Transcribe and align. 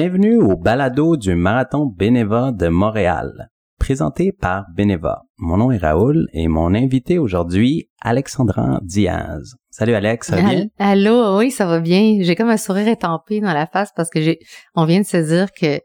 Bienvenue 0.00 0.36
au 0.40 0.56
balado 0.56 1.16
du 1.16 1.34
Marathon 1.34 1.86
Bénéva 1.86 2.52
de 2.52 2.68
Montréal, 2.68 3.50
présenté 3.80 4.30
par 4.30 4.66
Bénéva. 4.72 5.22
Mon 5.38 5.56
nom 5.56 5.72
est 5.72 5.78
Raoul 5.78 6.28
et 6.32 6.46
mon 6.46 6.72
invité 6.72 7.18
aujourd'hui, 7.18 7.90
Alexandra 8.00 8.78
Diaz. 8.84 9.56
Salut 9.70 9.94
Alex, 9.94 10.28
ça 10.28 10.36
va 10.36 10.50
bien? 10.50 10.66
Allô, 10.78 11.38
oui, 11.38 11.50
ça 11.50 11.66
va 11.66 11.80
bien. 11.80 12.18
J'ai 12.20 12.36
comme 12.36 12.48
un 12.48 12.56
sourire 12.56 12.86
étampé 12.86 13.40
dans 13.40 13.52
la 13.52 13.66
face 13.66 13.90
parce 13.96 14.08
que 14.08 14.20
j'ai, 14.20 14.38
on 14.76 14.84
vient 14.84 15.00
de 15.00 15.04
se 15.04 15.16
dire 15.16 15.48
que, 15.50 15.80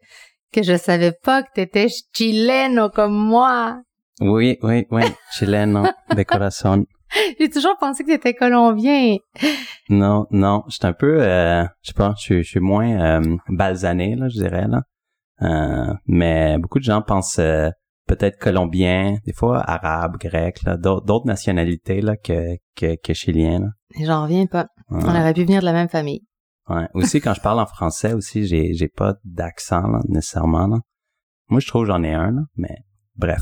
que 0.54 0.62
je 0.62 0.78
savais 0.78 1.14
pas 1.24 1.42
que 1.42 1.50
t'étais 1.56 1.88
chileno 2.16 2.92
comme 2.92 3.16
moi. 3.16 3.82
Oui, 4.22 4.60
oui, 4.62 4.86
oui, 4.92 5.06
chileno 5.32 5.86
de 6.16 6.22
corazon. 6.22 6.86
J'ai 7.40 7.50
toujours 7.50 7.78
pensé 7.80 8.04
que 8.04 8.10
t'étais 8.10 8.34
colombien. 8.34 9.18
Non, 9.90 10.26
non, 10.32 10.64
je 10.68 10.76
suis 10.76 10.86
un 10.88 10.94
peu, 10.94 11.22
euh, 11.22 11.64
je 11.82 11.90
sais 11.90 11.94
pas, 11.94 12.14
je, 12.20 12.42
suis 12.42 12.60
moins 12.60 13.20
euh, 13.20 13.38
balsané, 13.50 14.16
là, 14.16 14.28
je 14.30 14.40
dirais, 14.40 14.68
là. 14.68 14.82
Euh, 15.42 15.94
mais 16.08 16.58
beaucoup 16.58 16.80
de 16.80 16.84
gens 16.84 17.02
pensent 17.02 17.40
euh, 17.40 17.70
peut-être 18.08 18.40
colombien, 18.40 19.18
des 19.26 19.34
fois 19.34 19.60
arabe, 19.60 20.18
grec, 20.18 20.62
là, 20.64 20.78
d'autres 20.78 21.26
nationalités 21.26 22.02
là 22.02 22.16
que 22.16 22.56
que, 22.76 22.96
que 22.96 23.14
chilien. 23.14 23.60
Là. 23.60 23.68
J'en 24.06 24.24
reviens 24.24 24.46
pas. 24.46 24.68
On 24.90 25.00
aurait 25.00 25.34
pu 25.34 25.44
venir 25.44 25.62
de 25.62 25.66
la 25.66 25.74
même 25.74 25.90
famille. 25.90 26.22
Ouais. 26.70 26.88
Aussi 26.94 27.20
quand 27.20 27.34
je 27.34 27.42
parle 27.42 27.60
en 27.60 27.66
français 27.66 28.14
aussi, 28.14 28.46
j'ai 28.46 28.74
j'ai 28.74 28.88
pas 28.88 29.16
d'accent 29.26 29.82
là, 29.82 30.00
nécessairement. 30.08 30.68
Là. 30.68 30.78
Moi 31.50 31.60
je 31.60 31.68
trouve 31.68 31.86
j'en 31.86 32.04
ai 32.04 32.14
un 32.14 32.32
là, 32.32 32.42
mais 32.56 32.78
bref. 33.16 33.42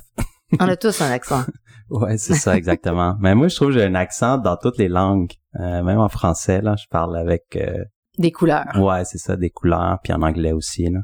On 0.60 0.68
a 0.68 0.76
tous 0.76 1.02
un 1.02 1.12
accent. 1.12 1.44
ouais, 1.92 2.18
c'est 2.18 2.36
ça 2.36 2.56
exactement. 2.56 3.16
mais 3.20 3.36
moi 3.36 3.48
je 3.48 3.56
trouve 3.56 3.72
j'ai 3.72 3.84
un 3.84 3.96
accent 3.96 4.38
dans 4.38 4.58
toutes 4.58 4.78
les 4.78 4.88
langues, 4.88 5.32
euh, 5.60 5.84
même 5.84 6.00
en 6.00 6.10
français 6.10 6.62
là, 6.62 6.76
je 6.76 6.88
parle 6.90 7.18
avec 7.18 7.56
euh, 7.56 7.84
des 8.18 8.32
couleurs. 8.32 8.76
Ouais, 8.76 9.06
c'est 9.06 9.18
ça, 9.18 9.36
des 9.36 9.50
couleurs, 9.50 10.00
puis 10.04 10.14
en 10.14 10.22
anglais 10.22 10.52
aussi 10.52 10.90
là. 10.90 11.00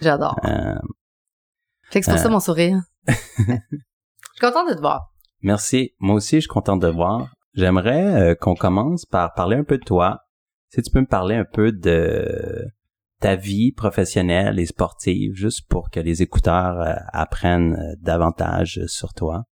J'adore. 0.00 0.38
Euh, 0.44 0.74
fait 1.90 2.00
que 2.00 2.06
c'est 2.06 2.12
pour 2.12 2.20
ça 2.20 2.28
mon 2.28 2.40
sourire. 2.40 2.80
je 3.08 3.14
suis 3.44 4.40
contente 4.40 4.68
de 4.70 4.74
te 4.74 4.80
voir. 4.80 5.12
Merci. 5.42 5.92
Moi 5.98 6.16
aussi, 6.16 6.36
je 6.36 6.40
suis 6.40 6.48
contente 6.48 6.80
de 6.80 6.88
te 6.88 6.94
voir. 6.94 7.28
J'aimerais 7.54 8.36
qu'on 8.40 8.54
commence 8.54 9.04
par 9.04 9.34
parler 9.34 9.56
un 9.56 9.64
peu 9.64 9.76
de 9.76 9.84
toi. 9.84 10.20
Si 10.68 10.80
tu 10.82 10.90
peux 10.90 11.00
me 11.00 11.06
parler 11.06 11.34
un 11.34 11.44
peu 11.44 11.72
de 11.72 12.70
ta 13.20 13.34
vie 13.34 13.72
professionnelle 13.72 14.58
et 14.58 14.66
sportive, 14.66 15.34
juste 15.34 15.68
pour 15.68 15.90
que 15.90 16.00
les 16.00 16.22
écouteurs 16.22 16.96
apprennent 17.12 17.96
davantage 18.00 18.80
sur 18.86 19.12
toi. 19.12 19.44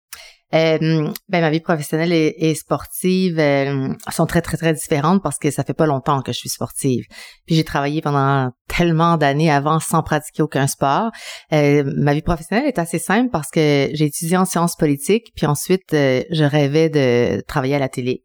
Euh, 0.53 1.11
ben 1.27 1.41
ma 1.41 1.49
vie 1.49 1.59
professionnelle 1.59 2.13
et, 2.13 2.55
sportive 2.55 3.37
euh, 3.37 3.93
sont 4.09 4.25
très 4.25 4.41
très 4.41 4.55
très 4.55 4.73
différentes 4.73 5.21
parce 5.21 5.37
que 5.39 5.51
ça 5.51 5.65
fait 5.65 5.73
pas 5.73 5.85
longtemps 5.85 6.21
que 6.21 6.31
je 6.31 6.37
suis 6.37 6.49
sportive. 6.49 7.03
Puis 7.45 7.55
j'ai 7.55 7.65
travaillé 7.65 8.01
pendant 8.01 8.51
tellement 8.69 9.17
d'années 9.17 9.51
avant 9.51 9.81
sans 9.81 10.03
pratiquer 10.03 10.43
aucun 10.43 10.67
sport. 10.67 11.11
Euh, 11.51 11.83
ma 11.97 12.13
vie 12.13 12.21
professionnelle 12.21 12.65
est 12.65 12.79
assez 12.79 12.97
simple 12.97 13.29
parce 13.29 13.49
que 13.49 13.89
j'ai 13.91 14.05
étudié 14.05 14.37
en 14.37 14.45
sciences 14.45 14.77
politiques 14.77 15.33
puis 15.35 15.45
ensuite 15.45 15.89
je 15.91 16.43
rêvais 16.49 16.89
de 16.89 17.41
travailler 17.41 17.75
à 17.75 17.79
la 17.79 17.89
télé 17.89 18.23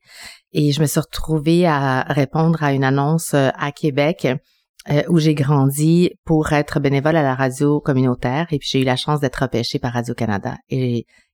et 0.53 0.71
je 0.71 0.81
me 0.81 0.87
suis 0.87 1.01
retrouvée 1.01 1.67
à 1.67 2.03
répondre 2.03 2.63
à 2.63 2.73
une 2.73 2.85
annonce 2.85 3.35
à 3.35 3.73
Québec. 3.73 4.29
où 5.09 5.19
j'ai 5.19 5.35
grandi 5.35 6.11
pour 6.25 6.53
être 6.53 6.81
bénévole 6.81 7.17
à 7.17 7.23
la 7.23 7.35
radio 7.35 7.81
communautaire 7.81 8.47
et 8.51 8.59
puis 8.59 8.69
j'ai 8.71 8.81
eu 8.81 8.85
la 8.85 8.97
chance 8.97 9.21
d'être 9.21 9.43
repêchée 9.43 9.79
par 9.81 9.93
Radio-Canada 9.93 10.57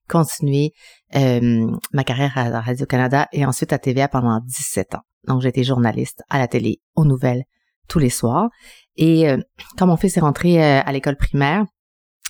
continué 0.09 0.73
euh, 1.15 1.71
ma 1.93 2.03
carrière 2.03 2.37
à 2.37 2.59
Radio-Canada 2.59 3.27
et 3.31 3.45
ensuite 3.45 3.71
à 3.71 3.79
TVA 3.79 4.09
pendant 4.09 4.41
17 4.45 4.95
ans. 4.95 5.03
Donc, 5.27 5.45
été 5.45 5.63
journaliste 5.63 6.23
à 6.29 6.39
la 6.39 6.47
télé, 6.47 6.81
aux 6.95 7.05
nouvelles, 7.05 7.43
tous 7.87 7.99
les 7.99 8.09
soirs. 8.09 8.49
Et 8.97 9.29
euh, 9.29 9.37
quand 9.77 9.87
mon 9.87 9.97
fils 9.97 10.17
est 10.17 10.21
rentré 10.21 10.61
euh, 10.61 10.81
à 10.83 10.91
l'école 10.91 11.15
primaire, 11.15 11.65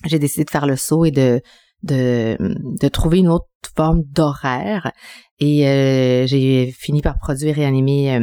j'ai 0.05 0.19
décidé 0.19 0.43
de 0.43 0.49
faire 0.49 0.67
le 0.67 0.75
saut 0.75 1.05
et 1.05 1.11
de, 1.11 1.41
de, 1.83 2.37
de 2.39 2.87
trouver 2.87 3.19
une 3.19 3.29
autre 3.29 3.47
forme 3.75 4.03
d'horaire. 4.03 4.91
Et 5.39 5.63
j'ai 6.27 6.73
fini 6.77 7.01
par 7.01 7.17
produire 7.17 7.59
et 7.59 7.65
animer 7.65 8.17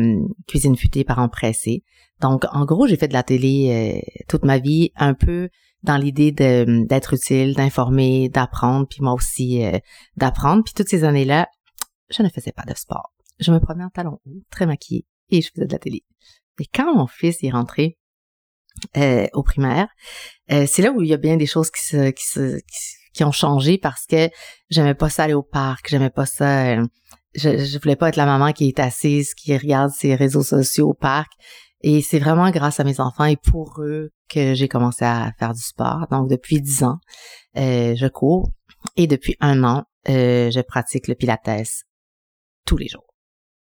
Cuisine 0.46 0.76
futée 0.76 1.04
par 1.04 1.30
pressé. 1.30 1.82
Donc, 2.20 2.44
en 2.52 2.64
gros, 2.64 2.86
j'ai 2.86 2.96
fait 2.96 3.08
de 3.08 3.12
la 3.14 3.22
télé 3.22 4.02
toute 4.28 4.44
ma 4.44 4.58
vie, 4.58 4.90
un 4.96 5.14
peu 5.14 5.48
dans 5.82 5.96
l'idée 5.96 6.32
d'être 6.32 7.14
utile, 7.14 7.54
d'informer, 7.54 8.28
d'apprendre, 8.28 8.86
puis 8.88 9.02
moi 9.02 9.12
aussi 9.12 9.64
euh, 9.64 9.78
d'apprendre. 10.16 10.62
Puis 10.64 10.74
toutes 10.74 10.88
ces 10.88 11.04
années-là, 11.04 11.48
je 12.10 12.22
ne 12.22 12.28
faisais 12.28 12.52
pas 12.52 12.64
de 12.64 12.74
sport. 12.74 13.12
Je 13.38 13.52
me 13.52 13.60
promenais 13.60 13.84
en 13.84 13.90
talons 13.90 14.20
hauts, 14.24 14.42
très 14.50 14.66
maquillée, 14.66 15.06
et 15.30 15.42
je 15.42 15.50
faisais 15.54 15.66
de 15.66 15.72
la 15.72 15.78
télé. 15.78 16.04
Et 16.60 16.66
quand 16.72 16.94
mon 16.94 17.06
fils 17.06 17.42
est 17.42 17.50
rentré 17.50 17.98
euh, 18.96 19.26
au 19.32 19.42
primaire, 19.42 19.88
euh, 20.50 20.66
c'est 20.66 20.82
là 20.82 20.90
où 20.90 21.02
il 21.02 21.08
y 21.08 21.14
a 21.14 21.18
bien 21.18 21.36
des 21.36 21.46
choses 21.46 21.70
qui 21.70 21.84
se, 21.84 22.10
qui 22.10 22.26
se, 22.26 22.60
qui, 23.12 23.24
ont 23.24 23.32
changé 23.32 23.78
parce 23.78 24.06
que 24.06 24.28
j'aimais 24.70 24.94
pas 24.94 25.10
ça 25.10 25.24
aller 25.24 25.34
au 25.34 25.42
parc, 25.42 25.88
j'aimais 25.88 26.10
pas 26.10 26.26
ça. 26.26 26.76
je, 26.76 26.86
je 27.34 27.78
voulais 27.78 27.96
pas 27.96 28.08
être 28.08 28.16
la 28.16 28.26
maman 28.26 28.52
qui 28.52 28.68
est 28.68 28.78
assise, 28.80 29.34
qui 29.34 29.56
regarde 29.56 29.90
ses 29.90 30.14
réseaux 30.14 30.42
sociaux 30.42 30.90
au 30.90 30.94
parc. 30.94 31.30
Et 31.82 32.02
c'est 32.02 32.18
vraiment 32.18 32.50
grâce 32.50 32.80
à 32.80 32.84
mes 32.84 33.00
enfants 33.00 33.26
et 33.26 33.36
pour 33.36 33.80
eux 33.80 34.10
que 34.28 34.54
j'ai 34.54 34.68
commencé 34.68 35.04
à 35.04 35.32
faire 35.38 35.54
du 35.54 35.62
sport. 35.62 36.06
Donc 36.10 36.28
depuis 36.28 36.60
dix 36.60 36.82
ans, 36.82 36.98
euh, 37.56 37.94
je 37.96 38.06
cours 38.06 38.50
et 38.96 39.06
depuis 39.06 39.36
un 39.40 39.64
an, 39.64 39.84
euh, 40.08 40.50
je 40.50 40.60
pratique 40.60 41.08
le 41.08 41.14
pilates 41.14 41.48
tous 42.64 42.76
les 42.76 42.88
jours 42.88 43.14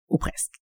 ou 0.08 0.18
presque. 0.18 0.52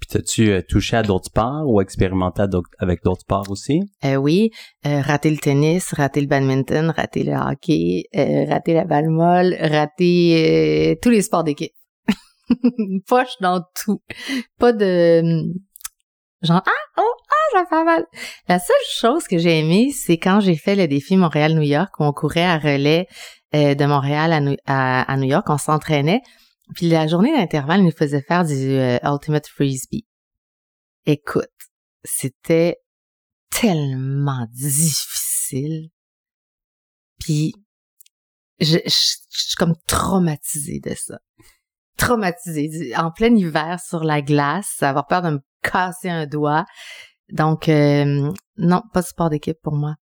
Puis 0.00 0.18
as-tu 0.18 0.50
euh, 0.50 0.62
touché 0.62 0.96
à 0.96 1.02
d'autres 1.02 1.26
sports 1.26 1.64
ou 1.66 1.80
expérimenté 1.80 2.42
avec 2.78 3.02
d'autres 3.02 3.22
sports 3.22 3.50
aussi? 3.50 3.80
Euh, 4.04 4.14
oui, 4.14 4.50
euh, 4.86 5.00
rater 5.00 5.30
le 5.30 5.38
tennis, 5.38 5.92
rater 5.92 6.20
le 6.20 6.28
badminton, 6.28 6.90
rater 6.90 7.24
le 7.24 7.32
hockey, 7.32 8.04
euh, 8.16 8.44
rater 8.48 8.74
la 8.74 8.84
balle 8.84 9.08
molle, 9.08 9.56
rater 9.60 10.98
tous 11.02 11.10
les 11.10 11.22
sports 11.22 11.44
d'équipe. 11.44 11.74
Poche 13.06 13.36
dans 13.40 13.62
tout. 13.74 14.00
Pas 14.58 14.72
de 14.72 15.52
Genre, 16.40 16.62
ah, 16.64 17.00
oh, 17.02 17.14
ah, 17.30 17.58
ça 17.58 17.66
fait 17.68 17.84
mal. 17.84 18.06
La 18.48 18.58
seule 18.58 18.76
chose 18.90 19.26
que 19.26 19.38
j'ai 19.38 19.58
aimé, 19.58 19.90
c'est 19.92 20.18
quand 20.18 20.40
j'ai 20.40 20.56
fait 20.56 20.74
le 20.74 20.88
défi 20.88 21.16
Montréal-New 21.16 21.62
York, 21.62 21.92
où 21.98 22.04
on 22.04 22.12
courait 22.12 22.44
à 22.44 22.58
relais 22.58 23.06
euh, 23.54 23.74
de 23.74 23.84
Montréal 23.84 24.56
à, 24.66 25.16
New, 25.16 25.28
York, 25.28 25.46
on 25.48 25.58
s'entraînait. 25.58 26.20
Puis 26.74 26.88
la 26.88 27.06
journée 27.06 27.34
d'intervalle, 27.36 27.82
nous 27.82 27.92
faisait 27.92 28.22
faire 28.22 28.44
du 28.44 28.54
euh, 28.54 28.98
Ultimate 29.02 29.46
Frisbee. 29.46 30.06
Écoute, 31.06 31.48
c'était 32.04 32.76
tellement 33.50 34.46
difficile. 34.52 35.88
Puis 37.18 37.54
je, 38.60 38.78
suis 38.86 39.56
comme 39.56 39.74
traumatisée 39.86 40.80
de 40.80 40.94
ça. 40.94 41.18
Traumatisée. 41.96 42.94
En 42.96 43.10
plein 43.10 43.34
hiver 43.34 43.80
sur 43.80 44.04
la 44.04 44.22
glace, 44.22 44.82
avoir 44.82 45.06
peur 45.06 45.22
de 45.22 45.30
me 45.30 45.40
casser 45.62 46.08
un 46.08 46.26
doigt. 46.26 46.64
Donc, 47.32 47.68
euh, 47.68 48.32
non, 48.56 48.82
pas 48.92 49.02
de 49.02 49.06
sport 49.06 49.30
d'équipe 49.30 49.58
pour 49.62 49.74
moi. 49.74 49.94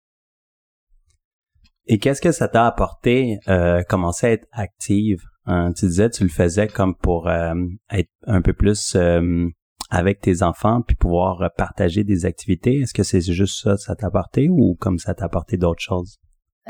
Et 1.86 1.98
qu'est-ce 1.98 2.20
que 2.20 2.32
ça 2.32 2.48
t'a 2.48 2.66
apporté, 2.66 3.38
euh, 3.48 3.82
commencer 3.82 4.26
à 4.26 4.30
être 4.32 4.46
active? 4.52 5.22
Hein? 5.46 5.72
Tu 5.76 5.86
disais, 5.86 6.08
tu 6.08 6.22
le 6.22 6.30
faisais 6.30 6.66
comme 6.66 6.94
pour 6.94 7.28
euh, 7.28 7.54
être 7.90 8.10
un 8.26 8.40
peu 8.40 8.54
plus 8.54 8.94
euh, 8.96 9.48
avec 9.90 10.20
tes 10.20 10.42
enfants 10.42 10.80
puis 10.80 10.96
pouvoir 10.96 11.50
partager 11.56 12.02
des 12.02 12.24
activités. 12.24 12.80
Est-ce 12.80 12.94
que 12.94 13.02
c'est 13.02 13.20
juste 13.20 13.62
ça 13.62 13.74
que 13.74 13.80
ça 13.80 13.94
t'a 13.94 14.06
apporté 14.06 14.48
ou 14.50 14.76
comme 14.80 14.98
ça 14.98 15.14
t'a 15.14 15.26
apporté 15.26 15.58
d'autres 15.58 15.82
choses? 15.82 16.16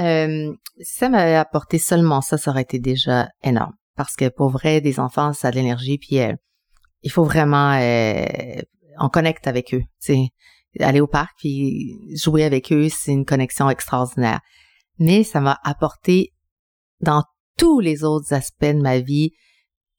Euh, 0.00 0.52
si 0.80 0.98
ça 0.98 1.08
m'avait 1.08 1.36
apporté 1.36 1.78
seulement 1.78 2.20
ça, 2.20 2.36
ça 2.36 2.50
aurait 2.50 2.62
été 2.62 2.80
déjà 2.80 3.28
énorme. 3.44 3.74
Parce 3.96 4.16
que 4.16 4.28
pour 4.28 4.48
vrai, 4.48 4.80
des 4.80 4.98
enfants, 4.98 5.32
ça 5.32 5.48
a 5.48 5.50
de 5.52 5.56
l'énergie, 5.56 5.98
puis 5.98 6.18
il 7.02 7.10
faut 7.12 7.22
vraiment 7.22 7.78
on 8.98 9.08
connecte 9.08 9.46
avec 9.46 9.74
eux. 9.74 9.82
C'est 9.98 10.28
aller 10.80 11.00
au 11.00 11.06
parc 11.06 11.30
puis 11.38 11.96
jouer 12.16 12.44
avec 12.44 12.72
eux, 12.72 12.88
c'est 12.88 13.12
une 13.12 13.24
connexion 13.24 13.70
extraordinaire. 13.70 14.40
Mais 14.98 15.24
ça 15.24 15.40
m'a 15.40 15.58
apporté 15.64 16.32
dans 17.00 17.22
tous 17.56 17.80
les 17.80 18.04
autres 18.04 18.32
aspects 18.32 18.64
de 18.64 18.80
ma 18.80 19.00
vie 19.00 19.32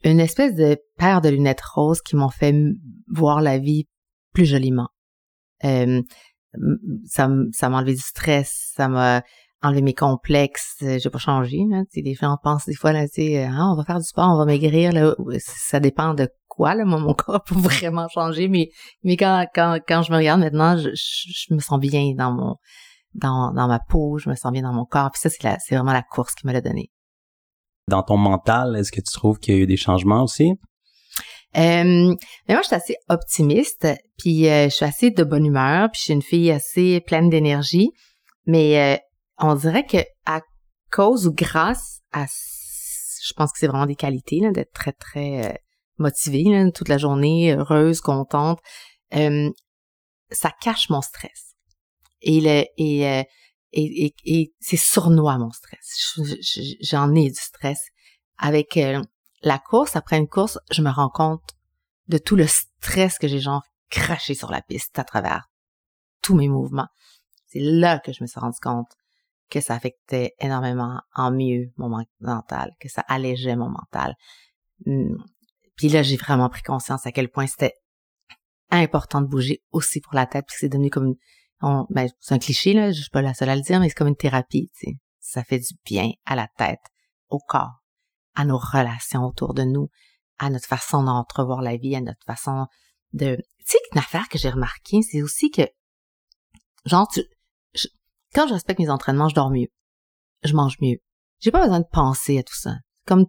une 0.03 0.19
espèce 0.19 0.55
de 0.55 0.77
paire 0.97 1.21
de 1.21 1.29
lunettes 1.29 1.61
roses 1.61 2.01
qui 2.01 2.15
m'ont 2.15 2.29
fait 2.29 2.53
voir 3.07 3.41
la 3.41 3.57
vie 3.57 3.87
plus 4.33 4.45
joliment. 4.45 4.89
Euh, 5.63 6.01
ça 7.05 7.29
ça 7.51 7.69
m'a 7.69 7.77
enlevé 7.77 7.93
du 7.93 8.01
stress, 8.01 8.71
ça 8.75 8.87
m'a 8.87 9.23
enlevé 9.65 9.81
mes 9.81 9.93
complexes. 9.93 10.77
J'ai 10.79 11.09
pas 11.09 11.17
changé. 11.17 11.59
Hein, 11.71 11.83
les 11.95 12.13
gens 12.13 12.37
pensent 12.41 12.65
des 12.65 12.75
fois 12.75 12.93
là, 12.93 13.05
ah, 13.05 13.71
on 13.71 13.75
va 13.75 13.83
faire 13.83 13.99
du 13.99 14.05
sport, 14.05 14.29
on 14.33 14.37
va 14.37 14.45
maigrir. 14.45 14.91
Là. 14.91 15.15
Ça 15.39 15.79
dépend 15.79 16.13
de 16.13 16.29
quoi, 16.47 16.75
là, 16.75 16.85
moi, 16.85 16.99
mon 16.99 17.13
corps 17.15 17.43
peut 17.43 17.55
vraiment 17.55 18.07
changer, 18.07 18.47
mais, 18.47 18.69
mais 19.03 19.17
quand, 19.17 19.45
quand, 19.53 19.79
quand 19.87 20.01
je 20.01 20.11
me 20.11 20.17
regarde 20.17 20.39
maintenant, 20.39 20.77
je, 20.77 20.89
je, 20.93 21.53
me 21.53 21.59
sens 21.59 21.79
bien 21.79 22.13
dans 22.17 22.31
mon, 22.31 22.55
dans, 23.13 23.53
dans 23.53 23.67
ma 23.67 23.79
peau, 23.79 24.17
je 24.17 24.29
me 24.29 24.35
sens 24.35 24.51
bien 24.51 24.61
dans 24.61 24.73
mon 24.73 24.85
corps, 24.85 25.11
puis 25.11 25.19
ça, 25.19 25.29
c'est 25.29 25.43
la, 25.43 25.57
c'est 25.59 25.75
vraiment 25.75 25.93
la 25.93 26.03
course 26.03 26.33
qui 26.35 26.47
me 26.47 26.53
l'a 26.53 26.61
donné. 26.61 26.91
Dans 27.87 28.03
ton 28.03 28.17
mental, 28.17 28.75
est-ce 28.77 28.91
que 28.91 29.01
tu 29.01 29.11
trouves 29.11 29.37
qu'il 29.37 29.55
y 29.55 29.57
a 29.57 29.61
eu 29.61 29.67
des 29.67 29.77
changements 29.77 30.23
aussi? 30.23 30.53
Euh, 31.57 32.15
mais 32.47 32.53
moi, 32.53 32.61
je 32.61 32.67
suis 32.67 32.75
assez 32.75 32.95
optimiste, 33.09 33.87
puis 34.17 34.49
euh, 34.49 34.65
je 34.65 34.75
suis 34.75 34.85
assez 34.85 35.11
de 35.11 35.23
bonne 35.23 35.45
humeur, 35.45 35.89
puis 35.91 35.99
je 35.99 36.03
suis 36.05 36.13
une 36.13 36.21
fille 36.21 36.51
assez 36.51 36.99
pleine 37.01 37.29
d'énergie. 37.29 37.91
Mais 38.45 38.79
euh, 38.79 38.97
on 39.37 39.55
dirait 39.55 39.85
que 39.85 39.97
à 40.25 40.41
cause 40.91 41.27
ou 41.27 41.33
grâce 41.33 42.01
à, 42.11 42.25
je 42.25 43.33
pense 43.33 43.51
que 43.51 43.59
c'est 43.59 43.67
vraiment 43.67 43.85
des 43.85 43.95
qualités 43.95 44.41
d'être 44.51 44.73
très 44.73 44.93
très 44.93 45.61
motivée 45.97 46.71
toute 46.73 46.89
la 46.89 46.97
journée, 46.97 47.53
heureuse, 47.53 48.01
contente. 48.01 48.59
ça 49.11 50.51
cache 50.61 50.89
mon 50.89 51.01
stress. 51.01 51.55
Et 52.21 52.41
le 52.41 52.65
et 52.77 53.25
et, 53.75 54.15
et, 54.23 54.53
c'est 54.59 54.77
sournois 54.77 55.37
mon 55.37 55.51
stress. 55.51 56.17
J'en 56.81 57.13
ai 57.13 57.29
du 57.29 57.39
stress. 57.39 57.79
Avec 58.37 58.77
euh, 58.77 59.01
la 59.41 59.59
course, 59.59 59.95
après 59.95 60.17
une 60.17 60.27
course, 60.27 60.59
je 60.71 60.81
me 60.81 60.89
rends 60.89 61.09
compte 61.09 61.55
de 62.07 62.17
tout 62.17 62.35
le 62.35 62.47
stress 62.47 63.17
que 63.17 63.27
j'ai 63.27 63.39
genre 63.39 63.63
craché 63.89 64.33
sur 64.33 64.49
la 64.49 64.61
piste 64.61 64.97
à 64.99 65.03
travers 65.03 65.49
tous 66.21 66.35
mes 66.35 66.47
mouvements. 66.47 66.87
C'est 67.47 67.59
là 67.59 67.99
que 67.99 68.13
je 68.13 68.23
me 68.23 68.27
suis 68.27 68.39
rendu 68.39 68.57
compte 68.61 68.87
que 69.49 69.61
ça 69.61 69.75
affectait 69.75 70.33
énormément 70.39 71.01
en 71.13 71.31
mieux 71.31 71.71
mon 71.77 71.89
mental, 72.19 72.71
que 72.79 72.89
ça 72.89 73.01
allégeait 73.07 73.55
mon 73.55 73.69
mental. 73.69 74.15
Hum, 74.85 75.17
puis 75.75 75.89
là, 75.89 76.03
j'ai 76.03 76.17
vraiment 76.17 76.49
pris 76.49 76.63
conscience 76.63 77.05
à 77.05 77.11
quel 77.11 77.29
point 77.29 77.47
c'était 77.47 77.73
important 78.71 79.21
de 79.21 79.27
bouger 79.27 79.61
aussi 79.71 80.01
pour 80.01 80.15
la 80.15 80.25
tête, 80.25 80.45
puis 80.47 80.55
c'est 80.59 80.69
devenu 80.69 80.89
comme 80.89 81.15
ben, 81.89 82.07
c'est 82.19 82.33
un 82.33 82.39
cliché, 82.39 82.73
là, 82.73 82.91
je 82.91 83.01
suis 83.01 83.09
pas 83.09 83.21
la 83.21 83.33
seule 83.33 83.49
à 83.49 83.55
le 83.55 83.61
dire, 83.61 83.79
mais 83.79 83.89
c'est 83.89 83.95
comme 83.95 84.07
une 84.07 84.15
thérapie, 84.15 84.71
tu. 84.77 84.97
Ça 85.19 85.43
fait 85.43 85.59
du 85.59 85.73
bien 85.85 86.11
à 86.25 86.35
la 86.35 86.47
tête, 86.57 86.81
au 87.29 87.39
corps, 87.39 87.81
à 88.35 88.45
nos 88.45 88.57
relations 88.57 89.23
autour 89.23 89.53
de 89.53 89.63
nous, 89.63 89.89
à 90.37 90.49
notre 90.49 90.67
façon 90.67 91.03
d'entrevoir 91.03 91.61
la 91.61 91.77
vie, 91.77 91.95
à 91.95 92.01
notre 92.01 92.23
façon 92.25 92.67
de... 93.13 93.35
Tu 93.35 93.65
sais, 93.65 93.77
une 93.93 93.99
affaire 93.99 94.29
que 94.29 94.37
j'ai 94.37 94.49
remarqué, 94.49 95.01
c'est 95.01 95.23
aussi 95.23 95.49
que, 95.49 95.63
genre, 96.85 97.07
quand 98.35 98.47
je 98.47 98.53
respecte 98.53 98.79
mes 98.79 98.89
entraînements, 98.89 99.29
je 99.29 99.35
dors 99.35 99.49
mieux. 99.49 99.69
Je 100.43 100.53
mange 100.53 100.75
mieux. 100.81 100.97
J'ai 101.39 101.51
pas 101.51 101.61
besoin 101.61 101.79
de 101.79 101.87
penser 101.91 102.37
à 102.37 102.43
tout 102.43 102.55
ça. 102.55 102.75
Comme 103.07 103.25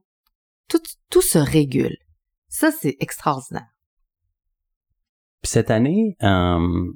tout, 0.68 0.82
tout 1.10 1.22
se 1.22 1.38
régule. 1.38 1.96
Ça, 2.48 2.70
c'est 2.70 2.96
extraordinaire. 3.00 3.68
Puis 5.42 5.52
cette 5.52 5.70
année, 5.70 6.16
euh, 6.22 6.92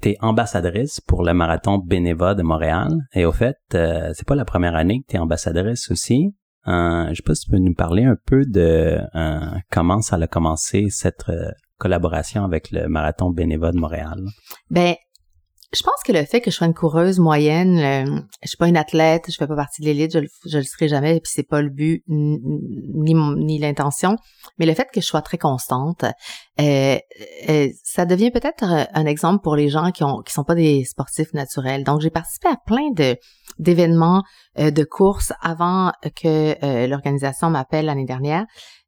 t'es 0.00 0.16
ambassadrice 0.20 1.00
pour 1.00 1.22
le 1.22 1.34
marathon 1.34 1.78
Bénéva 1.78 2.34
de 2.34 2.42
Montréal. 2.42 2.88
Et 3.12 3.26
au 3.26 3.32
fait, 3.32 3.58
euh, 3.74 4.12
c'est 4.14 4.26
pas 4.26 4.34
la 4.34 4.44
première 4.44 4.74
année 4.74 5.02
que 5.02 5.12
t'es 5.12 5.18
ambassadrice 5.18 5.90
aussi. 5.90 6.34
Euh, 6.66 7.08
je 7.10 7.14
sais 7.14 7.22
pas 7.22 7.34
si 7.34 7.44
tu 7.44 7.50
peux 7.50 7.58
nous 7.58 7.74
parler 7.74 8.04
un 8.04 8.16
peu 8.26 8.44
de 8.46 8.98
euh, 9.14 9.40
comment 9.70 10.00
ça 10.02 10.16
a 10.16 10.26
commencé 10.26 10.88
cette 10.90 11.28
euh, 11.28 11.50
collaboration 11.78 12.44
avec 12.44 12.70
le 12.70 12.86
marathon 12.88 13.30
Bénéva 13.30 13.72
de 13.72 13.78
Montréal. 13.78 14.22
Ben, 14.70 14.94
je 15.72 15.82
pense 15.84 16.02
que 16.04 16.10
le 16.10 16.24
fait 16.24 16.40
que 16.40 16.50
je 16.50 16.56
sois 16.56 16.66
une 16.66 16.74
coureuse 16.74 17.20
moyenne, 17.20 17.78
euh, 17.78 18.20
je 18.42 18.48
suis 18.48 18.56
pas 18.56 18.66
une 18.66 18.76
athlète, 18.76 19.26
je 19.28 19.36
fais 19.36 19.46
pas 19.46 19.54
partie 19.54 19.82
de 19.82 19.86
l'élite, 19.86 20.12
je, 20.12 20.26
je 20.48 20.58
le 20.58 20.64
serai 20.64 20.88
jamais, 20.88 21.20
puis 21.20 21.30
c'est 21.32 21.46
pas 21.46 21.62
le 21.62 21.70
but 21.70 22.02
ni 22.08 23.14
ni 23.14 23.58
l'intention, 23.58 24.16
mais 24.58 24.66
le 24.66 24.74
fait 24.74 24.88
que 24.92 25.00
je 25.00 25.06
sois 25.06 25.22
très 25.22 25.38
constante, 25.38 26.04
euh, 26.60 26.98
euh, 27.48 27.68
ça 27.84 28.04
devient 28.04 28.32
peut-être 28.32 28.64
un 28.64 29.06
exemple 29.06 29.42
pour 29.42 29.54
les 29.54 29.68
gens 29.68 29.92
qui 29.92 30.02
ont 30.02 30.22
qui 30.22 30.32
sont 30.32 30.44
pas 30.44 30.56
des 30.56 30.84
sportifs 30.84 31.32
naturels. 31.34 31.84
Donc 31.84 32.00
j'ai 32.00 32.10
participé 32.10 32.48
à 32.48 32.56
plein 32.66 32.90
de 32.90 33.16
d'événements 33.58 34.22
de 34.56 34.84
courses 34.84 35.32
avant 35.40 35.92
que 36.20 36.86
l'organisation 36.86 37.50
m'appelle 37.50 37.86
l'année 37.86 38.06
dernière. 38.06 38.46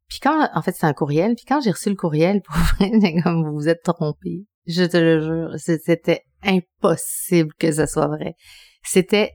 Puis 0.09 0.19
quand, 0.21 0.47
en 0.53 0.61
fait, 0.61 0.73
c'est 0.75 0.85
un 0.85 0.93
courriel. 0.93 1.35
Puis 1.35 1.45
quand 1.47 1.61
j'ai 1.61 1.71
reçu 1.71 1.89
le 1.89 1.95
courriel, 1.95 2.41
pour 2.45 2.55
vous 2.55 3.53
vous 3.53 3.69
êtes 3.69 3.83
trompé. 3.83 4.45
Je 4.65 4.83
te 4.83 4.97
le 4.97 5.21
jure, 5.21 5.55
c'était 5.57 6.23
impossible 6.43 7.53
que 7.59 7.71
ce 7.71 7.85
soit 7.85 8.07
vrai. 8.07 8.35
C'était 8.83 9.31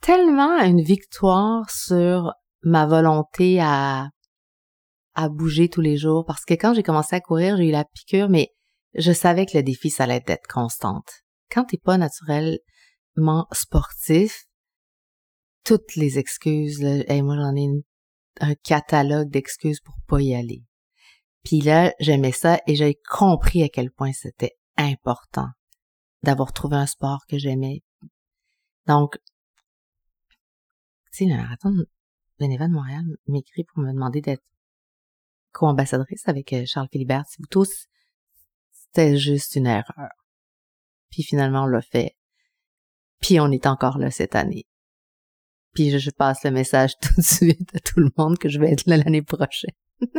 tellement 0.00 0.58
une 0.58 0.82
victoire 0.82 1.70
sur 1.70 2.32
ma 2.62 2.86
volonté 2.86 3.60
à 3.60 4.08
à 5.14 5.30
bouger 5.30 5.70
tous 5.70 5.80
les 5.80 5.96
jours 5.96 6.24
parce 6.26 6.44
que 6.44 6.54
quand 6.54 6.74
j'ai 6.74 6.82
commencé 6.82 7.16
à 7.16 7.20
courir, 7.20 7.56
j'ai 7.56 7.68
eu 7.68 7.72
la 7.72 7.84
piqûre 7.84 8.28
mais 8.28 8.50
je 8.94 9.12
savais 9.12 9.46
que 9.46 9.56
le 9.56 9.62
défi 9.62 9.90
ça 9.90 10.04
allait 10.04 10.22
être 10.26 10.46
constante. 10.46 11.22
Quand 11.50 11.64
t'es 11.64 11.78
pas 11.78 11.96
naturellement 11.96 13.46
sportif, 13.52 14.44
toutes 15.64 15.96
les 15.96 16.18
excuses 16.18 16.82
là, 16.82 17.22
moi 17.22 17.36
j'en 17.36 17.56
ai 17.56 17.66
un 18.40 18.54
catalogue 18.54 19.30
d'excuses 19.30 19.80
pour 19.80 19.94
pas 20.06 20.20
y 20.20 20.34
aller. 20.34 20.62
Puis 21.42 21.60
là, 21.60 21.94
j'aimais 22.00 22.32
ça 22.32 22.60
et 22.66 22.74
j'ai 22.74 22.98
compris 23.08 23.62
à 23.62 23.68
quel 23.68 23.90
point 23.90 24.12
c'était 24.12 24.56
important 24.76 25.48
d'avoir 26.22 26.52
trouvé 26.52 26.76
un 26.76 26.86
sport 26.86 27.24
que 27.28 27.38
j'aimais. 27.38 27.82
Donc, 28.86 29.18
tu 31.12 31.24
sais, 31.24 31.24
le 31.24 31.36
marathon 31.36 31.72
Bénévent 32.38 32.68
de 32.68 32.74
Montréal 32.74 33.04
m'écrit 33.26 33.64
pour 33.64 33.82
me 33.82 33.92
demander 33.92 34.20
d'être 34.20 34.44
co-ambassadrice 35.52 36.28
avec 36.28 36.52
euh, 36.52 36.64
Charles 36.66 36.88
Philibert 36.92 37.24
tous 37.50 37.86
C'était 38.72 39.16
juste 39.16 39.56
une 39.56 39.66
erreur. 39.66 40.10
Puis 41.10 41.22
finalement, 41.22 41.62
on 41.62 41.66
l'a 41.66 41.80
fait. 41.80 42.14
Puis 43.20 43.40
on 43.40 43.50
est 43.50 43.66
encore 43.66 43.96
là 43.96 44.10
cette 44.10 44.34
année. 44.34 44.66
Puis 45.72 45.98
je 45.98 46.10
passe 46.10 46.44
le 46.44 46.50
message 46.50 46.92
tout 47.00 47.14
de 47.16 47.22
suite 47.22 47.74
à 47.74 47.80
tout 47.80 48.00
le 48.00 48.10
monde 48.18 48.36
que 48.38 48.50
je 48.50 48.58
vais 48.58 48.72
être 48.72 48.86
là 48.86 48.98
l'année 48.98 49.22
prochaine. 49.22 49.74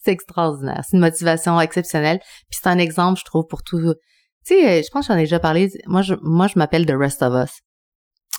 c'est 0.00 0.10
extraordinaire. 0.10 0.82
C'est 0.84 0.96
une 0.96 1.02
motivation 1.02 1.60
exceptionnelle. 1.60 2.18
Puis 2.48 2.58
c'est 2.60 2.68
un 2.68 2.78
exemple, 2.78 3.20
je 3.20 3.24
trouve, 3.24 3.46
pour 3.46 3.62
tout, 3.62 3.94
tu 4.46 4.54
sais, 4.54 4.80
euh, 4.80 4.82
je 4.82 4.90
pense 4.90 5.06
que 5.06 5.12
j'en 5.12 5.18
ai 5.18 5.22
déjà 5.22 5.38
parlé. 5.38 5.70
Moi, 5.86 6.02
je, 6.02 6.14
moi, 6.22 6.46
je 6.46 6.58
m'appelle 6.58 6.86
The 6.86 6.94
Rest 6.96 7.22
of 7.22 7.34
Us. 7.34 7.60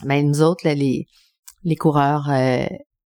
Mais 0.03 0.23
nous 0.23 0.41
autres, 0.41 0.65
là, 0.65 0.73
les, 0.73 1.05
les 1.63 1.75
coureurs 1.75 2.29
euh, 2.29 2.65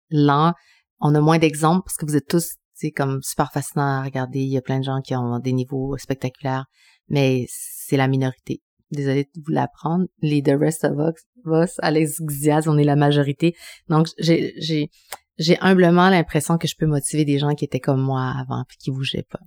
lents, 0.10 0.54
on 1.00 1.14
a 1.16 1.22
moins 1.22 1.38
d'exemples 1.38 1.84
parce 1.86 1.98
que 1.98 2.06
vous 2.06 2.16
êtes 2.16 2.28
tous, 2.28 2.56
sais, 2.74 2.92
comme 2.92 3.22
super 3.22 3.52
fascinants 3.52 4.00
à 4.00 4.04
regarder. 4.04 4.40
Il 4.40 4.50
y 4.50 4.58
a 4.58 4.62
plein 4.62 4.80
de 4.80 4.84
gens 4.84 5.02
qui 5.02 5.16
ont 5.16 5.40
des 5.40 5.54
niveaux 5.54 5.98
spectaculaires, 5.98 6.66
mais 7.08 7.46
c'est 7.50 7.98
la 7.98 8.08
minorité. 8.08 8.62
Désolée 8.92 9.24
de 9.24 9.42
vous 9.46 9.52
l'apprendre. 9.52 10.06
Les 10.22 10.42
The 10.42 10.56
Rest 10.60 10.84
of 10.84 10.98
Us, 11.46 11.76
Alex 11.80 12.22
Diaz, 12.22 12.68
on 12.68 12.78
est 12.78 12.84
la 12.84 12.96
majorité. 12.96 13.56
Donc, 13.88 14.08
j'ai, 14.18 14.54
j'ai, 14.58 14.90
j'ai 15.38 15.58
humblement 15.62 16.10
l'impression 16.10 16.58
que 16.58 16.68
je 16.68 16.76
peux 16.78 16.88
motiver 16.88 17.26
des 17.26 17.40
gens 17.40 17.56
qui 17.56 17.66
étaient 17.66 17.80
comme 17.80 18.02
moi 18.02 18.34
avant 18.38 18.64
puis 18.68 18.78
qui 18.78 18.92
bougeaient 18.92 19.26
pas. 19.30 19.40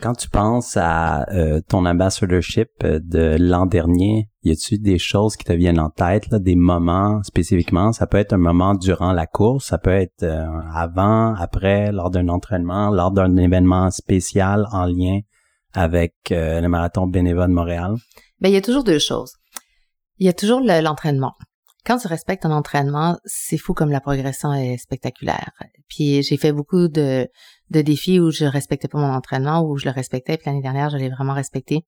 Quand 0.00 0.14
tu 0.14 0.30
penses 0.30 0.78
à 0.78 1.28
euh, 1.30 1.60
ton 1.68 1.84
ambassadorship 1.84 2.68
euh, 2.84 3.00
de 3.02 3.36
l'an 3.38 3.66
dernier, 3.66 4.30
y 4.42 4.50
a-tu 4.50 4.78
des 4.78 4.98
choses 4.98 5.36
qui 5.36 5.44
te 5.44 5.52
viennent 5.52 5.78
en 5.78 5.90
tête, 5.90 6.30
là, 6.30 6.38
des 6.38 6.56
moments 6.56 7.22
spécifiquement? 7.22 7.92
Ça 7.92 8.06
peut 8.06 8.16
être 8.16 8.32
un 8.32 8.38
moment 8.38 8.74
durant 8.74 9.12
la 9.12 9.26
course, 9.26 9.66
ça 9.66 9.76
peut 9.76 9.90
être 9.90 10.22
euh, 10.22 10.46
avant, 10.72 11.34
après, 11.34 11.92
lors 11.92 12.10
d'un 12.10 12.28
entraînement, 12.28 12.88
lors 12.88 13.10
d'un 13.10 13.36
événement 13.36 13.90
spécial 13.90 14.66
en 14.72 14.86
lien 14.86 15.20
avec 15.74 16.14
le 16.30 16.66
marathon 16.66 17.06
bénévole 17.06 17.48
de 17.48 17.54
Montréal? 17.54 17.94
Ben, 18.40 18.48
il 18.48 18.54
y 18.54 18.56
a 18.56 18.62
toujours 18.62 18.84
deux 18.84 18.98
choses. 18.98 19.34
Il 20.18 20.26
y 20.26 20.30
a 20.30 20.32
toujours 20.32 20.60
l'entraînement 20.60 21.34
quand 21.86 21.98
tu 21.98 22.08
respectes 22.08 22.42
ton 22.42 22.50
entraînement, 22.50 23.18
c'est 23.24 23.56
fou 23.56 23.74
comme 23.74 23.90
la 23.90 24.00
progression 24.00 24.52
est 24.52 24.76
spectaculaire. 24.76 25.52
Puis 25.88 26.22
j'ai 26.22 26.36
fait 26.36 26.52
beaucoup 26.52 26.88
de, 26.88 27.26
de 27.70 27.82
défis 27.82 28.20
où 28.20 28.30
je 28.30 28.44
respectais 28.44 28.88
pas 28.88 28.98
mon 28.98 29.12
entraînement, 29.12 29.62
où 29.62 29.76
je 29.78 29.86
le 29.86 29.92
respectais, 29.92 30.36
puis 30.36 30.46
l'année 30.46 30.62
dernière, 30.62 30.90
je 30.90 30.96
l'ai 30.96 31.08
vraiment 31.08 31.34
respecté. 31.34 31.86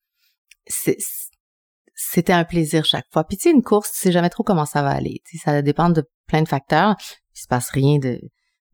C'était 1.94 2.32
un 2.32 2.44
plaisir 2.44 2.84
chaque 2.84 3.06
fois. 3.12 3.24
Puis 3.24 3.36
tu 3.36 3.44
sais, 3.44 3.50
une 3.50 3.62
course, 3.62 3.92
tu 3.92 3.98
sais 3.98 4.12
jamais 4.12 4.30
trop 4.30 4.44
comment 4.44 4.64
ça 4.64 4.82
va 4.82 4.90
aller. 4.90 5.20
ça 5.42 5.60
dépend 5.60 5.90
de 5.90 6.08
plein 6.26 6.42
de 6.42 6.48
facteurs. 6.48 6.94
Il 7.34 7.40
se 7.40 7.48
passe 7.48 7.70
rien 7.70 7.98
de, 7.98 8.20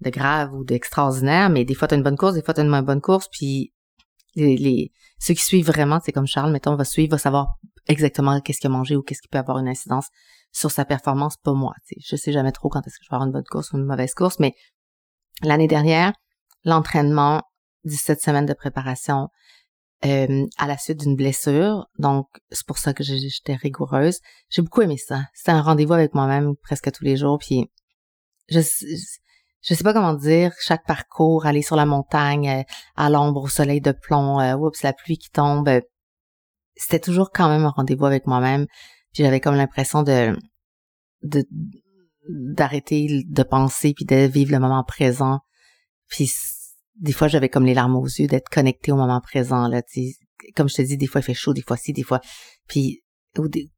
grave 0.03 0.53
ou 0.55 0.65
d'extraordinaire, 0.65 1.49
mais 1.51 1.65
des 1.65 1.75
fois, 1.75 1.89
tu 1.89 1.95
as 1.95 1.97
une 1.97 2.03
bonne 2.03 2.17
course, 2.17 2.35
des 2.35 2.43
fois, 2.43 2.55
tu 2.55 2.61
as 2.61 2.65
une 2.65 2.71
moins 2.71 2.83
bonne 2.83 3.01
course, 3.01 3.29
puis 3.31 3.73
les, 4.35 4.57
les, 4.57 4.93
ceux 5.19 5.35
qui 5.35 5.43
suivent 5.43 5.67
vraiment, 5.67 5.99
c'est 6.05 6.13
comme 6.13 6.27
Charles, 6.27 6.53
mettons, 6.53 6.77
va 6.77 6.85
suivre, 6.85 7.13
va 7.13 7.19
savoir 7.19 7.59
exactement 7.89 8.41
qu'est-ce 8.41 8.61
qu'il 8.61 8.71
a 8.71 8.73
mangé 8.73 8.95
ou 8.95 9.03
qu'est-ce 9.03 9.23
qui 9.23 9.29
peut 9.29 9.39
avoir 9.39 9.59
une 9.59 9.69
incidence 9.69 10.09
sur 10.53 10.71
sa 10.71 10.85
performance, 10.85 11.37
pas 11.39 11.55
moi. 11.55 11.75
sais. 11.85 11.97
Je 12.05 12.17
sais 12.17 12.33
jamais 12.33 12.53
trop 12.53 12.69
quand 12.69 12.87
est-ce 12.87 12.99
que 12.99 13.05
je 13.05 13.11
vais 13.11 13.15
avoir 13.17 13.27
une 13.27 13.33
bonne 13.33 13.45
course 13.45 13.73
ou 13.73 13.79
une 13.79 13.85
mauvaise 13.85 14.15
course, 14.15 14.39
mais 14.39 14.55
l'année 15.43 15.69
dernière, 15.69 16.13
l'entraînement, 16.69 17.43
17 17.85 18.21
semaines 18.21 18.47
de 18.47 18.55
préparation 18.55 19.29
euh, 20.05 20.47
à 20.59 20.67
la 20.67 20.79
suite 20.79 21.01
d'une 21.01 21.17
blessure. 21.17 21.87
Donc, 21.99 22.29
c'est 22.51 22.67
pour 22.67 22.79
ça 22.79 22.93
que 22.93 23.03
j'étais 23.03 23.55
rigoureuse. 23.55 24.21
J'ai 24.51 24.63
beaucoup 24.63 24.83
aimé 24.83 24.97
ça. 24.97 25.25
C'était 25.35 25.53
un 25.53 25.63
rendez-vous 25.63 25.95
avec 25.95 26.15
moi-même 26.15 26.55
presque 26.63 26.93
tous 26.93 27.05
les 27.05 27.17
jours. 27.17 27.39
Puis, 27.39 27.71
je, 28.49 28.61
je 29.63 29.75
sais 29.75 29.85
pas 29.85 29.93
comment 29.93 30.15
dire, 30.15 30.53
chaque 30.61 30.87
parcours, 30.87 31.47
aller 31.47 31.63
sur 31.63 31.77
la 31.77 31.87
montagne, 31.87 32.49
euh, 32.49 32.63
à 32.97 33.11
l'ombre, 33.11 33.43
au 33.43 33.49
soleil 33.49 33.81
de 33.81 33.93
plomb, 33.93 34.41
euh, 34.41 34.57
oups, 34.57 34.83
la 34.83 34.93
pluie 34.93 35.19
qui 35.19 35.31
tombe, 35.31 35.69
euh, 35.69 35.81
c'était 36.77 37.01
toujours 37.01 37.31
quand 37.33 37.49
même 37.49 37.65
un 37.65 37.71
rendez-vous 37.71 38.07
avec 38.07 38.27
moi-même. 38.27 38.67
Puis 39.13 39.25
j'avais 39.25 39.41
comme 39.41 39.57
l'impression 39.57 40.03
de 40.03 40.37
de 41.23 41.45
d'arrêter 42.29 43.25
de 43.27 43.43
penser 43.43 43.95
puis 43.95 44.05
de 44.05 44.27
vivre 44.27 44.53
le 44.53 44.61
moment 44.61 44.85
présent. 44.85 45.41
Puis 46.09 46.31
des 46.99 47.13
fois, 47.13 47.29
j'avais 47.29 47.49
comme 47.49 47.65
les 47.65 47.75
larmes 47.75 47.97
aux 47.97 48.05
yeux 48.05 48.27
d'être 48.27 48.49
connectée 48.49 48.93
au 48.93 48.97
moment 48.97 49.21
présent, 49.21 49.69
là, 49.69 49.83
tu 49.83 50.15
Comme 50.57 50.69
je 50.69 50.77
te 50.77 50.83
dis, 50.83 50.97
des 50.97 51.07
fois, 51.07 51.21
il 51.21 51.25
fait 51.25 51.35
chaud, 51.35 51.53
des 51.53 51.63
fois 51.63 51.77
ci, 51.77 51.93
des 51.93 52.03
fois... 52.03 52.21
Puis, 52.67 53.03
ou 53.39 53.49
des, 53.49 53.71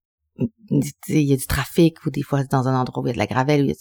il 1.09 1.23
y 1.23 1.33
a 1.33 1.37
du 1.37 1.47
trafic, 1.47 2.05
ou 2.07 2.11
des 2.11 2.23
fois, 2.23 2.45
dans 2.45 2.67
un 2.67 2.81
endroit 2.81 3.03
où 3.03 3.07
il 3.07 3.11
y 3.11 3.13
a 3.13 3.15
de 3.15 3.19
la 3.19 3.27
gravelle. 3.27 3.73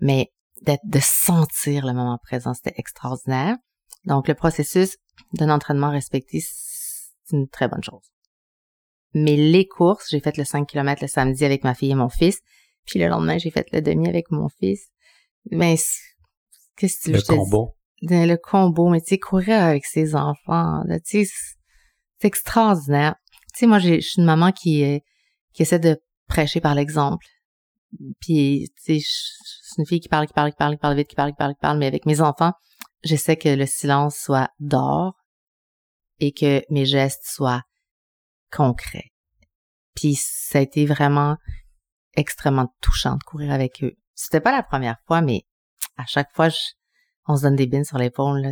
Mais 0.00 0.32
d'être, 0.62 0.82
de 0.84 0.98
sentir 1.00 1.86
le 1.86 1.92
moment 1.92 2.18
présent, 2.22 2.54
c'était 2.54 2.74
extraordinaire. 2.76 3.56
Donc, 4.04 4.28
le 4.28 4.34
processus 4.34 4.96
d'un 5.34 5.50
entraînement 5.50 5.90
respecté, 5.90 6.40
c'est 6.40 7.36
une 7.36 7.48
très 7.48 7.68
bonne 7.68 7.84
chose. 7.84 8.10
Mais 9.14 9.36
les 9.36 9.66
courses, 9.66 10.08
j'ai 10.10 10.20
fait 10.20 10.36
le 10.36 10.44
5 10.44 10.66
km 10.66 11.02
le 11.02 11.08
samedi 11.08 11.44
avec 11.44 11.64
ma 11.64 11.74
fille 11.74 11.90
et 11.90 11.94
mon 11.94 12.08
fils. 12.08 12.40
Puis 12.86 12.98
le 12.98 13.08
lendemain, 13.08 13.38
j'ai 13.38 13.50
fait 13.50 13.70
le 13.72 13.80
demi 13.80 14.08
avec 14.08 14.30
mon 14.30 14.48
fils. 14.48 14.88
Mais 15.50 15.76
qu'est-ce 16.76 16.98
que 16.98 17.04
tu 17.04 17.10
veux 17.12 17.16
Le 17.18 17.22
combo. 17.22 17.76
Le 18.02 18.36
combo, 18.36 18.88
mais 18.88 19.00
tu 19.00 19.08
sais, 19.10 19.18
courir 19.18 19.62
avec 19.62 19.86
ses 19.86 20.16
enfants, 20.16 20.82
tu 21.06 21.24
sais, 21.24 21.32
c'est 22.18 22.26
extraordinaire. 22.26 23.14
Tu 23.54 23.60
sais, 23.60 23.66
moi, 23.66 23.78
je 23.78 24.00
suis 24.00 24.20
une 24.20 24.24
maman 24.24 24.50
qui, 24.50 24.84
euh, 24.84 24.98
qui 25.52 25.62
essaie 25.62 25.78
de 25.78 26.00
prêcher 26.26 26.60
par 26.60 26.74
l'exemple. 26.74 27.26
Puis, 28.20 28.70
tu 28.84 29.00
sais, 29.00 29.06
c'est 29.62 29.82
une 29.82 29.86
fille 29.86 30.00
qui 30.00 30.08
parle, 30.08 30.26
qui 30.26 30.32
parle, 30.32 30.50
qui 30.50 30.56
parle, 30.56 30.74
qui 30.74 30.80
parle 30.80 30.96
vite, 30.96 31.08
qui 31.08 31.14
parle, 31.14 31.30
qui 31.30 31.36
parle, 31.36 31.54
qui 31.54 31.60
parle, 31.60 31.78
mais 31.78 31.86
avec 31.86 32.06
mes 32.06 32.20
enfants, 32.20 32.52
j'essaie 33.04 33.36
que 33.36 33.48
le 33.48 33.66
silence 33.66 34.16
soit 34.16 34.50
d'or 34.58 35.14
et 36.18 36.32
que 36.32 36.62
mes 36.70 36.86
gestes 36.86 37.24
soient 37.26 37.62
concrets. 38.50 39.12
Puis 39.94 40.14
ça 40.14 40.58
a 40.58 40.62
été 40.62 40.86
vraiment 40.86 41.36
extrêmement 42.14 42.74
touchant 42.80 43.16
de 43.16 43.22
courir 43.24 43.52
avec 43.52 43.82
eux. 43.82 43.92
C'était 44.14 44.40
pas 44.40 44.52
la 44.52 44.62
première 44.62 44.98
fois, 45.06 45.20
mais 45.20 45.42
à 45.96 46.06
chaque 46.06 46.32
fois, 46.34 46.48
on 47.26 47.36
se 47.36 47.42
donne 47.42 47.56
des 47.56 47.66
bines 47.66 47.84
sur 47.84 47.98
l'épaule. 47.98 48.50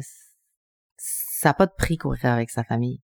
Ça 0.97 1.51
n'a 1.51 1.55
pas 1.55 1.67
de 1.67 1.73
prix 1.77 1.97
courir 1.97 2.27
avec 2.27 2.51
sa 2.51 2.65
famille. 2.65 3.01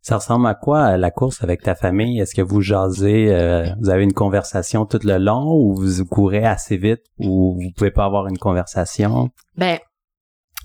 Ça 0.00 0.16
ressemble 0.16 0.46
à 0.46 0.54
quoi 0.54 0.96
la 0.96 1.10
course 1.10 1.42
avec 1.42 1.62
ta 1.62 1.74
famille? 1.74 2.20
Est-ce 2.20 2.34
que 2.34 2.42
vous 2.42 2.60
jasez, 2.60 3.32
euh, 3.32 3.68
vous 3.80 3.90
avez 3.90 4.04
une 4.04 4.12
conversation 4.12 4.86
tout 4.86 5.00
le 5.02 5.18
long 5.18 5.52
ou 5.52 5.74
vous 5.74 6.04
courez 6.04 6.46
assez 6.46 6.76
vite 6.76 7.02
ou 7.18 7.58
vous 7.60 7.70
pouvez 7.76 7.90
pas 7.90 8.04
avoir 8.04 8.26
une 8.28 8.38
conversation? 8.38 9.30
Ben, 9.56 9.78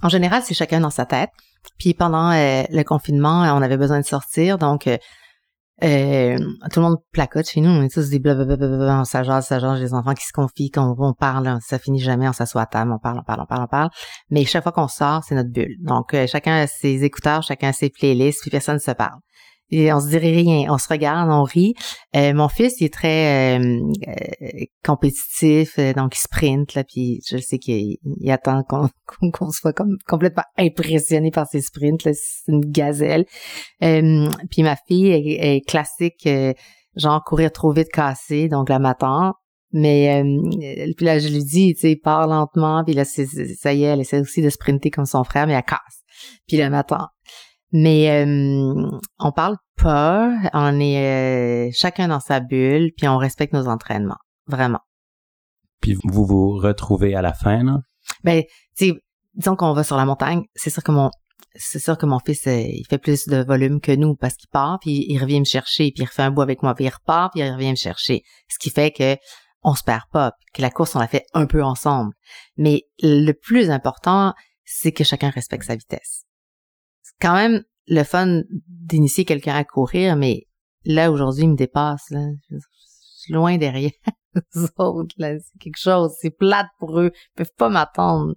en 0.02 0.10
général, 0.10 0.44
c'est 0.44 0.54
chacun 0.54 0.82
dans 0.82 0.90
sa 0.90 1.06
tête. 1.06 1.30
Puis 1.80 1.94
pendant 1.94 2.32
euh, 2.32 2.64
le 2.70 2.84
confinement, 2.84 3.42
on 3.56 3.62
avait 3.62 3.78
besoin 3.78 4.00
de 4.00 4.06
sortir, 4.06 4.58
donc 4.58 4.88
euh, 4.88 4.98
euh, 5.82 6.38
tout 6.72 6.80
le 6.80 6.82
monde 6.82 6.98
placote 7.12 7.48
chez 7.48 7.62
nous, 7.62 7.70
on 7.70 7.82
est 7.82 7.94
tous 7.94 8.10
des 8.10 8.20
blablabla, 8.20 9.00
on 9.00 9.06
s'agence, 9.06 9.48
s'agence, 9.48 9.80
les 9.80 9.94
enfants 9.94 10.14
qui 10.14 10.26
se 10.26 10.32
confient, 10.32 10.70
qu'on 10.70 10.96
on 10.98 11.14
parle, 11.14 11.58
ça 11.62 11.80
finit 11.80 12.00
jamais, 12.00 12.30
on 12.30 12.34
s'assoit 12.34 12.62
à 12.62 12.66
table, 12.66 12.92
on 12.92 13.00
parle, 13.00 13.20
on 13.20 13.24
parle, 13.24 13.42
on 13.42 13.46
parle, 13.46 13.64
on 13.64 13.68
parle. 13.68 13.90
Mais 14.30 14.46
chaque 14.46 14.64
fois 14.64 14.72
qu'on 14.72 14.88
sort, 14.88 15.24
c'est 15.24 15.36
notre 15.36 15.50
bulle. 15.50 15.76
Donc, 15.80 16.16
chacun 16.28 16.62
a 16.62 16.68
ses 16.68 17.04
écouteurs, 17.04 17.42
chacun 17.44 17.70
a 17.70 17.74
ses 17.74 17.90
playlists, 17.90 18.42
puis 18.42 18.52
personne 18.52 18.76
ne 18.76 18.80
se 18.80 18.92
parle 18.92 19.20
et 19.74 19.92
on 19.92 20.00
se 20.00 20.08
dirait 20.08 20.32
rien. 20.32 20.72
On 20.72 20.78
se 20.78 20.88
regarde, 20.88 21.30
on 21.32 21.44
rit. 21.44 21.74
Euh, 22.16 22.34
mon 22.34 22.48
fils, 22.48 22.80
il 22.80 22.86
est 22.86 22.94
très 22.94 23.58
euh, 23.58 23.82
euh, 24.08 24.66
compétitif, 24.86 25.80
donc 25.96 26.16
il 26.16 26.20
sprint 26.20 26.76
là, 26.76 26.84
puis 26.84 27.22
je 27.28 27.38
sais 27.38 27.58
qu'il 27.58 27.98
attend 28.30 28.64
qu'on 29.34 29.52
soit 29.52 29.74
comme 29.74 29.98
complètement 30.08 30.44
impressionné 30.58 31.32
par 31.32 31.48
ses 31.48 31.62
sprints. 31.62 32.02
C'est 32.04 32.52
une 32.52 32.62
gazelle. 32.62 33.26
puis 33.80 34.64
ma 34.64 34.76
fille 34.88 35.12
est, 35.12 35.62
classique, 35.68 36.28
genre 36.96 37.24
courir 37.24 37.52
trop 37.52 37.72
vite, 37.72 37.90
cassé, 37.90 38.48
donc 38.48 38.70
la 38.70 38.80
matin. 38.80 39.34
Mais 39.76 40.24
puis 40.96 41.06
là, 41.06 41.18
je 41.18 41.30
lui 41.30 41.44
dis, 41.44 41.74
tu 41.74 41.82
sais, 41.82 41.96
part 41.96 42.28
lentement, 42.28 42.84
puis 42.84 42.94
là, 42.94 43.06
ça 43.06 43.74
y 43.74 43.84
est, 43.84 43.88
elle 43.88 44.02
essaie 44.02 44.20
aussi 44.20 44.44
de 44.44 44.50
sprinter 44.50 44.92
comme 44.92 45.08
son 45.08 45.24
frère, 45.24 45.48
mais 45.48 45.54
elle 45.54 45.64
casse. 45.64 46.04
Puis 46.48 46.58
le 46.58 46.70
matin. 46.70 47.10
Mais 47.74 48.24
on 49.20 49.32
parle 49.32 49.58
pas, 49.76 50.32
on 50.54 50.80
est 50.80 51.68
euh, 51.68 51.72
chacun 51.74 52.08
dans 52.08 52.20
sa 52.20 52.40
bulle, 52.40 52.92
puis 52.96 53.08
on 53.08 53.18
respecte 53.18 53.54
nos 53.54 53.68
entraînements, 53.68 54.20
vraiment. 54.48 54.80
Puis 55.82 55.98
vous 56.04 56.26
vous 56.26 56.52
retrouvez 56.52 57.16
à 57.16 57.22
la 57.22 57.34
fin, 57.34 57.64
là? 57.64 57.80
Ben, 58.24 58.44
tu 58.78 58.94
disons 59.34 59.56
qu'on 59.56 59.74
va 59.74 59.84
sur 59.84 59.98
la 59.98 60.06
montagne, 60.06 60.44
c'est 60.56 60.70
sûr 60.70 60.84
que 60.84 60.92
mon 60.92 61.10
c'est 61.56 61.80
sûr 61.80 61.98
que 61.98 62.06
mon 62.06 62.20
fils 62.20 62.48
euh, 62.48 62.62
il 62.62 62.86
fait 62.90 62.98
plus 62.98 63.28
de 63.28 63.44
volume 63.44 63.80
que 63.80 63.92
nous 63.92 64.16
parce 64.16 64.36
qu'il 64.36 64.50
part 64.50 64.80
puis 64.80 65.06
il 65.08 65.20
revient 65.20 65.40
me 65.40 65.46
chercher 65.46 65.92
puis 65.92 66.04
il 66.04 66.06
refait 66.06 66.24
un 66.24 66.32
bout 66.32 66.42
avec 66.42 66.64
moi 66.64 66.74
puis 66.74 66.86
il 66.86 66.90
repart 66.90 67.32
puis 67.32 67.42
il 67.42 67.52
revient 67.52 67.72
me 67.72 67.76
chercher 67.76 68.24
ce 68.50 68.58
qui 68.58 68.72
fait 68.72 68.92
que 68.92 69.18
on 69.62 69.76
se 69.76 69.84
perd 69.84 70.04
pas 70.12 70.32
que 70.54 70.62
la 70.62 70.72
course 70.72 70.96
on 70.96 71.00
la 71.00 71.08
fait 71.08 71.26
un 71.34 71.46
peu 71.46 71.64
ensemble 71.64 72.14
mais 72.58 72.84
le 73.02 73.34
plus 73.34 73.70
important 73.70 74.34
c'est 74.64 74.92
que 74.92 75.04
chacun 75.04 75.30
respecte 75.30 75.66
sa 75.66 75.76
vitesse 75.76 76.24
quand 77.24 77.36
même 77.36 77.64
le 77.88 78.04
fun 78.04 78.42
d'initier 78.68 79.24
quelqu'un 79.24 79.56
à 79.56 79.64
courir, 79.64 80.18
mais 80.18 80.48
là, 80.84 81.10
aujourd'hui, 81.10 81.44
il 81.44 81.52
me 81.52 81.56
dépasse. 81.56 82.10
Là. 82.10 82.28
Je 82.50 82.58
suis 83.18 83.34
loin 83.34 83.58
derrière 83.58 83.92
les 84.36 84.68
autres. 84.78 85.16
Là. 85.18 85.40
C'est 85.40 85.60
quelque 85.60 85.80
chose. 85.80 86.14
C'est 86.20 86.38
plate 86.38 86.68
pour 86.80 87.00
eux. 87.00 87.12
Ils 87.14 87.38
peuvent 87.38 87.56
pas 87.58 87.70
m'attendre. 87.70 88.36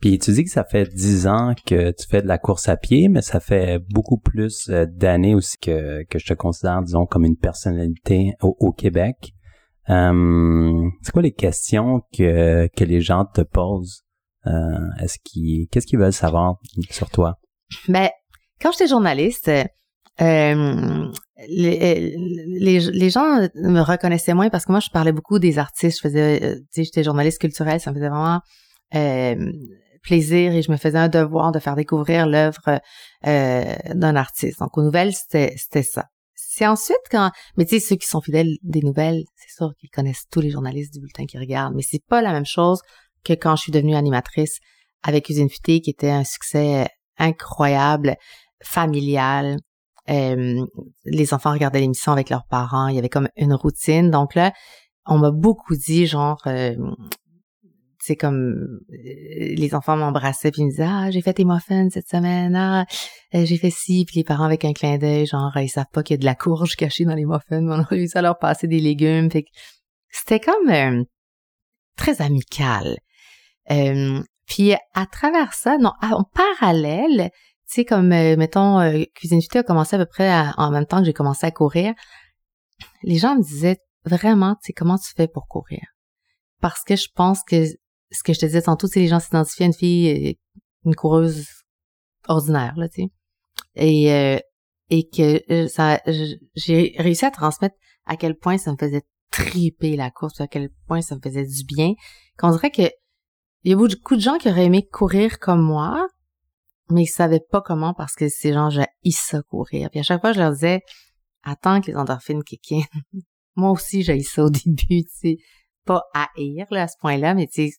Puis 0.00 0.20
tu 0.20 0.30
dis 0.30 0.44
que 0.44 0.50
ça 0.50 0.62
fait 0.62 0.88
dix 0.94 1.26
ans 1.26 1.54
que 1.66 1.90
tu 1.90 2.06
fais 2.08 2.22
de 2.22 2.28
la 2.28 2.38
course 2.38 2.68
à 2.68 2.76
pied, 2.76 3.08
mais 3.08 3.20
ça 3.20 3.40
fait 3.40 3.80
beaucoup 3.90 4.18
plus 4.18 4.68
euh, 4.68 4.86
d'années 4.86 5.34
aussi 5.34 5.58
que, 5.58 6.04
que 6.04 6.20
je 6.20 6.26
te 6.26 6.34
considère, 6.34 6.82
disons, 6.82 7.04
comme 7.04 7.24
une 7.24 7.36
personnalité 7.36 8.34
au, 8.40 8.70
Québec. 8.70 9.32
Euh, 9.90 10.88
c'est 11.02 11.10
quoi 11.10 11.22
les 11.22 11.32
questions 11.32 12.02
que, 12.16 12.68
que 12.68 12.84
les 12.84 13.00
gens 13.00 13.24
te 13.24 13.40
posent? 13.40 14.04
Euh, 14.46 14.90
est-ce 15.00 15.18
qu'ils, 15.24 15.66
qu'est-ce 15.68 15.86
qu'ils 15.88 15.98
veulent 15.98 16.12
savoir 16.12 16.60
sur 16.90 17.10
toi? 17.10 17.40
Ben, 17.88 18.10
quand 18.60 18.72
j'étais 18.72 18.88
journaliste, 18.88 19.50
euh, 20.20 21.12
les, 21.46 22.80
les, 22.80 23.10
gens 23.10 23.48
me 23.54 23.80
reconnaissaient 23.80 24.34
moins 24.34 24.50
parce 24.50 24.64
que 24.64 24.72
moi, 24.72 24.80
je 24.80 24.90
parlais 24.90 25.12
beaucoup 25.12 25.38
des 25.38 25.58
artistes. 25.58 25.98
Je 25.98 26.08
faisais, 26.08 26.42
euh, 26.42 26.54
tu 26.56 26.66
sais, 26.72 26.84
j'étais 26.84 27.04
journaliste 27.04 27.40
culturelle, 27.40 27.80
ça 27.80 27.90
me 27.90 27.96
faisait 27.96 28.08
vraiment 28.08 28.40
euh, 28.94 29.52
plaisir 30.02 30.52
et 30.52 30.62
je 30.62 30.70
me 30.72 30.76
faisais 30.76 30.98
un 30.98 31.08
devoir 31.08 31.52
de 31.52 31.58
faire 31.58 31.76
découvrir 31.76 32.26
l'œuvre 32.26 32.80
euh, 33.26 33.76
d'un 33.94 34.16
artiste. 34.16 34.58
Donc, 34.58 34.76
aux 34.76 34.82
nouvelles, 34.82 35.12
c'était, 35.12 35.56
ça. 35.82 36.06
C'est 36.34 36.66
ensuite 36.66 36.98
quand, 37.10 37.30
mais 37.56 37.64
tu 37.64 37.78
sais, 37.78 37.86
ceux 37.86 37.96
qui 37.96 38.08
sont 38.08 38.20
fidèles 38.20 38.56
des 38.62 38.80
nouvelles, 38.80 39.22
c'est 39.36 39.54
sûr 39.54 39.70
qu'ils 39.78 39.90
connaissent 39.90 40.24
tous 40.30 40.40
les 40.40 40.50
journalistes 40.50 40.92
du 40.92 41.00
bulletin 41.00 41.26
qui 41.26 41.38
regardent, 41.38 41.74
mais 41.76 41.82
c'est 41.82 42.02
pas 42.04 42.20
la 42.20 42.32
même 42.32 42.46
chose 42.46 42.80
que 43.24 43.32
quand 43.32 43.54
je 43.54 43.62
suis 43.62 43.72
devenue 43.72 43.94
animatrice 43.94 44.58
avec 45.04 45.28
Usine 45.28 45.48
Futée, 45.48 45.80
qui 45.80 45.90
était 45.90 46.10
un 46.10 46.24
succès 46.24 46.88
incroyable, 47.18 48.16
familial. 48.62 49.58
Euh, 50.08 50.64
les 51.04 51.34
enfants 51.34 51.52
regardaient 51.52 51.80
l'émission 51.80 52.12
avec 52.12 52.30
leurs 52.30 52.46
parents. 52.46 52.88
Il 52.88 52.96
y 52.96 52.98
avait 52.98 53.08
comme 53.08 53.28
une 53.36 53.54
routine. 53.54 54.10
Donc 54.10 54.34
là, 54.34 54.52
on 55.06 55.18
m'a 55.18 55.30
beaucoup 55.30 55.74
dit 55.74 56.06
genre 56.06 56.40
euh, 56.46 56.74
c'est 58.00 58.16
comme 58.16 58.80
euh, 58.90 59.54
les 59.56 59.74
enfants 59.74 59.96
m'embrassaient 59.96 60.50
puis 60.50 60.62
ils 60.62 60.66
me 60.66 60.70
disaient 60.70 60.86
ah 60.86 61.10
j'ai 61.10 61.20
fait 61.20 61.34
tes 61.34 61.44
muffins 61.44 61.88
cette 61.90 62.08
semaine 62.08 62.54
ah 62.54 62.84
j'ai 63.32 63.56
fait 63.56 63.70
ci 63.70 64.04
puis 64.06 64.16
les 64.16 64.24
parents 64.24 64.44
avec 64.44 64.64
un 64.64 64.72
clin 64.72 64.98
d'œil 64.98 65.26
genre 65.26 65.50
ils 65.56 65.68
savent 65.68 65.86
pas 65.92 66.02
qu'il 66.02 66.14
y 66.14 66.18
a 66.18 66.20
de 66.20 66.24
la 66.26 66.34
courge 66.34 66.76
cachée 66.76 67.04
dans 67.04 67.14
les 67.14 67.24
muffins 67.24 67.60
mais 67.60 67.74
on 67.74 67.80
a 67.80 67.82
réussi 67.82 68.16
à 68.18 68.22
leur 68.22 68.38
passer 68.38 68.66
des 68.66 68.80
légumes 68.80 69.30
c'était 70.10 70.40
comme 70.40 71.06
très 71.96 72.20
amical 72.20 72.98
puis 74.58 74.74
à 74.92 75.06
travers 75.06 75.54
ça, 75.54 75.78
non, 75.78 75.92
en 76.02 76.24
parallèle, 76.24 77.30
tu 77.30 77.74
sais, 77.74 77.84
comme, 77.84 78.10
euh, 78.10 78.34
mettons, 78.36 78.80
euh, 78.80 79.04
Cuisine 79.14 79.40
Futée 79.40 79.60
a 79.60 79.62
commencé 79.62 79.94
à 79.94 80.00
peu 80.00 80.06
près 80.06 80.32
en 80.56 80.72
même 80.72 80.84
temps 80.84 80.98
que 80.98 81.04
j'ai 81.04 81.12
commencé 81.12 81.46
à 81.46 81.52
courir, 81.52 81.94
les 83.04 83.18
gens 83.18 83.36
me 83.36 83.42
disaient 83.42 83.78
vraiment, 84.04 84.56
tu 84.56 84.66
sais, 84.66 84.72
comment 84.72 84.98
tu 84.98 85.12
fais 85.16 85.28
pour 85.28 85.46
courir? 85.46 85.86
Parce 86.60 86.82
que 86.82 86.96
je 86.96 87.06
pense 87.14 87.44
que 87.44 87.66
ce 87.66 88.22
que 88.24 88.32
je 88.32 88.40
te 88.40 88.46
disais 88.46 88.62
tantôt, 88.62 88.88
c'est 88.88 88.98
les 88.98 89.06
gens 89.06 89.20
s'identifiaient 89.20 89.66
à 89.66 89.68
une 89.68 89.74
fille, 89.74 90.28
euh, 90.28 90.32
une 90.86 90.96
coureuse 90.96 91.46
ordinaire, 92.26 92.74
là, 92.76 92.88
tu 92.88 93.02
sais. 93.02 93.08
Et, 93.76 94.40
et 94.90 95.08
que 95.08 95.68
ça, 95.68 96.00
j'ai 96.56 96.96
réussi 96.98 97.24
à 97.24 97.30
transmettre 97.30 97.76
à 98.06 98.16
quel 98.16 98.36
point 98.36 98.58
ça 98.58 98.72
me 98.72 98.76
faisait 98.76 99.02
triper 99.30 99.94
la 99.94 100.10
course, 100.10 100.40
à 100.40 100.48
quel 100.48 100.70
point 100.88 101.00
ça 101.00 101.14
me 101.14 101.20
faisait 101.20 101.46
du 101.46 101.64
bien, 101.64 101.92
qu'on 102.38 102.50
dirait 102.50 102.72
que 102.72 102.90
il 103.68 103.72
y 103.72 103.74
a 103.74 103.76
beaucoup 103.76 104.16
de 104.16 104.20
gens 104.22 104.38
qui 104.38 104.48
auraient 104.48 104.64
aimé 104.64 104.88
courir 104.90 105.38
comme 105.38 105.60
moi, 105.60 106.08
mais 106.88 107.02
ils 107.02 107.06
savaient 107.06 107.44
pas 107.50 107.60
comment 107.60 107.92
parce 107.92 108.14
que 108.14 108.30
ces 108.30 108.54
gens, 108.54 108.70
j'ai 108.70 108.86
ça 109.10 109.42
courir. 109.42 109.90
Puis 109.90 110.00
à 110.00 110.02
chaque 110.02 110.22
fois, 110.22 110.32
je 110.32 110.38
leur 110.38 110.52
disais, 110.52 110.80
attends 111.42 111.82
que 111.82 111.88
les 111.88 111.96
endorphines 111.96 112.42
kick 112.42 112.72
Moi 113.56 113.70
aussi, 113.70 114.02
j'ai 114.02 114.22
ça 114.22 114.44
au 114.44 114.48
début, 114.48 115.04
tu 115.04 115.10
sais. 115.12 115.36
Pas 115.84 116.02
haïr, 116.14 116.64
là, 116.70 116.84
à 116.84 116.88
ce 116.88 116.96
point-là, 116.98 117.34
mais 117.34 117.46
tu 117.46 117.68
sais, 117.68 117.76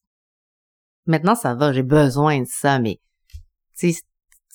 maintenant, 1.08 1.34
ça 1.34 1.56
va, 1.56 1.74
j'ai 1.74 1.82
besoin 1.82 2.42
de 2.42 2.48
ça, 2.48 2.78
mais, 2.78 3.00
tu 3.76 3.92
sais, 3.92 4.02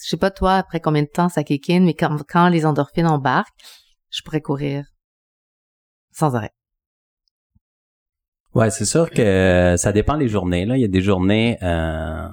je 0.04 0.10
sais 0.10 0.16
pas 0.16 0.30
toi, 0.30 0.54
après 0.54 0.78
combien 0.78 1.02
de 1.02 1.08
temps 1.08 1.28
ça 1.28 1.42
kick 1.42 1.68
mais 1.68 1.94
quand, 1.94 2.16
quand 2.28 2.48
les 2.48 2.64
endorphines 2.64 3.08
embarquent, 3.08 3.58
je 4.08 4.22
pourrais 4.22 4.40
courir 4.40 4.86
sans 6.12 6.36
arrêt. 6.36 6.54
Ouais, 8.54 8.70
c'est 8.70 8.84
sûr 8.84 9.10
que 9.10 9.74
ça 9.76 9.92
dépend 9.92 10.16
des 10.16 10.28
journées. 10.28 10.64
Là. 10.64 10.76
Il 10.76 10.80
y 10.80 10.84
a 10.84 10.88
des 10.88 11.00
journées 11.00 11.58
euh, 11.62 12.28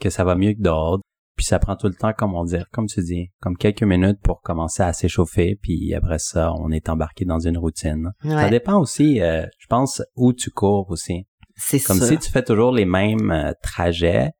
que 0.00 0.10
ça 0.10 0.24
va 0.24 0.34
mieux 0.34 0.52
que 0.52 0.60
d'autres. 0.60 1.02
Puis 1.36 1.46
ça 1.46 1.58
prend 1.58 1.74
tout 1.74 1.86
le 1.86 1.94
temps, 1.94 2.12
comme 2.12 2.34
on 2.34 2.44
dit, 2.44 2.58
comme 2.70 2.86
tu 2.86 3.00
dis, 3.02 3.30
comme 3.40 3.56
quelques 3.56 3.82
minutes 3.82 4.18
pour 4.22 4.42
commencer 4.42 4.82
à 4.82 4.92
s'échauffer, 4.92 5.56
puis 5.62 5.94
après 5.94 6.18
ça, 6.18 6.52
on 6.52 6.70
est 6.70 6.90
embarqué 6.90 7.24
dans 7.24 7.38
une 7.38 7.56
routine. 7.56 8.10
Ça 8.22 8.50
dépend 8.50 8.78
aussi, 8.78 9.22
euh, 9.22 9.46
je 9.58 9.66
pense, 9.66 10.02
où 10.16 10.34
tu 10.34 10.50
cours 10.50 10.90
aussi. 10.90 11.26
C'est 11.56 11.80
Comme 11.80 11.98
si 11.98 12.18
tu 12.18 12.30
fais 12.30 12.42
toujours 12.42 12.72
les 12.72 12.84
mêmes 12.84 13.30
euh, 13.30 13.52
trajets, 13.62 14.30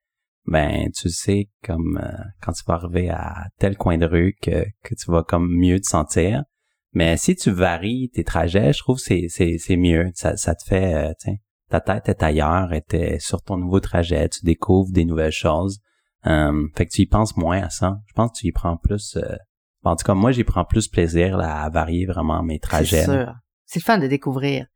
ben 0.46 0.90
tu 0.94 1.08
sais 1.10 1.48
comme 1.64 1.98
euh, 2.02 2.22
quand 2.42 2.52
tu 2.52 2.64
vas 2.66 2.74
arriver 2.74 3.08
à 3.08 3.46
tel 3.58 3.76
coin 3.76 3.98
de 3.98 4.06
rue 4.06 4.34
que, 4.42 4.64
que 4.82 4.94
tu 4.94 5.10
vas 5.10 5.22
comme 5.22 5.48
mieux 5.50 5.80
te 5.80 5.86
sentir. 5.86 6.42
Mais 6.92 7.16
si 7.16 7.36
tu 7.36 7.50
varies 7.50 8.10
tes 8.12 8.24
trajets, 8.24 8.72
je 8.72 8.78
trouve 8.78 8.98
c'est 8.98 9.26
c'est 9.28 9.58
c'est 9.58 9.76
mieux. 9.76 10.10
Ça 10.14 10.36
ça 10.36 10.54
te 10.54 10.64
fait, 10.64 11.14
tiens, 11.18 11.36
ta 11.68 11.80
tête 11.80 12.08
est 12.08 12.22
ailleurs, 12.22 12.72
est 12.72 13.18
sur 13.20 13.42
ton 13.42 13.56
nouveau 13.56 13.80
trajet, 13.80 14.28
tu 14.28 14.44
découvres 14.44 14.90
des 14.90 15.04
nouvelles 15.04 15.32
choses. 15.32 15.80
Euh, 16.26 16.68
fait 16.76 16.86
que 16.86 16.90
tu 16.90 17.02
y 17.02 17.06
penses 17.06 17.36
moins 17.36 17.62
à 17.62 17.70
ça. 17.70 17.98
Je 18.06 18.12
pense 18.12 18.32
que 18.32 18.38
tu 18.38 18.46
y 18.48 18.52
prends 18.52 18.76
plus. 18.76 19.16
Euh, 19.16 19.36
en 19.84 19.96
tout 19.96 20.04
cas, 20.04 20.14
moi, 20.14 20.32
j'y 20.32 20.44
prends 20.44 20.64
plus 20.64 20.88
plaisir 20.88 21.36
là, 21.36 21.62
à 21.62 21.70
varier 21.70 22.04
vraiment 22.06 22.42
mes 22.42 22.58
trajets. 22.58 23.04
C'est 23.04 23.12
sûr. 23.12 23.34
C'est 23.64 23.80
le 23.80 23.84
fun 23.84 23.98
de 23.98 24.06
découvrir. 24.06 24.66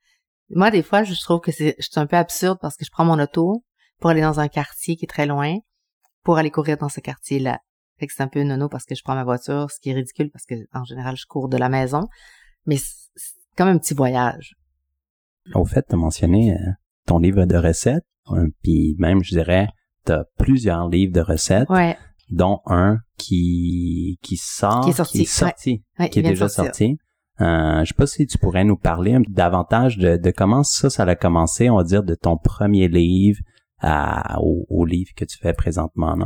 Moi, 0.50 0.71
des 0.71 0.83
fois, 0.83 1.02
je 1.02 1.21
trouve 1.21 1.40
que 1.40 1.52
c'est, 1.52 1.76
un 1.97 2.06
peu 2.06 2.16
absurde 2.16 2.59
parce 2.61 2.76
que 2.76 2.85
je 2.85 2.90
prends 2.90 3.04
mon 3.04 3.18
auto 3.18 3.64
pour 4.00 4.11
aller 4.11 4.21
dans 4.21 4.40
un 4.40 4.49
quartier 4.49 4.97
qui 4.97 5.04
est 5.04 5.09
très 5.09 5.26
loin, 5.26 5.56
pour 6.23 6.38
aller 6.38 6.50
courir 6.50 6.76
dans 6.78 6.88
ce 6.88 7.00
quartier-là. 7.00 7.59
Fait 7.99 8.07
que 8.07 8.13
c'est 8.13 8.23
un 8.23 8.29
peu 8.29 8.43
nono 8.43 8.69
parce 8.69 8.85
que 8.85 8.95
je 8.95 9.03
prends 9.03 9.15
ma 9.15 9.25
voiture, 9.25 9.71
ce 9.71 9.81
qui 9.81 9.91
est 9.91 9.95
ridicule 9.95 10.31
parce 10.31 10.47
que 10.47 10.55
en 10.73 10.85
général, 10.85 11.17
je 11.17 11.27
cours 11.27 11.49
de 11.49 11.57
la 11.57 11.69
maison. 11.69 12.09
Mais 12.67 12.77
c'est 12.77 13.35
comme 13.57 13.69
un 13.69 13.79
petit 13.79 13.95
voyage. 13.95 14.55
Au 15.55 15.65
fait, 15.65 15.85
tu 15.89 15.95
as 15.95 15.99
mentionné 15.99 16.53
euh, 16.53 16.71
ton 17.07 17.19
livre 17.19 17.45
de 17.45 17.57
recettes, 17.57 18.07
puis 18.63 18.97
même, 18.99 19.23
je 19.23 19.35
dirais, 19.35 19.69
t'as 20.05 20.25
plusieurs 20.39 20.89
livres 20.89 21.13
de 21.13 21.21
recettes, 21.21 21.69
dont 22.31 22.61
un 22.67 22.99
qui 23.19 24.19
qui 24.23 24.37
sort, 24.37 24.85
qui 24.85 24.91
est 24.91 25.25
sorti, 25.25 25.85
qui 26.11 26.19
est, 26.19 26.23
déjà 26.23 26.49
sorti. 26.49 26.97
Euh, 27.41 27.81
je 27.81 27.87
sais 27.87 27.95
pas 27.95 28.07
si 28.07 28.27
tu 28.27 28.39
pourrais 28.39 28.65
nous 28.65 28.77
parler 28.77 29.19
davantage 29.29 29.99
de, 29.99 30.17
de 30.17 30.31
comment 30.31 30.63
ça, 30.63 30.89
ça 30.89 31.03
a 31.03 31.17
commencé, 31.17 31.69
on 31.69 31.77
va 31.77 31.85
dire, 31.85 32.05
de 32.05 32.15
ton 32.15 32.37
premier 32.37 32.89
livre 32.89 33.41
à, 33.81 34.39
au, 34.41 34.85
livre 34.85 35.11
que 35.17 35.25
tu 35.25 35.37
fais 35.39 35.53
présentement. 35.53 36.17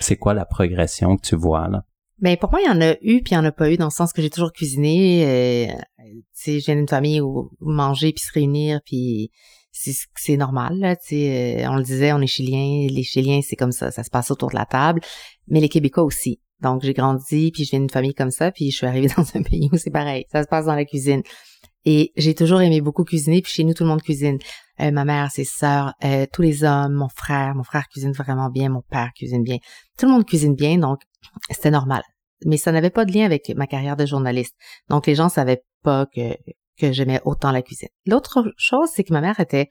C'est 0.00 0.16
quoi 0.16 0.34
la 0.34 0.44
progression 0.44 1.16
que 1.16 1.26
tu 1.26 1.36
vois 1.36 1.68
là? 1.68 1.84
Ben 2.20 2.36
pour 2.36 2.50
moi, 2.50 2.60
il 2.60 2.66
y 2.66 2.70
en 2.70 2.80
a 2.80 2.94
eu 3.00 3.22
puis 3.22 3.32
il 3.32 3.34
y 3.34 3.36
en 3.36 3.44
a 3.44 3.52
pas 3.52 3.70
eu 3.70 3.76
dans 3.76 3.86
le 3.86 3.90
sens 3.90 4.12
que 4.12 4.20
j'ai 4.20 4.30
toujours 4.30 4.52
cuisiné. 4.52 5.24
Euh, 5.24 5.72
tu 5.98 6.22
sais, 6.32 6.60
j'ai 6.60 6.72
une 6.72 6.88
famille 6.88 7.20
où, 7.20 7.50
manger 7.60 8.12
puis 8.12 8.24
se 8.24 8.32
réunir 8.32 8.80
puis 8.84 9.30
c'est 9.70 10.36
normal 10.36 10.76
là, 10.76 10.96
tu 10.96 11.08
sais, 11.10 11.62
euh, 11.64 11.70
on 11.70 11.76
le 11.76 11.84
disait, 11.84 12.12
on 12.12 12.20
est 12.20 12.26
chiliens, 12.26 12.88
les 12.90 13.04
chiliens 13.04 13.40
c'est 13.42 13.54
comme 13.54 13.70
ça, 13.70 13.92
ça 13.92 14.02
se 14.02 14.10
passe 14.10 14.32
autour 14.32 14.50
de 14.50 14.56
la 14.56 14.66
table, 14.66 15.00
mais 15.46 15.60
les 15.60 15.68
québécois 15.68 16.02
aussi. 16.02 16.40
Donc 16.60 16.82
j'ai 16.82 16.94
grandi 16.94 17.52
puis 17.52 17.64
je 17.64 17.70
viens 17.70 17.78
d'une 17.78 17.90
famille 17.90 18.14
comme 18.14 18.32
ça, 18.32 18.50
puis 18.50 18.72
je 18.72 18.76
suis 18.76 18.86
arrivée 18.86 19.08
dans 19.16 19.36
un 19.36 19.42
pays 19.42 19.68
où 19.70 19.76
c'est 19.76 19.90
pareil, 19.90 20.24
ça 20.32 20.42
se 20.42 20.48
passe 20.48 20.66
dans 20.66 20.74
la 20.74 20.84
cuisine. 20.84 21.22
Et 21.84 22.12
j'ai 22.16 22.34
toujours 22.34 22.60
aimé 22.60 22.80
beaucoup 22.80 23.04
cuisiner, 23.04 23.40
puis 23.40 23.52
chez 23.52 23.64
nous 23.64 23.74
tout 23.74 23.84
le 23.84 23.88
monde 23.88 24.02
cuisine. 24.02 24.38
Euh, 24.80 24.90
ma 24.90 25.04
mère, 25.04 25.30
ses 25.30 25.44
sœurs, 25.44 25.94
euh, 26.04 26.26
tous 26.32 26.42
les 26.42 26.64
hommes, 26.64 26.94
mon 26.94 27.08
frère, 27.08 27.54
mon 27.54 27.64
frère 27.64 27.88
cuisine 27.88 28.12
vraiment 28.12 28.50
bien, 28.50 28.68
mon 28.68 28.82
père 28.82 29.10
cuisine 29.14 29.42
bien. 29.42 29.58
Tout 29.98 30.06
le 30.06 30.12
monde 30.12 30.24
cuisine 30.24 30.54
bien, 30.54 30.78
donc 30.78 31.00
c'était 31.50 31.70
normal. 31.70 32.02
Mais 32.44 32.56
ça 32.56 32.70
n'avait 32.70 32.90
pas 32.90 33.04
de 33.04 33.12
lien 33.12 33.24
avec 33.24 33.48
ma 33.56 33.66
carrière 33.66 33.96
de 33.96 34.06
journaliste. 34.06 34.54
Donc 34.88 35.06
les 35.06 35.14
gens 35.14 35.28
savaient 35.28 35.62
pas 35.82 36.06
que 36.06 36.36
que 36.78 36.92
j'aimais 36.92 37.20
autant 37.24 37.50
la 37.50 37.62
cuisine. 37.62 37.88
L'autre 38.06 38.52
chose, 38.56 38.88
c'est 38.94 39.04
que 39.04 39.12
ma 39.12 39.20
mère 39.20 39.40
était 39.40 39.68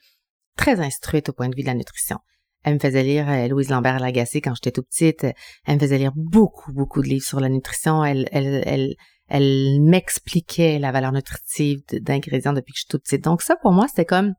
très 0.58 0.80
instruite 0.80 1.30
au 1.30 1.34
point 1.34 1.50
de 1.50 1.56
vue 1.56 1.62
de 1.62 1.67
la 1.67 1.74
nutrition. 1.74 2.17
Elle 2.63 2.76
me 2.76 2.80
faisait 2.80 3.04
lire 3.04 3.30
euh, 3.30 3.48
Louise 3.48 3.70
Lambert 3.70 4.00
Lagacé 4.00 4.41
quand 4.41 4.54
j'étais 4.56 4.72
tout 4.72 4.84
petite. 4.84 5.26
Elle 5.65 5.76
me 5.76 5.80
faisait 5.80 5.98
lire 5.98 6.12
beaucoup, 6.15 6.74
beaucoup 6.74 7.02
de 7.02 7.08
livres 7.08 7.26
sur 7.26 7.39
la 7.39 7.50
nutrition. 7.50 8.04
Elle, 8.04 8.28
elle, 8.32 8.63
elle, 8.65 8.96
elle 9.28 9.82
m'expliquait 9.82 10.80
la 10.80 10.92
valeur 10.92 11.12
nutritive 11.12 11.82
d'ingrédients 11.92 12.54
depuis 12.54 12.74
que 12.74 12.78
je 12.78 12.82
suis 12.82 12.90
toute 12.90 13.04
petite. 13.04 13.24
Donc 13.24 13.42
ça, 13.42 13.56
pour 13.56 13.72
moi, 13.72 13.88
c'était 13.88 14.06
comme 14.06 14.34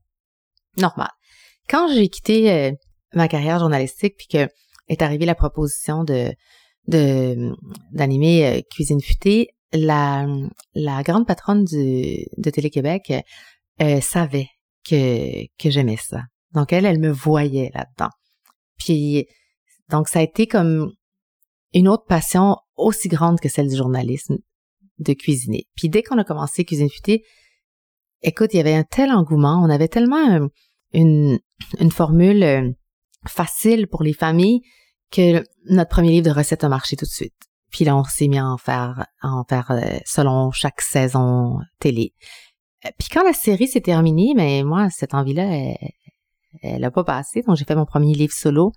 normal. 0.76 1.10
Quand 1.68 1.92
j'ai 1.92 2.08
quitté 2.08 2.50
euh, 2.50 2.72
ma 3.14 3.28
carrière 3.28 3.58
journalistique, 3.58 4.14
puis 4.16 4.26
que 4.26 4.48
est 4.88 5.02
arrivée 5.02 5.26
la 5.26 5.34
proposition 5.34 6.04
de 6.04 6.32
d'animer 6.86 8.46
euh, 8.46 8.60
Cuisine 8.70 9.02
futée, 9.02 9.48
la, 9.74 10.26
la 10.74 11.02
grande 11.02 11.26
patronne 11.26 11.64
du, 11.64 12.24
de 12.38 12.50
Télé-Québec 12.50 13.12
euh, 13.82 14.00
savait 14.00 14.48
que, 14.88 15.44
que 15.58 15.68
j'aimais 15.68 15.98
ça. 15.98 16.22
Donc, 16.54 16.72
elle, 16.72 16.86
elle 16.86 16.98
me 16.98 17.10
voyait 17.10 17.70
là-dedans. 17.74 18.10
Puis, 18.78 19.26
donc, 19.90 20.08
ça 20.08 20.20
a 20.20 20.22
été 20.22 20.46
comme 20.46 20.92
une 21.74 21.88
autre 21.88 22.06
passion 22.06 22.56
aussi 22.76 23.08
grande 23.08 23.38
que 23.38 23.50
celle 23.50 23.68
du 23.68 23.76
journalisme, 23.76 24.38
de 24.98 25.12
cuisiner. 25.12 25.66
Puis, 25.76 25.88
dès 25.88 26.02
qu'on 26.02 26.18
a 26.18 26.24
commencé 26.24 26.64
Cuisine 26.64 26.90
Futée, 26.90 27.22
écoute, 28.22 28.50
il 28.52 28.58
y 28.58 28.60
avait 28.60 28.74
un 28.74 28.84
tel 28.84 29.10
engouement, 29.10 29.62
on 29.62 29.70
avait 29.70 29.88
tellement 29.88 30.48
une, 30.92 31.38
une 31.80 31.90
formule 31.90 32.42
euh, 32.42 32.70
facile 33.26 33.86
pour 33.86 34.02
les 34.02 34.12
familles 34.12 34.60
que 35.10 35.44
notre 35.66 35.90
premier 35.90 36.10
livre 36.10 36.26
de 36.26 36.36
recettes 36.36 36.64
a 36.64 36.68
marché 36.68 36.96
tout 36.96 37.04
de 37.04 37.10
suite. 37.10 37.34
Puis 37.70 37.84
là, 37.84 37.96
on 37.96 38.04
s'est 38.04 38.28
mis 38.28 38.38
à 38.38 38.46
en 38.46 38.56
faire, 38.56 39.06
à 39.20 39.28
en 39.28 39.44
faire 39.44 39.70
euh, 39.70 39.98
selon 40.04 40.50
chaque 40.50 40.80
saison 40.80 41.58
télé. 41.80 42.14
Euh, 42.84 42.90
puis 42.98 43.08
quand 43.10 43.24
la 43.24 43.32
série 43.32 43.68
s'est 43.68 43.80
terminée, 43.80 44.32
mais 44.34 44.62
ben, 44.62 44.68
moi, 44.68 44.90
cette 44.90 45.14
envie-là, 45.14 45.74
elle, 46.62 46.80
n'a 46.80 46.90
pas 46.90 47.04
passé. 47.04 47.42
Donc, 47.42 47.56
j'ai 47.56 47.64
fait 47.64 47.74
mon 47.74 47.84
premier 47.84 48.14
livre 48.14 48.32
solo, 48.32 48.72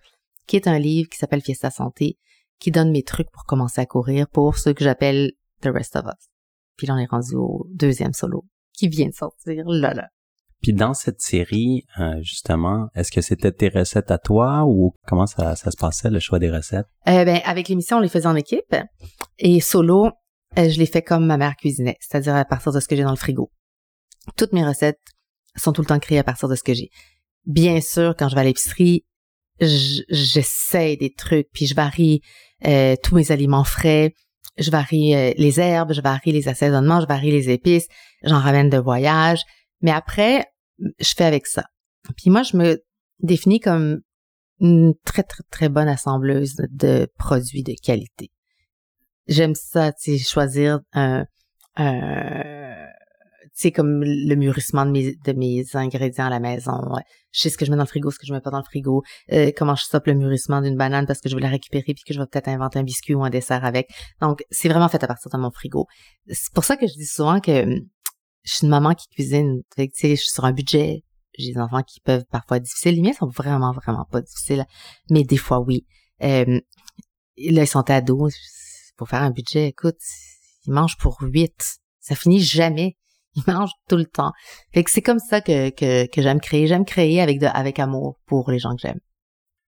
qui 0.48 0.56
est 0.56 0.68
un 0.68 0.80
livre 0.80 1.10
qui 1.10 1.18
s'appelle 1.18 1.42
Fiesta 1.42 1.72
Santé, 1.72 2.18
qui 2.60 2.72
donne 2.72 2.92
mes 2.92 3.04
trucs 3.04 3.32
pour 3.32 3.46
commencer 3.46 3.82
à 3.82 3.86
courir 3.86 4.28
pour 4.28 4.58
ce 4.58 4.70
que 4.70 4.84
j'appelle 4.84 5.32
The 5.62 5.70
Rest 5.74 5.96
of 5.96 6.06
Us. 6.06 6.28
Puis 6.78 6.88
là, 6.88 6.96
on 6.96 6.98
est 6.98 7.10
rendu 7.10 7.36
au 7.36 7.68
deuxième 7.70 8.14
solo, 8.14 8.46
qui 8.74 8.88
vient 8.88 9.08
de 9.08 9.14
sortir, 9.14 9.64
là, 9.68 9.94
là. 9.94 10.10
Puis 10.62 10.74
dans 10.74 10.94
cette 10.94 11.22
série, 11.22 11.86
euh, 12.00 12.22
justement, 12.22 12.88
est-ce 12.94 13.12
que 13.12 13.22
c'était 13.22 13.52
tes 13.52 13.70
recettes 13.70 14.12
à 14.12 14.20
toi 14.20 14.64
ou 14.68 14.94
comment 15.08 15.26
ça, 15.26 15.56
ça 15.56 15.72
se 15.72 15.78
passait, 15.78 16.12
le 16.12 16.20
choix 16.20 16.38
des 16.38 16.52
recettes? 16.52 16.86
Euh, 17.08 17.26
ben, 17.26 17.42
avec 17.46 17.68
l'émission, 17.68 17.98
on 17.98 18.00
les 18.00 18.10
faisait 18.10 18.28
en 18.28 18.36
équipe. 18.36 18.76
Et 19.40 19.60
solo, 19.60 20.12
euh, 20.60 20.70
je 20.70 20.78
les 20.78 20.86
fais 20.86 21.02
comme 21.02 21.26
ma 21.26 21.38
mère 21.38 21.56
cuisinait, 21.56 21.98
c'est-à-dire 22.00 22.36
à 22.36 22.46
partir 22.46 22.72
de 22.72 22.80
ce 22.80 22.88
que 22.88 22.96
j'ai 22.96 23.04
dans 23.04 23.10
le 23.10 23.16
frigo. 23.16 23.52
Toutes 24.38 24.54
mes 24.54 24.64
recettes 24.64 25.00
sont 25.56 25.74
tout 25.74 25.82
le 25.82 25.88
temps 25.88 26.00
créées 26.00 26.20
à 26.20 26.24
partir 26.24 26.48
de 26.48 26.56
ce 26.56 26.64
que 26.64 26.76
j'ai. 26.76 26.90
Bien 27.46 27.82
sûr, 27.82 28.16
quand 28.18 28.30
je 28.30 28.36
vais 28.36 28.42
à 28.42 28.44
l'épicerie, 28.44 29.04
j'essaie 29.60 30.96
des 30.96 31.12
trucs, 31.12 31.48
puis 31.54 31.66
je 31.66 31.76
varie 31.76 32.22
euh, 32.66 32.96
tous 33.02 33.16
mes 33.16 33.32
aliments 33.32 33.64
frais, 33.64 34.14
je 34.62 34.72
varie 34.72 35.34
les 35.38 35.60
herbes, 35.60 35.94
je 35.94 36.02
varie 36.02 36.32
les 36.32 36.48
assaisonnements, 36.48 37.02
je 37.02 37.08
varie 37.08 37.32
les 37.32 37.50
épices, 37.50 37.88
j'en 38.24 38.40
ramène 38.40 38.70
de 38.70 38.78
voyage. 38.78 39.42
Mais 39.82 39.92
après, 39.92 40.46
je 41.00 41.14
fais 41.16 41.26
avec 41.26 41.48
ça. 41.48 41.66
Puis 42.18 42.30
moi, 42.30 42.44
je 42.44 42.58
me 42.58 42.84
définis 43.20 43.60
comme 43.60 44.02
une 44.60 44.94
très, 45.04 45.24
très, 45.24 45.44
très 45.50 45.70
bonne 45.70 45.88
assembleuse 45.88 46.56
de 46.70 47.08
produits 47.18 47.64
de 47.64 47.74
qualité. 47.82 48.30
J'aime 49.28 49.56
ça, 49.56 49.92
tu 49.92 50.18
sais, 50.18 50.24
choisir 50.24 50.80
un, 50.94 51.26
un 51.76 52.61
sais, 53.62 53.72
comme 53.72 54.04
le 54.04 54.36
mûrissement 54.36 54.86
de 54.86 54.92
mes, 54.92 55.16
de 55.16 55.34
mes 55.34 55.64
ingrédients 55.74 56.26
à 56.26 56.30
la 56.30 56.40
maison. 56.40 56.74
Je 57.32 57.40
sais 57.40 57.50
ce 57.50 57.58
que 57.58 57.66
je 57.66 57.72
mets 57.72 57.78
dans 57.78 57.84
le 57.84 57.88
frigo, 57.88 58.12
ce 58.12 58.20
que 58.20 58.26
je 58.26 58.34
mets 58.34 58.42
pas 58.42 58.52
dans 58.52 58.60
le 58.60 58.64
frigo. 58.64 59.04
Euh, 59.32 59.52
comment 59.56 59.76
je 59.76 59.84
stoppe 59.84 60.08
le 60.08 60.14
mûrissement 60.14 60.62
d'une 60.62 60.78
banane 60.78 61.06
parce 61.06 61.22
que 61.22 61.30
je 61.30 61.36
veux 61.36 61.42
la 61.42 61.50
récupérer 61.50 61.94
puis 61.94 62.04
que 62.06 62.14
je 62.14 62.20
vais 62.20 62.26
peut-être 62.26 62.48
inventer 62.48 62.80
un 62.80 62.84
biscuit 62.84 63.14
ou 63.14 63.24
un 63.24 63.30
dessert 63.30 63.64
avec. 63.64 63.90
Donc, 64.22 64.44
c'est 64.52 64.70
vraiment 64.70 64.90
fait 64.90 65.04
à 65.04 65.08
partir 65.08 65.32
de 65.32 65.38
mon 65.38 65.52
frigo. 65.52 65.88
C'est 66.28 66.54
pour 66.54 66.64
ça 66.64 66.78
que 66.78 66.88
je 66.88 66.94
dis 66.94 67.06
souvent 67.06 67.40
que 67.40 67.66
je 68.44 68.54
suis 68.54 68.66
une 68.66 68.70
maman 68.70 68.94
qui 68.94 69.08
cuisine. 69.08 69.62
Tu 69.76 69.90
sais, 69.94 70.16
je 70.16 70.22
suis 70.22 70.32
sur 70.32 70.46
un 70.46 70.52
budget. 70.52 71.04
J'ai 71.38 71.54
des 71.54 71.60
enfants 71.60 71.84
qui 71.84 72.02
peuvent 72.02 72.26
parfois 72.30 72.58
être 72.58 72.64
difficiles. 72.64 72.96
Les 72.96 73.02
miens 73.02 73.14
sont 73.14 73.28
vraiment, 73.28 73.72
vraiment 73.72 74.06
pas 74.12 74.22
difficiles. 74.22 74.66
Mais 75.10 75.24
des 75.24 75.38
fois, 75.38 75.60
oui. 75.60 75.86
Euh, 76.24 76.60
là, 77.38 77.64
ils 77.64 77.68
sont 77.68 77.90
ados. 77.90 78.34
Pour 78.98 79.10
faire 79.10 79.24
un 79.24 79.32
budget, 79.32 79.68
écoute, 79.68 79.98
ils 80.66 80.74
mangent 80.74 80.98
pour 80.98 81.18
huit. 81.22 81.80
Ça 82.00 82.16
finit 82.16 82.42
jamais. 82.42 82.98
Ils 83.36 83.44
mangent 83.48 83.72
tout 83.88 83.98
le 83.98 84.06
temps. 84.06 84.32
Fait 84.74 84.84
que 84.84 84.92
c'est 84.92 85.02
comme 85.02 85.20
ça 85.20 85.42
que, 85.42 85.70
que, 85.70 86.08
que 86.08 86.22
j'aime 86.22 86.40
créer. 86.40 86.68
J'aime 86.68 86.86
créer 86.86 87.22
avec, 87.22 87.40
de, 87.40 87.46
avec 87.46 87.80
amour 87.80 88.20
pour 88.26 88.52
les 88.52 88.60
gens 88.60 88.76
que 88.76 88.82
j'aime. 88.82 89.00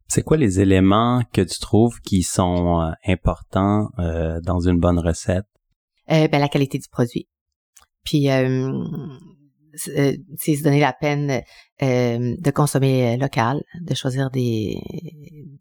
C'est 0.07 0.23
quoi 0.23 0.37
les 0.37 0.59
éléments 0.59 1.23
que 1.31 1.41
tu 1.41 1.59
trouves 1.59 1.99
qui 2.01 2.23
sont 2.23 2.81
euh, 2.81 2.91
importants 3.07 3.89
euh, 3.99 4.39
dans 4.41 4.59
une 4.59 4.79
bonne 4.79 4.99
recette? 4.99 5.45
Euh, 6.11 6.27
ben, 6.27 6.39
la 6.39 6.49
qualité 6.49 6.77
du 6.77 6.87
produit. 6.89 7.27
Puis 8.03 8.29
euh, 8.29 8.71
euh, 9.89 10.13
c'est 10.37 10.55
se 10.55 10.63
donner 10.63 10.79
la 10.79 10.93
peine 10.93 11.41
euh, 11.81 12.35
de 12.37 12.51
consommer 12.51 13.17
local, 13.17 13.63
de 13.81 13.95
choisir 13.95 14.29
des 14.29 14.77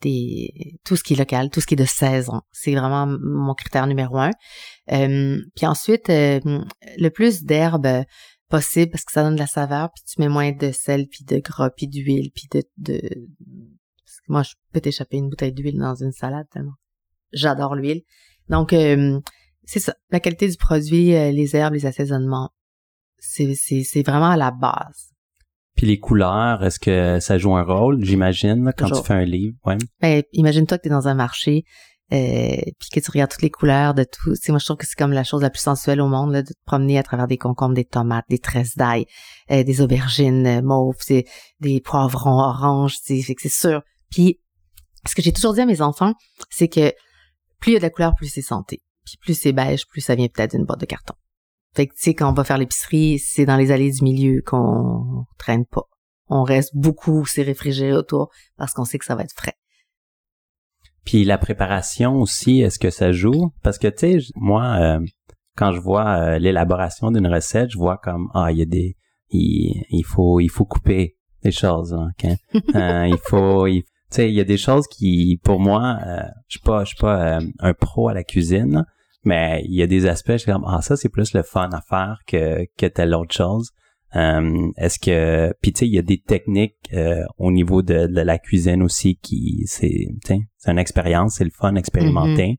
des 0.00 0.78
tout 0.84 0.96
ce 0.96 1.02
qui 1.02 1.14
est 1.14 1.16
local, 1.16 1.50
tout 1.50 1.60
ce 1.60 1.66
qui 1.66 1.74
est 1.74 1.76
de 1.76 1.84
saison. 1.84 2.40
C'est 2.50 2.74
vraiment 2.74 3.06
mon 3.06 3.54
critère 3.54 3.86
numéro 3.86 4.18
un. 4.18 4.30
Puis 4.86 5.66
ensuite, 5.66 6.08
le 6.08 7.08
plus 7.08 7.44
d'herbes 7.44 8.04
possible 8.48 8.90
parce 8.90 9.04
que 9.04 9.12
ça 9.12 9.22
donne 9.22 9.34
de 9.34 9.40
la 9.40 9.46
saveur, 9.46 9.90
puis 9.94 10.04
tu 10.06 10.20
mets 10.20 10.28
moins 10.28 10.52
de 10.52 10.72
sel, 10.72 11.06
puis 11.08 11.24
de 11.24 11.38
gras, 11.38 11.70
puis 11.70 11.88
d'huile, 11.88 12.30
puis 12.34 12.48
de, 12.52 12.62
de... 12.76 13.00
moi, 14.28 14.42
je 14.42 14.52
peux 14.72 14.80
t'échapper 14.80 15.16
une 15.16 15.30
bouteille 15.30 15.52
d'huile 15.54 15.78
dans 15.78 15.94
une 15.94 16.12
salade 16.12 16.46
tellement 16.52 16.74
j'adore 17.32 17.74
l'huile. 17.74 18.02
Donc, 18.48 18.72
euh, 18.72 19.20
c'est 19.64 19.80
ça. 19.80 19.94
La 20.10 20.20
qualité 20.20 20.48
du 20.48 20.56
produit, 20.56 21.14
euh, 21.14 21.30
les 21.30 21.56
herbes, 21.56 21.74
les 21.74 21.86
assaisonnements, 21.86 22.50
c'est, 23.18 23.54
c'est, 23.54 23.82
c'est 23.82 24.02
vraiment 24.02 24.30
à 24.30 24.36
la 24.36 24.50
base. 24.50 25.10
Puis 25.76 25.86
les 25.86 25.98
couleurs, 25.98 26.62
est-ce 26.62 26.78
que 26.78 27.18
ça 27.20 27.38
joue 27.38 27.56
un 27.56 27.62
rôle, 27.62 28.04
j'imagine, 28.04 28.72
quand 28.76 28.90
tu 28.90 29.02
fais 29.02 29.14
un 29.14 29.24
livre? 29.24 29.56
Ouais. 29.64 29.78
Ben, 30.00 30.22
imagine-toi 30.32 30.76
que 30.76 30.82
tu 30.82 30.88
es 30.88 30.90
dans 30.90 31.08
un 31.08 31.14
marché, 31.14 31.64
euh, 32.12 32.56
puis 32.78 32.88
que 32.92 33.00
tu 33.00 33.10
regardes 33.10 33.30
toutes 33.30 33.42
les 33.42 33.50
couleurs 33.50 33.94
de 33.94 34.04
tout. 34.04 34.34
Tu 34.36 34.52
moi, 34.52 34.58
je 34.58 34.66
trouve 34.66 34.76
que 34.76 34.86
c'est 34.86 34.98
comme 34.98 35.12
la 35.12 35.24
chose 35.24 35.40
la 35.42 35.50
plus 35.50 35.62
sensuelle 35.62 36.00
au 36.00 36.08
monde, 36.08 36.32
là, 36.32 36.42
de 36.42 36.48
te 36.48 36.64
promener 36.66 36.98
à 36.98 37.02
travers 37.02 37.26
des 37.26 37.38
concombres, 37.38 37.74
des 37.74 37.84
tomates, 37.84 38.26
des 38.28 38.38
tresses 38.38 38.76
d'ail, 38.76 39.06
euh, 39.50 39.62
des 39.62 39.80
aubergines 39.80 40.46
euh, 40.46 40.62
mauves, 40.62 40.96
des 41.60 41.80
poivrons 41.80 42.38
oranges, 42.38 42.98
c'est 43.02 43.22
sûr. 43.48 43.82
Puis, 44.10 44.40
ce 45.08 45.14
que 45.14 45.22
j'ai 45.22 45.32
toujours 45.32 45.54
dit 45.54 45.60
à 45.60 45.66
mes 45.66 45.80
enfants, 45.80 46.14
c'est 46.50 46.68
que 46.68 46.92
plus 47.58 47.70
il 47.70 47.74
y 47.74 47.76
a 47.76 47.78
de 47.78 47.84
la 47.84 47.90
couleur, 47.90 48.14
plus 48.14 48.28
c'est 48.28 48.42
santé. 48.42 48.82
Puis 49.04 49.16
plus 49.20 49.34
c'est 49.34 49.52
beige, 49.52 49.86
plus 49.86 50.00
ça 50.00 50.14
vient 50.14 50.28
peut-être 50.28 50.52
d'une 50.52 50.64
boîte 50.64 50.80
de 50.80 50.86
carton. 50.86 51.14
Fait 51.74 51.86
que, 51.86 51.94
tu 51.94 52.02
sais, 52.02 52.14
quand 52.14 52.30
on 52.30 52.34
va 52.34 52.44
faire 52.44 52.58
l'épicerie, 52.58 53.18
c'est 53.18 53.46
dans 53.46 53.56
les 53.56 53.70
allées 53.70 53.90
du 53.90 54.02
milieu 54.02 54.42
qu'on 54.44 55.24
traîne 55.38 55.64
pas. 55.64 55.88
On 56.28 56.42
reste 56.42 56.72
beaucoup, 56.74 57.24
c'est 57.24 57.42
réfrigéré 57.42 57.94
autour 57.94 58.30
parce 58.56 58.74
qu'on 58.74 58.84
sait 58.84 58.98
que 58.98 59.04
ça 59.04 59.14
va 59.14 59.22
être 59.22 59.34
frais. 59.34 59.54
Puis 61.12 61.24
la 61.24 61.36
préparation 61.36 62.22
aussi, 62.22 62.62
est-ce 62.62 62.78
que 62.78 62.88
ça 62.88 63.12
joue? 63.12 63.52
Parce 63.62 63.76
que, 63.76 63.88
tu 63.88 64.18
sais, 64.18 64.32
moi, 64.34 64.78
euh, 64.80 64.98
quand 65.58 65.70
je 65.70 65.78
vois 65.78 66.08
euh, 66.08 66.38
l'élaboration 66.38 67.10
d'une 67.10 67.26
recette, 67.26 67.70
je 67.70 67.76
vois 67.76 67.98
comme, 67.98 68.30
ah, 68.32 68.50
il 68.50 68.56
y 68.56 68.62
a 68.62 68.64
des, 68.64 68.96
il, 69.28 70.04
faut, 70.06 70.40
il 70.40 70.48
faut 70.48 70.64
couper 70.64 71.16
des 71.42 71.50
choses, 71.50 71.92
hein, 71.92 72.08
euh, 72.74 73.06
il 73.08 73.18
faut, 73.26 73.68
tu 73.68 73.84
sais, 74.08 74.30
il 74.30 74.34
y 74.34 74.40
a 74.40 74.44
des 74.44 74.56
choses 74.56 74.86
qui, 74.86 75.38
pour 75.44 75.60
moi, 75.60 75.98
je 76.48 76.56
suis 76.56 76.60
pas, 76.60 76.84
je 76.84 76.94
suis 76.94 76.98
pas 76.98 77.40
un 77.58 77.74
pro 77.74 78.08
à 78.08 78.14
la 78.14 78.24
cuisine, 78.24 78.86
mais 79.22 79.62
il 79.66 79.74
y 79.74 79.82
a 79.82 79.86
des 79.86 80.06
aspects, 80.06 80.32
je 80.32 80.38
suis 80.38 80.52
comme, 80.52 80.64
ah, 80.66 80.80
ça, 80.80 80.96
c'est 80.96 81.10
plus 81.10 81.34
le 81.34 81.42
fun 81.42 81.68
à 81.74 81.82
faire 81.82 82.20
que, 82.26 82.64
que 82.78 82.86
telle 82.86 83.14
autre 83.14 83.34
chose. 83.34 83.68
Euh, 84.14 84.70
est-ce 84.76 84.98
que 84.98 85.54
puis 85.62 85.72
tu 85.72 85.80
sais 85.80 85.86
il 85.86 85.94
y 85.94 85.98
a 85.98 86.02
des 86.02 86.20
techniques 86.20 86.76
euh, 86.92 87.24
au 87.38 87.50
niveau 87.50 87.80
de, 87.80 88.08
la 88.12 88.38
cuisine 88.38 88.82
aussi 88.82 89.16
qui 89.16 89.62
c'est 89.66 90.08
c'est 90.22 90.70
une 90.70 90.78
expérience 90.78 91.36
c'est 91.36 91.44
le 91.44 91.50
fun 91.50 91.76
expérimenter 91.76 92.58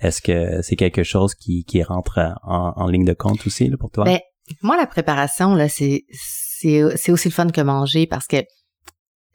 mm-hmm. 0.00 0.06
est-ce 0.06 0.22
que 0.22 0.62
c'est 0.62 0.76
quelque 0.76 1.02
chose 1.02 1.34
qui, 1.34 1.64
qui 1.64 1.82
rentre 1.82 2.20
en, 2.44 2.86
ligne 2.86 3.04
de 3.04 3.14
compte 3.14 3.44
aussi 3.48 3.68
là, 3.68 3.76
pour 3.76 3.90
toi? 3.90 4.04
Ben, 4.04 4.20
moi 4.62 4.76
la 4.76 4.86
préparation 4.86 5.56
là 5.56 5.68
c'est 5.68 6.04
c'est 6.12 6.82
c'est 6.94 7.10
aussi 7.10 7.28
le 7.28 7.34
fun 7.34 7.48
que 7.48 7.60
manger 7.60 8.06
parce 8.06 8.28
que 8.28 8.36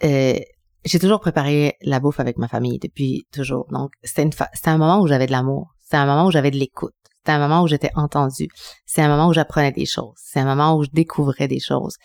euh, 0.03 0.39
j'ai 0.86 0.99
toujours 0.99 1.19
préparé 1.19 1.75
la 1.82 1.99
bouffe 1.99 2.19
avec 2.19 2.38
ma 2.38 2.47
famille 2.47 2.80
depuis 2.80 3.27
toujours. 3.34 3.67
Donc 3.71 3.91
c'était 4.03 4.23
une 4.23 4.32
c'était 4.32 4.69
un 4.69 4.77
moment 4.77 5.01
où 5.01 5.08
j'avais 5.08 5.27
de 5.27 5.32
l'amour. 5.32 5.75
C'était 5.84 5.97
un 5.97 6.06
moment 6.06 6.27
où 6.27 6.32
j'avais 6.32 6.51
de 6.51 6.58
l'écoute 6.58 6.93
c'est 7.27 7.33
un 7.33 7.39
moment 7.39 7.61
où 7.61 7.67
j'étais 7.67 7.91
entendue. 7.95 8.47
C'est 8.85 9.01
un 9.01 9.09
moment 9.09 9.27
où 9.27 9.33
j'apprenais 9.33 9.73
des 9.73 9.85
choses. 9.85 10.15
C'est 10.15 10.39
un 10.39 10.45
moment 10.45 10.77
où 10.77 10.83
je 10.83 10.89
découvrais 10.93 11.49
des 11.49 11.59
choses. 11.59 11.97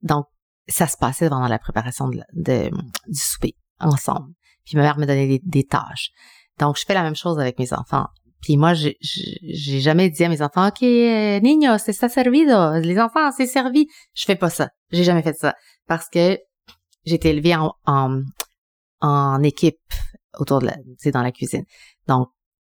Donc, 0.00 0.24
ça 0.66 0.86
se 0.86 0.96
passait 0.96 1.28
pendant 1.28 1.46
la 1.46 1.58
préparation 1.58 2.08
du 2.08 2.22
souper, 3.12 3.54
ensemble. 3.80 4.32
Puis 4.64 4.78
ma 4.78 4.82
mère 4.82 4.96
me 4.96 5.04
donnait 5.04 5.40
des, 5.44 5.64
tâches. 5.64 6.08
Donc, 6.58 6.78
je 6.78 6.84
fais 6.86 6.94
la 6.94 7.02
même 7.02 7.16
chose 7.16 7.38
avec 7.38 7.58
mes 7.58 7.70
enfants. 7.74 8.06
Puis 8.40 8.56
moi, 8.56 8.72
j'ai 8.72 9.80
jamais 9.80 10.08
dit 10.08 10.24
à 10.24 10.30
mes 10.30 10.40
enfants, 10.40 10.68
OK, 10.68 10.82
euh, 10.84 11.38
niños, 11.40 11.76
c'est 11.76 11.92
ça 11.92 12.08
servido. 12.08 12.78
Les 12.80 12.98
enfants, 12.98 13.30
c'est 13.36 13.46
servi. 13.46 13.88
Je 14.14 14.24
fais 14.24 14.36
pas 14.36 14.48
ça. 14.48 14.70
J'ai 14.90 15.04
jamais 15.04 15.22
fait 15.22 15.34
ça. 15.34 15.54
Parce 15.86 16.08
que 16.08 16.38
j'ai 17.04 17.14
été 17.16 17.28
élevée 17.28 17.56
en, 17.56 17.74
en, 19.02 19.42
équipe 19.42 19.76
autour 20.38 20.60
de 20.60 20.68
la, 20.68 20.76
dans 21.12 21.22
la 21.22 21.30
cuisine. 21.30 21.64
Donc, 22.08 22.30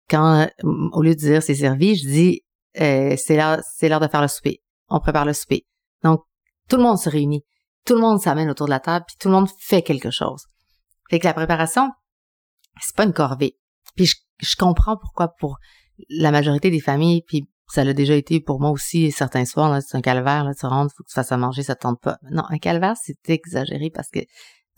quand 0.09 0.49
au 0.93 1.03
lieu 1.03 1.15
de 1.15 1.21
dire 1.21 1.43
c'est 1.43 1.55
servi, 1.55 1.97
je 1.97 2.07
dis 2.07 2.43
euh, 2.81 3.17
c'est 3.17 3.37
l'heure 3.37 3.61
c'est 3.77 3.89
l'heure 3.89 4.01
de 4.01 4.09
faire 4.09 4.23
le 4.23 4.29
souper. 4.29 4.63
On 4.89 5.01
prépare 5.01 5.25
le 5.25 5.33
souper. 5.33 5.67
Donc 6.03 6.23
tout 6.69 6.77
le 6.77 6.83
monde 6.83 6.99
se 6.99 7.09
réunit, 7.09 7.45
tout 7.85 7.95
le 7.95 8.01
monde 8.01 8.21
s'amène 8.21 8.51
autour 8.51 8.67
de 8.67 8.71
la 8.71 8.81
table, 8.81 9.05
puis 9.07 9.17
tout 9.19 9.29
le 9.29 9.35
monde 9.35 9.49
fait 9.59 9.83
quelque 9.83 10.11
chose. 10.11 10.47
Fait 11.11 11.19
que 11.19 11.27
la 11.27 11.35
préparation, 11.35 11.91
c'est 12.81 12.97
pas 12.97 13.05
une 13.05 13.13
corvée. 13.13 13.59
Puis 13.97 14.11
je, 14.41 14.57
comprends 14.57 14.97
pourquoi 14.97 15.29
pour 15.39 15.59
la 16.09 16.31
majorité 16.31 16.71
des 16.71 16.81
familles, 16.81 17.23
puis 17.27 17.49
ça 17.69 17.85
l'a 17.85 17.93
déjà 17.93 18.15
été 18.15 18.41
pour 18.41 18.61
moi 18.61 18.71
aussi 18.71 19.11
certains 19.13 19.45
soirs, 19.45 19.71
là, 19.71 19.81
c'est 19.81 19.97
un 19.97 20.01
calvaire, 20.01 20.45
là, 20.45 20.55
tu 20.55 20.67
rentres, 20.67 20.95
faut 20.97 21.03
que 21.03 21.09
tu 21.09 21.15
fasses 21.15 21.33
à 21.33 21.37
manger, 21.37 21.63
ça 21.63 21.75
te 21.75 21.83
tente 21.83 22.01
pas. 22.01 22.19
Non, 22.31 22.43
un 22.49 22.59
calvaire, 22.59 22.95
c'est 23.03 23.29
exagéré 23.29 23.91
parce 23.91 24.11
que 24.11 24.21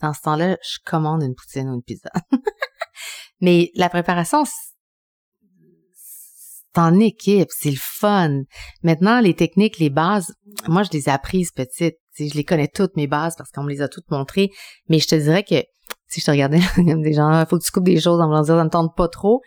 dans 0.01 0.13
ce 0.13 0.21
temps-là, 0.21 0.57
je 0.61 0.77
commande 0.85 1.23
une 1.23 1.35
poutine 1.35 1.69
ou 1.69 1.73
une 1.73 1.83
pizza. 1.83 2.11
Mais 3.41 3.71
la 3.75 3.89
préparation, 3.89 4.43
en 6.77 6.99
équipe, 6.99 7.49
c'est 7.49 7.71
le 7.71 7.77
fun. 7.79 8.41
Maintenant, 8.83 9.19
les 9.19 9.33
techniques, 9.33 9.79
les 9.79 9.89
bases, 9.89 10.33
moi, 10.67 10.83
je 10.83 10.89
les 10.91 11.07
ai 11.07 11.11
apprises 11.11 11.51
petites. 11.51 11.97
Je 12.19 12.33
les 12.33 12.43
connais 12.43 12.67
toutes, 12.67 12.95
mes 12.95 13.07
bases, 13.07 13.35
parce 13.37 13.51
qu'on 13.51 13.63
me 13.63 13.69
les 13.69 13.81
a 13.81 13.87
toutes 13.87 14.09
montrées. 14.09 14.51
Mais 14.89 14.99
je 14.99 15.07
te 15.07 15.15
dirais 15.15 15.43
que 15.43 15.61
si 16.07 16.21
je 16.21 16.25
te 16.25 16.31
regardais 16.31 16.59
comme 16.75 17.01
des 17.01 17.13
gens, 17.13 17.45
faut 17.47 17.57
que 17.57 17.63
tu 17.63 17.71
coupes 17.71 17.83
des 17.83 17.99
choses 17.99 18.19
en 18.19 18.27
me 18.27 18.41
disant, 18.41 18.57
ça 18.57 18.63
me 18.63 18.69
tente 18.69 18.95
pas 18.95 19.07
trop. 19.07 19.41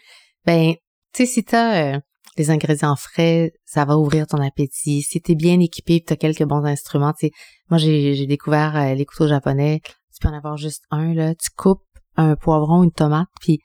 Ben, 0.47 0.75
tu 1.13 1.25
sais, 1.25 1.27
si 1.27 1.45
t'as 1.45 1.95
euh, 1.95 1.99
des 2.37 2.51
ingrédients 2.51 2.97
frais, 2.97 3.53
ça 3.65 3.85
va 3.85 3.97
ouvrir 3.97 4.27
ton 4.27 4.39
appétit. 4.39 5.03
Si 5.03 5.21
t'es 5.21 5.35
bien 5.35 5.59
équipé, 5.61 6.03
tu 6.07 6.13
as 6.13 6.17
quelques 6.17 6.45
bons 6.45 6.65
instruments, 6.65 7.13
tu 7.13 7.27
sais, 7.27 7.33
moi, 7.71 7.79
j'ai 7.79 8.27
découvert 8.27 8.77
euh, 8.77 8.95
les 8.95 9.05
couteaux 9.05 9.29
japonais. 9.29 9.81
Tu 9.85 10.21
peux 10.21 10.29
en 10.29 10.37
avoir 10.37 10.57
juste 10.57 10.85
un, 10.91 11.13
là. 11.15 11.35
Tu 11.35 11.51
coupes 11.57 11.83
un 12.17 12.37
poivron, 12.37 12.83
une 12.85 12.93
tomate, 12.93 13.29
puis 13.41 13.61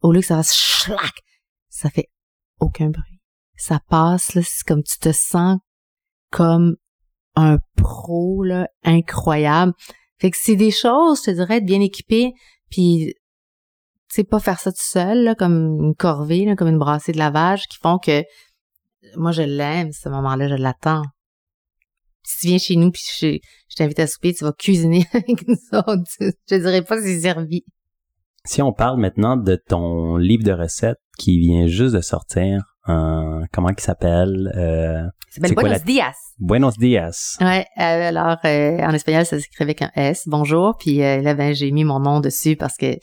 au 0.00 0.12
lieu 0.12 0.20
que 0.20 0.26
ça 0.26 0.36
fasse 0.36 0.54
schlac, 0.54 1.12
ça 1.68 1.90
fait 1.90 2.08
aucun 2.60 2.90
bruit. 2.90 3.20
Ça 3.56 3.80
passe, 3.88 4.34
là, 4.34 4.42
c'est 4.44 4.66
comme 4.66 4.82
tu 4.82 4.98
te 4.98 5.12
sens 5.12 5.58
comme 6.30 6.76
un 7.34 7.58
pro, 7.76 8.42
là, 8.42 8.68
incroyable. 8.84 9.72
Fait 10.20 10.30
que 10.30 10.36
c'est 10.38 10.56
des 10.56 10.70
choses, 10.70 11.20
je 11.20 11.30
te 11.30 11.30
dirais, 11.30 11.58
être 11.58 11.64
bien 11.64 11.80
équipé, 11.80 12.32
puis 12.70 13.14
tu 14.08 14.14
sais, 14.14 14.24
pas 14.24 14.40
faire 14.40 14.58
ça 14.58 14.72
tout 14.72 14.78
seul, 14.80 15.24
là, 15.24 15.34
comme 15.34 15.82
une 15.82 15.94
corvée, 15.94 16.54
comme 16.56 16.68
une 16.68 16.78
brassée 16.78 17.12
de 17.12 17.18
lavage, 17.18 17.66
qui 17.68 17.78
font 17.78 17.98
que 17.98 18.24
moi, 19.16 19.32
je 19.32 19.42
l'aime, 19.42 19.92
ce 19.92 20.08
moment-là, 20.08 20.48
je 20.48 20.54
l'attends. 20.54 21.02
Si 22.24 22.40
tu 22.40 22.46
viens 22.48 22.58
chez 22.58 22.76
nous, 22.76 22.90
puis 22.90 23.02
je, 23.18 23.38
je 23.68 23.76
t'invite 23.76 23.98
à 24.00 24.06
souper, 24.06 24.34
tu 24.34 24.44
vas 24.44 24.52
cuisiner 24.52 25.06
avec 25.12 25.46
nous 25.46 25.56
autres. 25.72 26.02
Je 26.18 26.56
dirais 26.56 26.82
pas 26.82 27.00
c'est 27.00 27.20
servi. 27.20 27.64
Si 28.44 28.62
on 28.62 28.72
parle 28.72 28.98
maintenant 28.98 29.36
de 29.36 29.56
ton 29.56 30.16
livre 30.16 30.44
de 30.44 30.52
recettes 30.52 30.98
qui 31.18 31.38
vient 31.38 31.66
juste 31.66 31.94
de 31.94 32.00
sortir, 32.00 32.62
euh, 32.88 33.44
comment 33.52 33.68
il 33.68 33.80
s'appelle 33.80 34.50
euh, 34.56 35.02
s'appelle 35.28 35.54
Buenos 35.54 35.84
Dias. 35.84 36.14
Buenos 36.38 36.78
Dias. 36.78 37.36
Ouais, 37.40 37.66
euh, 37.78 38.08
alors 38.08 38.38
euh, 38.44 38.78
en 38.78 38.94
espagnol 38.94 39.26
ça 39.26 39.38
s'écrit 39.38 39.62
avec 39.62 39.82
un 39.82 39.90
S, 39.94 40.22
bonjour, 40.26 40.76
puis 40.78 40.98
là 40.98 41.34
ben 41.34 41.54
j'ai 41.54 41.70
mis 41.70 41.84
mon 41.84 42.00
nom 42.00 42.20
dessus 42.20 42.56
parce 42.56 42.76
que 42.76 42.96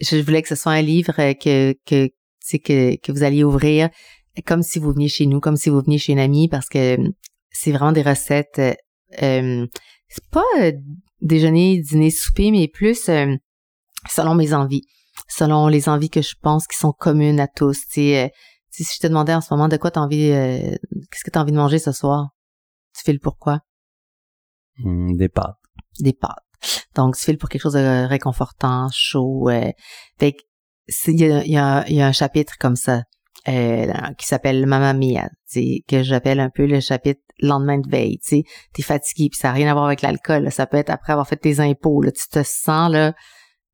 je 0.00 0.16
voulais 0.18 0.42
que 0.42 0.48
ce 0.48 0.54
soit 0.54 0.72
un 0.72 0.82
livre 0.82 1.14
que 1.34 1.74
que 1.84 2.10
que 2.58 2.96
que 2.96 3.12
vous 3.12 3.24
alliez 3.24 3.42
ouvrir 3.42 3.88
comme 4.46 4.62
si 4.62 4.78
vous 4.78 4.92
veniez 4.92 5.08
chez 5.08 5.26
nous, 5.26 5.40
comme 5.40 5.56
si 5.56 5.70
vous 5.70 5.80
veniez 5.80 5.98
chez 5.98 6.12
une 6.12 6.18
amie 6.20 6.48
parce 6.48 6.68
que 6.68 6.96
c'est 7.50 7.72
vraiment 7.72 7.92
des 7.92 8.02
recettes 8.02 8.60
c'est 9.10 10.30
pas 10.30 10.42
déjeuner, 11.20 11.80
dîner, 11.80 12.10
souper 12.10 12.50
mais 12.52 12.68
plus 12.68 13.10
selon 14.08 14.34
mes 14.34 14.54
envies, 14.54 14.82
selon 15.28 15.68
les 15.68 15.88
envies 15.88 16.10
que 16.10 16.22
je 16.22 16.34
pense 16.40 16.66
qui 16.66 16.76
sont 16.76 16.92
communes 16.92 17.40
à 17.40 17.48
tous. 17.48 17.86
Tu 17.92 18.14
euh, 18.14 18.28
si 18.70 18.84
je 18.84 19.00
te 19.00 19.06
demandais 19.06 19.34
en 19.34 19.40
ce 19.40 19.52
moment 19.54 19.68
de 19.68 19.76
quoi 19.76 19.90
t'as 19.90 20.00
envie, 20.00 20.30
euh, 20.30 20.58
qu'est-ce 21.10 21.24
que 21.24 21.30
t'as 21.30 21.40
envie 21.40 21.52
de 21.52 21.56
manger 21.56 21.78
ce 21.78 21.92
soir, 21.92 22.30
tu 22.96 23.02
files 23.04 23.20
pourquoi? 23.20 23.60
Hmm, 24.78 25.14
des 25.16 25.28
pâtes. 25.28 25.56
Des 26.00 26.12
pâtes. 26.12 26.42
Donc, 26.94 27.16
tu 27.16 27.24
files 27.24 27.38
pour 27.38 27.48
quelque 27.48 27.62
chose 27.62 27.74
de 27.74 28.06
réconfortant, 28.06 28.88
chaud. 28.92 29.48
Euh, 29.48 29.70
fait 30.18 30.36
il 31.06 31.20
y 31.20 31.32
a, 31.32 31.44
y, 31.44 31.56
a, 31.56 31.88
y 31.90 32.00
a 32.00 32.06
un 32.06 32.12
chapitre 32.12 32.54
comme 32.58 32.76
ça 32.76 33.04
euh, 33.48 33.92
qui 34.18 34.26
s'appelle 34.26 34.66
Mamma 34.66 34.92
Mia, 34.92 35.28
que 35.88 36.02
j'appelle 36.02 36.40
un 36.40 36.50
peu 36.50 36.66
le 36.66 36.80
chapitre 36.80 37.20
lendemain 37.40 37.78
de 37.78 37.88
veille. 37.88 38.18
Tu 38.26 38.42
es 38.78 38.82
fatigué, 38.82 39.28
puis 39.30 39.38
ça 39.38 39.48
n'a 39.48 39.54
rien 39.54 39.70
à 39.70 39.74
voir 39.74 39.86
avec 39.86 40.02
l'alcool. 40.02 40.50
Ça 40.50 40.66
peut 40.66 40.76
être 40.76 40.90
après 40.90 41.12
avoir 41.12 41.28
fait 41.28 41.36
tes 41.36 41.60
impôts. 41.60 42.02
Là, 42.02 42.10
tu 42.12 42.28
te 42.28 42.42
sens 42.42 42.90
là 42.90 43.14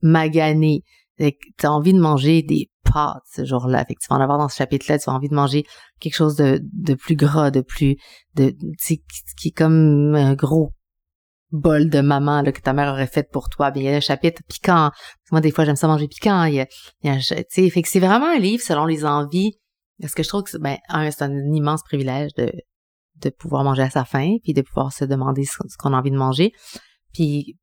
magané. 0.03 0.83
Tu 1.19 1.33
as 1.63 1.73
envie 1.73 1.93
de 1.93 2.01
manger 2.01 2.43
des 2.43 2.71
pâtes 2.85 3.23
ce 3.33 3.45
jour-là. 3.45 3.85
Fait 3.85 3.95
que 3.95 4.01
tu 4.01 4.09
vas 4.09 4.17
en 4.17 4.21
avoir 4.21 4.39
dans 4.39 4.49
ce 4.49 4.57
chapitre-là, 4.57 4.99
tu 4.99 5.11
as 5.11 5.13
envie 5.13 5.29
de 5.29 5.35
manger 5.35 5.65
quelque 6.01 6.15
chose 6.15 6.37
de, 6.37 6.95
plus 6.95 7.17
gras, 7.17 7.51
de 7.51 7.61
plus 7.61 7.97
de 8.35 8.55
qui, 8.85 9.03
qui 9.37 9.49
est 9.49 9.57
comme 9.57 10.15
un 10.15 10.35
gros 10.35 10.73
bol 11.53 11.91
de 11.91 12.01
maman 12.01 12.43
là, 12.43 12.53
que 12.53 12.61
ta 12.61 12.73
mère 12.73 12.93
aurait 12.93 13.07
fait 13.07 13.29
pour 13.31 13.49
toi. 13.49 13.71
Bien, 13.71 13.83
il 13.83 13.87
y 13.87 13.89
a 13.93 13.97
un 13.97 14.01
chapitre 14.01 14.43
piquant. 14.49 14.91
Moi, 15.33 15.41
des 15.41 15.51
fois, 15.51 15.65
j'aime 15.65 15.77
ça 15.77 15.89
manger 15.89 16.09
piquant. 16.09 16.45
Il 16.45 16.55
y 16.55 16.61
a, 16.61 16.67
il 17.03 17.11
y 17.11 17.15
a 17.15 17.71
fait 17.71 17.83
que 17.83 17.89
c'est 17.89 18.01
vraiment 18.01 18.29
un 18.29 18.39
livre 18.39 18.63
selon 18.63 18.87
les 18.87 19.05
envies. 19.05 19.59
Parce 20.01 20.15
que 20.15 20.23
je 20.23 20.29
trouve 20.29 20.45
que 20.45 20.57
ben, 20.57 20.79
un, 20.89 21.11
c'est 21.11 21.23
un 21.23 21.53
immense 21.53 21.83
privilège 21.83 22.33
de, 22.35 22.51
de 23.17 23.31
pouvoir 23.31 23.65
manger 23.65 23.83
à 23.83 23.91
sa 23.91 24.05
faim, 24.05 24.37
puis 24.43 24.55
de 24.55 24.63
pouvoir 24.63 24.93
se 24.93 25.05
demander 25.05 25.45
ce, 25.45 25.59
qu'on 25.79 25.93
a 25.93 25.99
envie 25.99 26.11
de 26.11 26.17
manger. 26.17 26.53
Puis, 27.13 27.59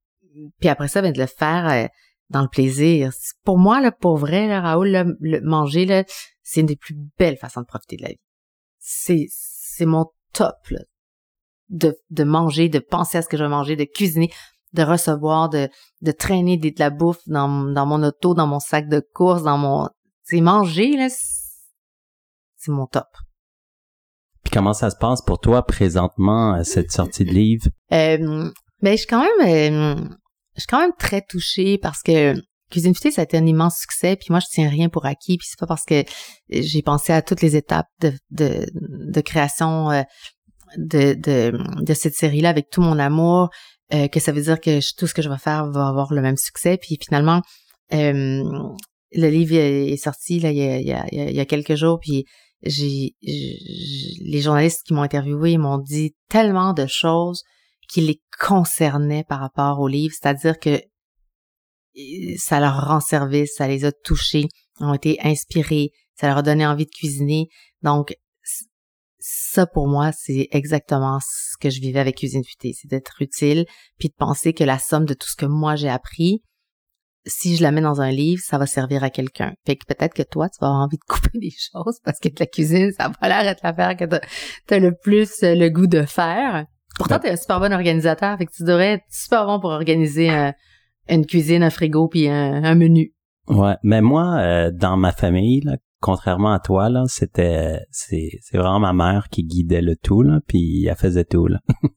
puis 0.60 0.70
après 0.70 0.88
ça, 0.88 1.02
ben, 1.02 1.12
de 1.12 1.20
le 1.20 1.26
faire 1.26 1.68
euh, 1.68 1.88
dans 2.30 2.42
le 2.42 2.48
plaisir. 2.48 3.12
Pour 3.44 3.58
moi, 3.58 3.82
là, 3.82 3.92
pour 3.92 4.18
vrai, 4.18 4.48
là, 4.48 4.62
Raoul, 4.62 5.16
le 5.20 5.42
manger, 5.42 5.86
là, 5.86 6.04
c'est 6.44 6.62
une 6.62 6.68
des 6.68 6.76
plus 6.76 6.96
belles 7.18 7.38
façons 7.38 7.62
de 7.62 7.66
profiter 7.66 7.98
de 7.98 8.04
la 8.04 8.10
vie. 8.10 8.20
C'est, 8.80 9.28
c'est 9.30 9.86
mon 9.86 10.06
top, 10.34 10.56
là, 10.70 10.80
de, 11.70 11.98
de 12.10 12.24
manger, 12.24 12.70
de 12.70 12.80
penser 12.80 13.18
à 13.18 13.22
ce 13.22 13.28
que 13.28 13.38
je 13.38 13.44
vais 13.44 13.50
manger, 13.50 13.76
de 13.76 13.86
cuisiner, 13.86 14.30
de 14.74 14.84
recevoir, 14.84 15.50
de, 15.50 15.70
de 16.02 16.12
traîner 16.12 16.58
de 16.58 16.72
la 16.78 16.90
bouffe 16.90 17.22
dans, 17.28 17.48
dans 17.48 17.86
mon 17.86 18.04
auto, 18.04 18.34
dans 18.34 18.48
mon 18.48 18.60
sac 18.60 18.88
de 18.90 19.02
course, 19.14 19.44
dans 19.44 19.58
mon... 19.58 19.90
C'est 20.24 20.42
manger, 20.42 20.98
là, 20.98 21.08
c'est 21.10 22.72
mon 22.72 22.86
top. 22.88 23.08
Puis 24.44 24.52
comment 24.54 24.74
ça 24.74 24.90
se 24.90 24.98
passe 24.98 25.22
pour 25.22 25.40
toi 25.40 25.66
présentement, 25.66 26.62
cette 26.64 26.92
sortie 26.92 27.24
de 27.24 27.32
livre? 27.32 27.68
Euh, 27.94 28.52
ben, 28.82 28.92
je 28.92 28.98
suis 28.98 29.08
quand 29.08 29.26
même... 29.40 29.48
Euh, 29.48 30.06
je 30.58 30.62
suis 30.62 30.68
quand 30.68 30.82
même 30.82 30.94
très 30.98 31.22
touchée 31.22 31.78
parce 31.78 32.02
que 32.02 32.36
Cuisine 32.70 32.94
Futée, 32.94 33.12
ça 33.12 33.22
a 33.22 33.24
été 33.24 33.38
un 33.38 33.46
immense 33.46 33.78
succès, 33.80 34.18
puis 34.18 34.28
moi, 34.30 34.40
je 34.40 34.48
tiens 34.52 34.68
rien 34.70 34.90
pour 34.90 35.06
acquis, 35.06 35.38
puis 35.38 35.48
c'est 35.50 35.60
pas 35.60 35.68
parce 35.68 35.86
que 35.86 36.04
j'ai 36.50 36.82
pensé 36.82 37.14
à 37.14 37.22
toutes 37.22 37.42
les 37.42 37.56
étapes 37.56 37.88
de, 38.02 38.12
de, 38.32 38.66
de 38.74 39.22
création 39.22 39.90
euh, 39.92 40.02
de, 40.78 41.14
de, 41.14 41.58
de 41.82 41.94
cette 41.94 42.16
série-là 42.16 42.50
avec 42.50 42.70
tout 42.70 42.82
mon 42.82 43.00
amour 43.00 43.50
euh, 43.94 44.10
que 44.10 44.20
ça 44.20 44.34
veut 44.34 44.42
dire 44.42 44.60
que 44.60 44.80
tout 44.98 45.08
ce 45.08 45.14
que 45.14 45.22
je 45.22 45.30
vais 45.30 45.38
faire 45.38 45.68
va 45.72 45.88
avoir 45.88 46.14
le 46.14 46.22
même 46.22 46.36
succès. 46.36 46.78
Puis 46.78 46.98
finalement, 47.02 47.42
euh, 47.94 48.44
le 49.14 49.30
livre 49.30 49.56
est 49.56 49.96
sorti 49.96 50.42
là, 50.42 50.52
il, 50.52 50.58
y 50.58 50.64
a, 50.64 50.80
il, 50.80 50.88
y 50.88 50.92
a, 50.92 51.06
il 51.30 51.36
y 51.36 51.40
a 51.40 51.46
quelques 51.46 51.76
jours, 51.76 52.00
puis 52.02 52.26
j'ai 52.64 53.16
les 53.22 54.42
journalistes 54.42 54.82
qui 54.86 54.94
m'ont 54.94 55.04
interviewé 55.04 55.58
m'ont 55.58 55.78
dit 55.78 56.16
tellement 56.28 56.74
de 56.74 56.86
choses 56.86 57.44
qui 57.88 58.02
les 58.02 58.22
concernaient 58.40 59.24
par 59.24 59.40
rapport 59.40 59.80
au 59.80 59.88
livre, 59.88 60.14
c'est-à-dire 60.20 60.60
que 60.60 60.82
ça 62.38 62.60
leur 62.60 62.88
rend 62.88 63.00
service, 63.00 63.56
ça 63.56 63.68
les 63.68 63.86
a 63.86 63.92
touchés, 63.92 64.48
ont 64.80 64.94
été 64.94 65.18
inspirés, 65.24 65.92
ça 66.16 66.28
leur 66.28 66.38
a 66.38 66.42
donné 66.44 66.66
envie 66.66 66.86
de 66.86 66.92
cuisiner. 66.92 67.48
Donc, 67.82 68.16
ça 69.20 69.66
pour 69.66 69.88
moi, 69.88 70.12
c'est 70.12 70.48
exactement 70.52 71.20
ce 71.22 71.58
que 71.60 71.70
je 71.70 71.82
vivais 71.82 72.00
avec 72.00 72.18
Cuisine 72.18 72.44
Futée, 72.44 72.74
c'est 72.74 72.88
d'être 72.88 73.22
utile, 73.22 73.66
puis 73.98 74.10
de 74.10 74.14
penser 74.14 74.54
que 74.54 74.64
la 74.64 74.80
somme 74.80 75.06
de 75.06 75.14
tout 75.14 75.28
ce 75.28 75.36
que 75.36 75.46
moi 75.46 75.76
j'ai 75.76 75.90
appris, 75.90 76.44
si 77.26 77.58
je 77.58 77.64
la 77.64 77.72
mets 77.72 77.82
dans 77.82 78.00
un 78.00 78.12
livre, 78.12 78.42
ça 78.46 78.58
va 78.58 78.66
servir 78.66 79.04
à 79.04 79.10
quelqu'un. 79.10 79.54
Fait 79.66 79.76
que 79.76 79.86
peut-être 79.86 80.14
que 80.14 80.24
toi, 80.24 80.50
tu 80.50 80.58
vas 80.62 80.68
avoir 80.68 80.84
envie 80.84 80.98
de 80.98 81.04
couper 81.08 81.40
des 81.40 81.52
choses 81.52 82.00
parce 82.04 82.20
que 82.20 82.30
la 82.40 82.46
cuisine, 82.46 82.92
ça 82.98 83.12
va 83.20 83.28
l'air 83.28 83.48
être 83.48 83.62
l'affaire 83.64 83.98
que 83.98 84.06
tu 84.06 84.74
as 84.74 84.80
le 84.80 84.96
plus 84.96 85.42
le 85.42 85.70
goût 85.70 85.88
de 85.88 86.04
faire. 86.04 86.66
Pourtant, 86.98 87.20
t'es 87.20 87.30
un 87.30 87.36
super 87.36 87.60
bon 87.60 87.74
organisateur, 87.74 88.38
fait 88.38 88.46
que 88.46 88.52
tu 88.52 88.64
devrais 88.64 88.94
être 88.94 89.06
super 89.10 89.46
bon 89.46 89.60
pour 89.60 89.70
organiser 89.70 90.30
un, 90.30 90.54
une 91.10 91.26
cuisine, 91.26 91.64
un 91.64 91.70
frigo 91.70 92.08
puis 92.08 92.28
un, 92.28 92.76
menu. 92.76 93.14
Ouais, 93.48 93.76
mais 93.84 94.02
moi, 94.02 94.38
euh, 94.40 94.72
dans 94.72 94.98
ma 94.98 95.12
famille, 95.12 95.62
là, 95.62 95.78
contrairement 96.02 96.54
à 96.54 96.60
toi, 96.60 96.90
là, 96.90 97.04
c'était 97.08 97.80
c'est 97.92 98.30
c'est 98.42 98.58
vraiment 98.58 98.80
ma 98.80 98.94
mère 98.94 99.30
qui 99.30 99.44
guidait 99.44 99.82
le 99.82 99.96
tout 99.96 100.22
là, 100.22 100.40
puis 100.48 100.86
elle 100.86 100.96
faisait 100.96 101.26
tout 101.26 101.48
là. 101.48 101.60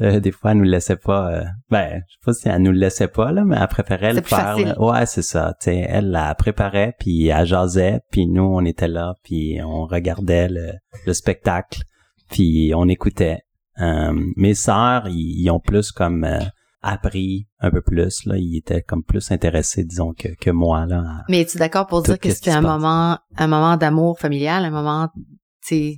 Euh, 0.00 0.20
des 0.20 0.30
fois, 0.30 0.52
elle 0.52 0.58
nous 0.58 0.62
laissait 0.62 0.94
pas. 0.94 1.32
Euh, 1.32 1.44
ben, 1.70 2.04
je 2.06 2.12
sais 2.12 2.18
pas 2.24 2.32
si 2.32 2.48
elle 2.48 2.62
nous 2.62 2.70
laissait 2.70 3.08
pas 3.08 3.32
là, 3.32 3.42
mais 3.44 3.56
elle 3.60 3.66
préférait 3.66 4.12
le 4.12 4.22
faire. 4.22 4.56
Ouais, 4.80 5.06
c'est 5.06 5.22
ça. 5.22 5.54
Tu 5.60 5.64
sais, 5.64 5.86
elle 5.88 6.12
la 6.12 6.36
préparait, 6.36 6.94
puis 7.00 7.26
elle 7.26 7.44
jasait, 7.44 7.98
puis 8.12 8.28
nous 8.28 8.44
on 8.44 8.64
était 8.64 8.86
là, 8.86 9.14
puis 9.24 9.58
on 9.60 9.86
regardait 9.86 10.48
le, 10.48 10.70
le 11.04 11.12
spectacle, 11.12 11.82
puis 12.30 12.72
on 12.76 12.86
écoutait. 12.86 13.40
Mes 14.36 14.54
sœurs, 14.54 15.08
ils, 15.08 15.48
ont 15.50 15.60
plus 15.60 15.92
comme 15.92 16.26
appris 16.82 17.48
un 17.60 17.70
peu 17.70 17.82
plus 17.82 18.24
là. 18.26 18.36
Il 18.36 18.56
était 18.56 18.82
comme 18.82 19.02
plus 19.02 19.30
intéressé 19.30 19.84
disons 19.84 20.12
que, 20.12 20.28
que 20.40 20.50
moi 20.50 20.86
là 20.86 21.24
mais 21.28 21.40
es-tu 21.40 21.58
d'accord 21.58 21.86
pour 21.86 22.02
dire 22.02 22.18
que 22.18 22.30
c'était 22.30 22.52
un 22.52 22.60
moment 22.60 23.18
un 23.36 23.46
moment 23.46 23.76
d'amour 23.76 24.18
familial 24.18 24.64
un 24.64 24.70
moment 24.70 25.08
tu 25.66 25.96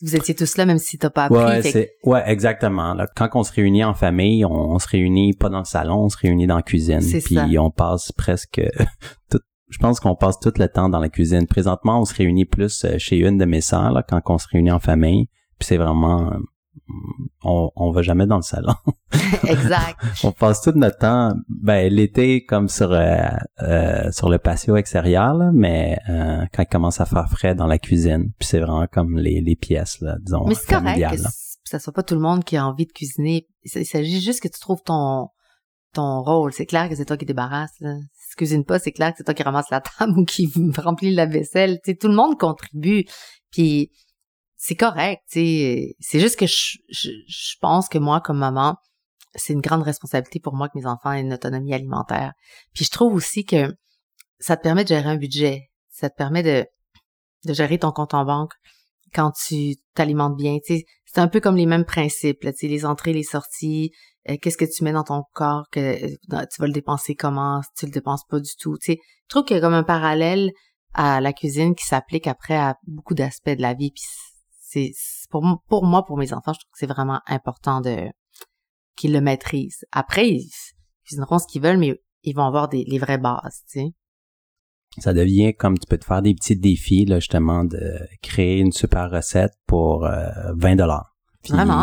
vous 0.00 0.16
étiez 0.16 0.34
tous 0.34 0.56
là 0.56 0.66
même 0.66 0.78
si 0.78 0.98
t'as 0.98 1.10
pas 1.10 1.24
appris 1.24 1.38
ouais 1.38 1.62
c'est 1.62 1.92
ouais 2.04 2.22
exactement. 2.26 2.94
Là, 2.94 3.06
quand 3.16 3.28
on 3.34 3.42
se 3.42 3.52
réunit 3.52 3.84
en 3.84 3.94
famille 3.94 4.44
on, 4.44 4.78
se 4.78 4.88
réunit 4.88 5.34
pas 5.34 5.48
dans 5.48 5.60
le 5.60 5.64
salon 5.64 6.04
on 6.04 6.08
se 6.08 6.18
réunit 6.18 6.46
dans 6.46 6.56
la 6.56 6.62
cuisine. 6.62 7.00
Puis 7.00 7.58
on 7.58 7.70
passe 7.70 8.12
presque 8.12 8.60
tout 9.30 9.40
je 9.70 9.78
pense 9.78 10.00
qu'on 10.00 10.14
passe 10.16 10.40
tout 10.40 10.52
le 10.56 10.66
temps 10.66 10.88
dans 10.88 10.98
la 10.98 11.10
cuisine. 11.10 11.46
Présentement, 11.46 12.00
on 12.00 12.06
se 12.06 12.14
réunit 12.14 12.46
plus 12.46 12.86
euh, 12.86 12.96
chez 12.96 13.18
une 13.18 13.36
de 13.36 13.44
mes 13.44 13.60
sœurs 13.60 13.92
là, 13.92 14.02
quand 14.02 14.22
on 14.24 14.38
se 14.38 14.48
réunit 14.50 14.70
en 14.70 14.78
famille. 14.78 15.26
Puis 15.58 15.66
c'est 15.66 15.76
vraiment 15.76 16.32
on, 17.42 17.70
on 17.76 17.90
va 17.90 18.02
jamais 18.02 18.26
dans 18.26 18.36
le 18.36 18.42
salon. 18.42 18.74
exact. 19.46 19.98
on 20.24 20.32
passe 20.32 20.62
tout 20.62 20.72
notre 20.72 20.98
temps, 20.98 21.32
ben 21.48 21.92
l'été 21.92 22.44
comme 22.44 22.68
sur 22.68 22.92
euh, 22.92 23.28
euh, 23.62 24.10
sur 24.10 24.28
le 24.28 24.38
patio 24.38 24.76
extérieur, 24.76 25.34
mais 25.52 25.98
euh, 26.08 26.44
quand 26.52 26.62
il 26.62 26.68
commence 26.68 27.00
à 27.00 27.06
faire 27.06 27.28
frais 27.28 27.54
dans 27.54 27.66
la 27.66 27.78
cuisine, 27.78 28.32
puis 28.38 28.48
c'est 28.48 28.60
vraiment 28.60 28.86
comme 28.86 29.18
les, 29.18 29.40
les 29.40 29.56
pièces 29.56 30.00
là, 30.00 30.16
disons. 30.20 30.46
Mais 30.46 30.54
c'est 30.54 30.74
correct 30.74 31.16
que 31.68 31.70
ça 31.70 31.78
soit 31.78 31.92
pas 31.92 32.02
tout 32.02 32.14
le 32.14 32.20
monde 32.20 32.44
qui 32.44 32.56
a 32.56 32.66
envie 32.66 32.86
de 32.86 32.92
cuisiner. 32.92 33.46
Il 33.62 33.84
s'agit 33.84 34.20
juste 34.20 34.40
que 34.42 34.48
tu 34.48 34.58
trouves 34.58 34.82
ton 34.82 35.28
ton 35.94 36.22
rôle. 36.22 36.52
C'est 36.52 36.66
clair 36.66 36.88
que 36.88 36.94
c'est 36.94 37.04
toi 37.04 37.16
qui 37.16 37.26
débarrasse. 37.26 37.74
Là. 37.80 37.96
Si 38.14 38.30
tu 38.30 38.36
cuisines 38.36 38.64
pas, 38.64 38.78
c'est 38.78 38.92
clair 38.92 39.10
que 39.10 39.18
c'est 39.18 39.24
toi 39.24 39.34
qui 39.34 39.42
ramasse 39.42 39.70
la 39.70 39.80
table 39.98 40.18
ou 40.18 40.24
qui 40.24 40.50
remplit 40.78 41.14
la 41.14 41.26
vaisselle. 41.26 41.80
Tu 41.84 41.96
tout 41.96 42.08
le 42.08 42.14
monde 42.14 42.38
contribue. 42.38 43.04
Puis 43.50 43.90
c'est 44.60 44.74
correct, 44.74 45.22
tu 45.30 45.94
C'est 46.00 46.18
juste 46.18 46.36
que 46.36 46.46
je, 46.46 46.78
je, 46.88 47.54
pense 47.60 47.88
que 47.88 47.96
moi, 47.96 48.20
comme 48.20 48.38
maman, 48.38 48.76
c'est 49.36 49.52
une 49.52 49.60
grande 49.60 49.82
responsabilité 49.82 50.40
pour 50.40 50.54
moi 50.54 50.68
que 50.68 50.76
mes 50.76 50.84
enfants 50.84 51.12
aient 51.12 51.20
une 51.20 51.32
autonomie 51.32 51.72
alimentaire. 51.72 52.32
Puis 52.74 52.84
je 52.84 52.90
trouve 52.90 53.14
aussi 53.14 53.44
que 53.44 53.72
ça 54.40 54.56
te 54.56 54.62
permet 54.62 54.82
de 54.82 54.88
gérer 54.88 55.08
un 55.08 55.16
budget. 55.16 55.70
Ça 55.90 56.10
te 56.10 56.16
permet 56.16 56.42
de, 56.42 56.66
de 57.46 57.52
gérer 57.52 57.78
ton 57.78 57.92
compte 57.92 58.14
en 58.14 58.24
banque 58.24 58.52
quand 59.14 59.30
tu 59.30 59.76
t'alimentes 59.94 60.36
bien. 60.36 60.58
C'est 60.66 61.20
un 61.20 61.28
peu 61.28 61.38
comme 61.38 61.56
les 61.56 61.66
mêmes 61.66 61.84
principes, 61.84 62.42
là, 62.42 62.50
les 62.60 62.84
entrées, 62.84 63.12
les 63.12 63.22
sorties, 63.22 63.92
euh, 64.28 64.36
qu'est-ce 64.42 64.58
que 64.58 64.64
tu 64.64 64.82
mets 64.82 64.92
dans 64.92 65.04
ton 65.04 65.22
corps, 65.34 65.66
que 65.70 65.80
euh, 65.80 66.16
tu 66.28 66.60
vas 66.60 66.66
le 66.66 66.72
dépenser 66.72 67.14
comment, 67.14 67.62
si 67.62 67.68
tu 67.78 67.86
le 67.86 67.92
dépenses 67.92 68.24
pas 68.28 68.40
du 68.40 68.50
tout. 68.58 68.76
Tu 68.78 68.92
sais, 68.92 68.98
je 68.98 69.28
trouve 69.28 69.44
qu'il 69.44 69.56
y 69.56 69.58
a 69.58 69.62
comme 69.62 69.72
un 69.74 69.84
parallèle 69.84 70.50
à 70.94 71.20
la 71.20 71.32
cuisine 71.32 71.76
qui 71.76 71.86
s'applique 71.86 72.26
après 72.26 72.56
à 72.56 72.76
beaucoup 72.88 73.14
d'aspects 73.14 73.50
de 73.50 73.62
la 73.62 73.74
vie. 73.74 73.92
C'est 74.68 74.92
pour, 75.30 75.42
pour 75.68 75.84
moi, 75.84 76.04
pour 76.04 76.18
mes 76.18 76.32
enfants, 76.32 76.52
je 76.52 76.60
trouve 76.60 76.72
que 76.72 76.78
c'est 76.78 76.86
vraiment 76.86 77.20
important 77.26 77.80
de 77.80 78.08
qu'ils 78.96 79.12
le 79.12 79.20
maîtrisent. 79.20 79.84
Après, 79.92 80.28
ils 80.28 80.50
cuisineront 81.04 81.38
ce 81.38 81.46
qu'ils 81.46 81.62
veulent, 81.62 81.78
mais 81.78 81.98
ils 82.22 82.34
vont 82.34 82.44
avoir 82.44 82.68
des, 82.68 82.84
les 82.86 82.98
vraies 82.98 83.18
bases, 83.18 83.62
tu 83.70 83.80
sais. 83.80 83.94
Ça 84.98 85.12
devient 85.12 85.54
comme 85.54 85.78
tu 85.78 85.86
peux 85.86 85.98
te 85.98 86.04
faire 86.04 86.22
des 86.22 86.34
petits 86.34 86.56
défis, 86.56 87.04
là, 87.04 87.20
justement, 87.20 87.64
de 87.64 87.98
créer 88.22 88.58
une 88.58 88.72
super 88.72 89.10
recette 89.10 89.52
pour 89.66 90.00
20 90.00 90.72
euh, 90.72 90.76
dollars. 90.76 91.14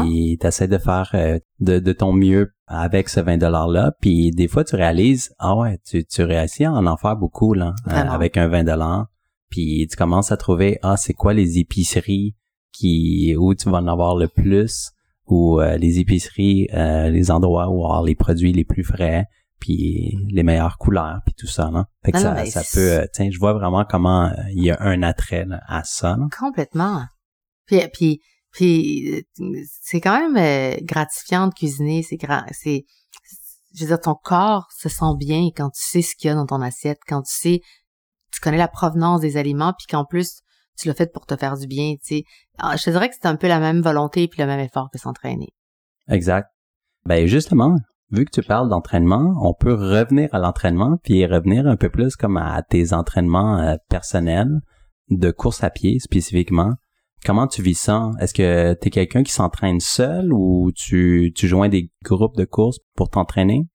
Puis 0.04 0.38
t'essaies 0.40 0.68
de 0.68 0.78
faire 0.78 1.10
euh, 1.14 1.40
de, 1.60 1.80
de, 1.80 1.94
ton 1.94 2.14
mieux 2.14 2.54
avec 2.68 3.10
ce 3.10 3.22
20 3.22 3.38
dollars 3.38 3.70
là, 3.70 3.94
puis 4.02 4.32
des 4.32 4.48
fois 4.48 4.64
tu 4.64 4.76
réalises 4.76 5.34
ah 5.40 5.56
ouais, 5.56 5.80
tu 5.86 6.06
tu 6.06 6.24
réussis 6.24 6.66
à 6.66 6.74
en 6.74 6.86
en 6.86 6.98
faire 6.98 7.16
beaucoup 7.16 7.54
là 7.54 7.74
euh, 7.88 7.92
avec 7.92 8.38
un 8.38 8.48
20 8.48 8.66
dollars. 8.66 9.08
Puis 9.50 9.88
tu 9.90 9.96
commences 9.96 10.32
à 10.32 10.38
trouver 10.38 10.78
ah 10.84 10.98
c'est 10.98 11.14
quoi 11.14 11.34
les 11.34 11.58
épiceries 11.58 12.36
qui 12.76 13.36
où 13.38 13.56
tu 13.56 13.70
vas 13.70 13.78
en 13.78 13.88
avoir 13.88 14.16
le 14.16 14.28
plus 14.28 14.92
ou 15.28 15.60
euh, 15.60 15.78
les 15.78 16.00
épiceries 16.00 16.68
euh, 16.74 17.10
les 17.10 17.32
endroits 17.32 17.70
où 17.70 17.86
avoir 17.86 18.04
les 18.04 18.16
produits 18.16 18.54
les 18.54 18.66
plus 18.66 18.84
frais 18.84 19.26
puis 19.60 20.18
les 20.30 20.44
meilleures 20.44 20.78
couleurs 20.78 21.22
puis 21.26 21.34
tout 21.38 21.48
ça 21.48 21.72
là. 21.72 21.88
Fait 22.04 22.12
que 22.12 22.20
ça, 22.20 22.46
ça 22.46 22.62
peut 22.74 22.92
euh, 22.92 23.06
tiens 23.14 23.30
je 23.32 23.40
vois 23.40 23.54
vraiment 23.54 23.86
comment 23.86 24.32
il 24.52 24.64
y 24.64 24.72
a 24.72 24.78
un 24.82 25.02
attrait 25.04 25.46
à 25.68 25.84
ça 25.84 26.18
complètement. 26.38 27.06
Puis 27.66 27.82
puis 27.94 28.22
puis 28.52 29.26
c'est 29.82 30.02
quand 30.02 30.30
même 30.30 30.78
gratifiant 30.84 31.48
de 31.48 31.54
cuisiner 31.54 32.04
c'est 32.04 32.18
c'est 32.52 32.86
je 33.74 33.82
veux 33.82 33.88
dire 33.88 34.00
ton 34.00 34.16
corps 34.16 34.68
se 34.78 34.90
sent 34.90 35.16
bien 35.18 35.50
quand 35.56 35.70
tu 35.70 35.82
sais 35.82 36.02
ce 36.02 36.16
qu'il 36.16 36.28
y 36.28 36.32
a 36.32 36.36
dans 36.36 36.46
ton 36.46 36.62
assiette 36.62 37.00
quand 37.08 37.24
tu 37.24 37.34
sais 37.34 37.62
tu 38.32 38.40
connais 38.42 38.58
la 38.58 38.68
provenance 38.68 39.22
des 39.22 39.38
aliments 39.38 39.74
puis 39.78 39.88
qu'en 39.90 40.06
plus 40.06 40.42
tu 40.78 40.88
l'as 40.88 40.94
fait 40.94 41.12
pour 41.12 41.26
te 41.26 41.36
faire 41.36 41.58
du 41.58 41.68
bien, 41.68 41.94
tu 41.94 42.18
sais. 42.18 42.24
Ah, 42.58 42.76
je 42.78 42.84
te 42.84 42.90
dirais 42.90 43.10
que 43.10 43.16
c'est 43.16 43.28
un 43.28 43.36
peu 43.36 43.48
la 43.48 43.60
même 43.60 43.82
volonté 43.82 44.28
puis 44.28 44.42
le 44.42 44.48
même 44.48 44.60
effort 44.60 44.90
que 44.92 45.00
s'entraîner. 45.00 45.50
Exact. 46.10 46.50
Ben 47.06 47.26
justement, 47.28 47.76
vu 48.12 48.26
que 48.26 48.32
tu 48.32 48.42
parles 48.42 48.70
d'entraînement, 48.70 49.34
on 49.42 49.54
peut 49.54 49.74
revenir 49.74 50.30
à 50.34 50.40
l'entraînement 50.40 50.98
puis 51.04 51.26
revenir 51.26 51.68
un 51.68 51.76
peu 51.76 51.90
plus 51.90 52.16
comme 52.16 52.38
à 52.38 52.62
tes 52.62 52.94
entraînements 52.94 53.60
euh, 53.60 53.76
personnels 53.90 54.62
de 55.10 55.32
course 55.32 55.64
à 55.64 55.70
pied 55.70 56.00
spécifiquement. 56.00 56.74
Comment 57.24 57.48
tu 57.48 57.62
vis 57.62 57.76
ça? 57.76 58.12
Est-ce 58.20 58.34
que 58.34 58.76
tu 58.80 58.88
es 58.88 58.92
quelqu'un 58.92 59.24
qui 59.24 59.32
s'entraîne 59.32 59.80
seul 59.80 60.32
ou 60.32 60.72
tu, 60.76 61.32
tu 61.36 61.48
joins 61.48 61.70
des 61.70 61.92
groupes 62.04 62.38
de 62.38 62.46
course 62.46 62.78
pour 62.96 63.10
t'entraîner? 63.10 63.68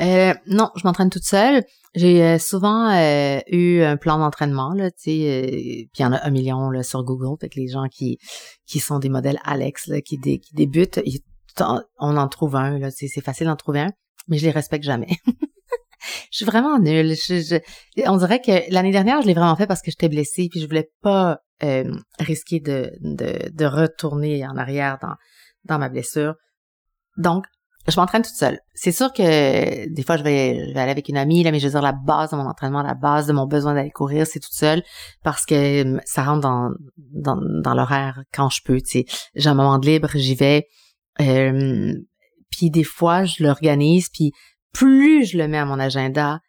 Euh, 0.00 0.34
non, 0.46 0.70
je 0.76 0.86
m'entraîne 0.86 1.10
toute 1.10 1.24
seule. 1.24 1.62
J'ai 1.96 2.22
euh, 2.22 2.38
souvent 2.38 2.90
euh, 2.90 3.40
eu 3.48 3.80
un 3.80 3.96
plan 3.96 4.18
d'entraînement 4.18 4.74
là, 4.74 4.90
tu 4.90 4.96
sais, 4.98 5.10
euh, 5.10 5.50
puis 5.50 5.88
il 5.98 6.02
y 6.02 6.04
en 6.04 6.12
a 6.12 6.26
un 6.26 6.30
million 6.30 6.68
là 6.68 6.82
sur 6.82 7.02
Google, 7.02 7.38
avec 7.40 7.54
les 7.54 7.68
gens 7.68 7.88
qui 7.88 8.18
qui 8.66 8.80
sont 8.80 8.98
des 8.98 9.08
modèles 9.08 9.38
Alex 9.44 9.86
là, 9.86 10.02
qui, 10.02 10.18
qui 10.20 10.54
débutent, 10.54 11.00
on 11.98 12.16
en 12.18 12.28
trouve 12.28 12.54
un 12.56 12.78
là, 12.78 12.90
c'est 12.90 13.08
facile 13.22 13.46
d'en 13.46 13.56
trouver 13.56 13.80
un, 13.80 13.92
mais 14.28 14.36
je 14.36 14.44
les 14.44 14.50
respecte 14.52 14.84
jamais. 14.84 15.08
Je 16.30 16.36
suis 16.36 16.44
vraiment 16.44 16.78
nulle. 16.78 17.14
on 18.06 18.16
dirait 18.16 18.40
que 18.40 18.70
l'année 18.72 18.92
dernière, 18.92 19.22
je 19.22 19.26
l'ai 19.26 19.34
vraiment 19.34 19.56
fait 19.56 19.66
parce 19.66 19.82
que 19.82 19.90
j'étais 19.90 20.08
blessée 20.08 20.48
puis 20.50 20.60
je 20.60 20.66
voulais 20.66 20.90
pas 21.02 21.40
euh, 21.64 21.90
risquer 22.20 22.60
de, 22.60 22.92
de, 23.00 23.50
de, 23.50 23.64
retourner 23.64 24.46
en 24.46 24.56
arrière 24.56 24.98
dans, 25.02 25.14
dans 25.64 25.78
ma 25.78 25.88
blessure. 25.88 26.34
Donc, 27.16 27.46
je 27.88 28.00
m'entraîne 28.00 28.22
toute 28.22 28.34
seule. 28.34 28.58
C'est 28.74 28.92
sûr 28.92 29.12
que 29.12 29.88
des 29.88 30.02
fois, 30.02 30.16
je 30.16 30.22
vais, 30.22 30.68
je 30.68 30.74
vais 30.74 30.80
aller 30.80 30.90
avec 30.90 31.08
une 31.08 31.16
amie, 31.16 31.42
là, 31.42 31.52
mais 31.52 31.60
je 31.60 31.66
veux 31.66 31.72
dire, 31.72 31.82
la 31.82 31.92
base 31.92 32.30
de 32.30 32.36
mon 32.36 32.46
entraînement, 32.46 32.82
la 32.82 32.94
base 32.94 33.26
de 33.26 33.32
mon 33.32 33.46
besoin 33.46 33.74
d'aller 33.74 33.90
courir, 33.90 34.26
c'est 34.26 34.40
toute 34.40 34.54
seule 34.54 34.82
parce 35.22 35.46
que 35.46 35.82
hum, 35.82 36.00
ça 36.04 36.24
rentre 36.24 36.40
dans, 36.40 36.70
dans, 36.96 37.38
dans 37.62 37.74
l'horaire 37.74 38.22
quand 38.32 38.50
je 38.50 38.60
peux. 38.64 38.80
Tu 38.80 39.04
j'ai 39.34 39.48
un 39.48 39.54
moment 39.54 39.78
de 39.78 39.86
libre, 39.86 40.08
j'y 40.14 40.34
vais. 40.34 40.66
Euh, 41.20 41.92
puis 42.50 42.70
des 42.70 42.84
fois, 42.84 43.24
je 43.24 43.42
l'organise, 43.42 44.08
puis 44.08 44.32
plus 44.72 45.24
je 45.24 45.38
le 45.38 45.48
mets 45.48 45.58
à 45.58 45.64
mon 45.64 45.78
agenda, 45.78 46.40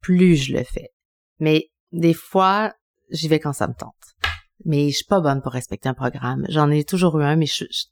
plus 0.00 0.36
je 0.36 0.52
le 0.52 0.64
fais. 0.64 0.90
Mais 1.38 1.70
des 1.92 2.14
fois, 2.14 2.72
j'y 3.10 3.28
vais 3.28 3.40
quand 3.40 3.52
ça 3.52 3.66
me 3.66 3.74
tente. 3.74 3.94
Mais 4.64 4.90
je 4.90 4.96
suis 4.96 5.04
pas 5.04 5.20
bonne 5.20 5.42
pour 5.42 5.52
respecter 5.52 5.88
un 5.88 5.94
programme. 5.94 6.44
J'en 6.48 6.70
ai 6.70 6.84
toujours 6.84 7.18
eu 7.18 7.24
un, 7.24 7.36
mais 7.36 7.46
je, 7.46 7.64
je, 7.70 7.84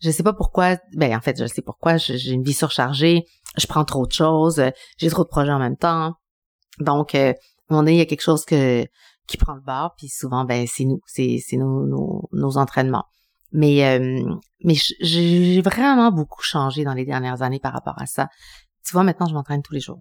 sais 0.00 0.22
pas 0.22 0.32
pourquoi. 0.32 0.76
Ben 0.94 1.16
en 1.16 1.20
fait, 1.20 1.38
je 1.38 1.46
sais 1.46 1.62
pourquoi. 1.62 1.96
J'ai 1.96 2.30
une 2.30 2.42
vie 2.42 2.54
surchargée. 2.54 3.24
Je 3.56 3.66
prends 3.66 3.84
trop 3.84 4.06
de 4.06 4.12
choses. 4.12 4.62
J'ai 4.98 5.10
trop 5.10 5.24
de 5.24 5.28
projets 5.28 5.52
en 5.52 5.58
même 5.58 5.76
temps. 5.76 6.14
Donc, 6.80 7.14
euh, 7.14 7.32
moment 7.70 7.82
donné, 7.82 7.94
il 7.94 7.98
y 7.98 8.02
a 8.02 8.06
quelque 8.06 8.22
chose 8.22 8.44
que 8.44 8.86
qui 9.26 9.36
prend 9.36 9.54
le 9.54 9.60
bord. 9.60 9.94
Puis 9.96 10.08
souvent, 10.08 10.44
ben 10.44 10.66
c'est 10.66 10.84
nous, 10.84 11.00
c'est 11.06 11.38
c'est 11.44 11.56
nos, 11.56 11.86
nos, 11.86 12.28
nos 12.32 12.56
entraînements. 12.58 13.04
Mais 13.52 13.84
euh, 13.84 14.24
mais 14.64 14.74
j'ai 15.00 15.60
vraiment 15.62 16.12
beaucoup 16.12 16.42
changé 16.42 16.84
dans 16.84 16.94
les 16.94 17.04
dernières 17.04 17.42
années 17.42 17.60
par 17.60 17.72
rapport 17.72 18.00
à 18.00 18.06
ça. 18.06 18.28
Tu 18.84 18.92
vois, 18.92 19.04
maintenant, 19.04 19.26
je 19.26 19.34
m'entraîne 19.34 19.62
tous 19.62 19.74
les 19.74 19.80
jours. 19.80 20.00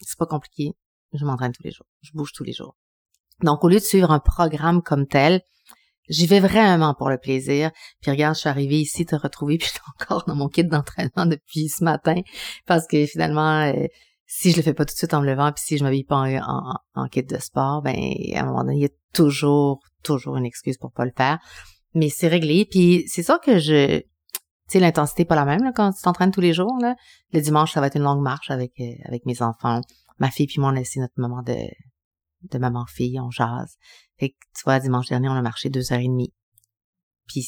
C'est 0.00 0.18
pas 0.18 0.26
compliqué. 0.26 0.72
Je 1.12 1.24
m'entraîne 1.24 1.52
tous 1.52 1.62
les 1.62 1.70
jours. 1.70 1.86
Je 2.02 2.12
bouge 2.12 2.32
tous 2.32 2.44
les 2.44 2.52
jours. 2.52 2.76
Donc, 3.42 3.64
au 3.64 3.68
lieu 3.68 3.78
de 3.78 3.84
suivre 3.84 4.10
un 4.10 4.18
programme 4.18 4.82
comme 4.82 5.06
tel, 5.06 5.42
j'y 6.08 6.26
vais 6.26 6.40
vraiment 6.40 6.94
pour 6.94 7.08
le 7.08 7.18
plaisir. 7.18 7.70
Puis 8.00 8.10
regarde, 8.10 8.34
je 8.34 8.40
suis 8.40 8.48
arrivée 8.48 8.80
ici 8.80 9.06
te 9.06 9.16
retrouver, 9.16 9.58
puis 9.58 9.68
je 9.72 9.78
encore 10.02 10.24
dans 10.26 10.34
mon 10.34 10.48
kit 10.48 10.64
d'entraînement 10.64 11.26
depuis 11.26 11.68
ce 11.68 11.84
matin, 11.84 12.20
parce 12.66 12.86
que 12.86 13.06
finalement, 13.06 13.62
euh, 13.62 13.86
si 14.26 14.50
je 14.50 14.56
le 14.56 14.62
fais 14.62 14.74
pas 14.74 14.84
tout 14.84 14.94
de 14.94 14.98
suite 14.98 15.14
en 15.14 15.20
me 15.20 15.26
levant, 15.26 15.52
puis 15.52 15.62
si 15.64 15.78
je 15.78 15.84
m'habille 15.84 16.04
pas 16.04 16.16
en, 16.16 16.74
en, 16.94 17.08
kit 17.08 17.22
de 17.22 17.38
sport, 17.38 17.82
ben 17.82 17.94
à 18.34 18.40
un 18.40 18.46
moment 18.46 18.64
donné, 18.64 18.76
il 18.76 18.82
y 18.82 18.86
a 18.86 18.90
toujours, 19.12 19.80
toujours 20.02 20.36
une 20.36 20.46
excuse 20.46 20.78
pour 20.78 20.90
pas 20.92 21.04
le 21.04 21.12
faire. 21.14 21.38
Mais 21.94 22.08
c'est 22.08 22.28
réglé. 22.28 22.64
Puis 22.64 23.04
c'est 23.08 23.22
ça 23.22 23.38
que 23.38 23.58
je, 23.58 23.98
tu 23.98 24.04
sais, 24.68 24.80
l'intensité 24.80 25.26
pas 25.26 25.34
la 25.34 25.44
même 25.44 25.62
là, 25.62 25.72
quand 25.74 25.92
tu 25.92 26.00
t'entraînes 26.00 26.30
tous 26.30 26.40
les 26.40 26.54
jours. 26.54 26.78
Là. 26.80 26.94
Le 27.34 27.40
dimanche, 27.40 27.72
ça 27.72 27.82
va 27.82 27.88
être 27.88 27.96
une 27.96 28.04
longue 28.04 28.22
marche 28.22 28.50
avec 28.50 28.72
euh, 28.80 28.94
avec 29.04 29.26
mes 29.26 29.42
enfants. 29.42 29.82
Ma 30.18 30.30
fille 30.30 30.46
puis 30.46 30.60
moi, 30.60 30.70
on 30.70 30.76
a 30.76 30.78
laissé 30.78 30.98
notre 30.98 31.18
moment 31.18 31.42
de 31.42 31.56
de 32.50 32.58
maman-fille, 32.58 33.20
on 33.20 33.30
jase. 33.30 33.76
Fait 34.18 34.30
que, 34.30 34.36
tu 34.56 34.62
vois, 34.64 34.80
dimanche 34.80 35.08
dernier, 35.08 35.28
on 35.28 35.32
a 35.32 35.42
marché 35.42 35.70
deux 35.70 35.92
heures 35.92 36.00
et 36.00 36.08
demie. 36.08 36.32
Puis 37.26 37.46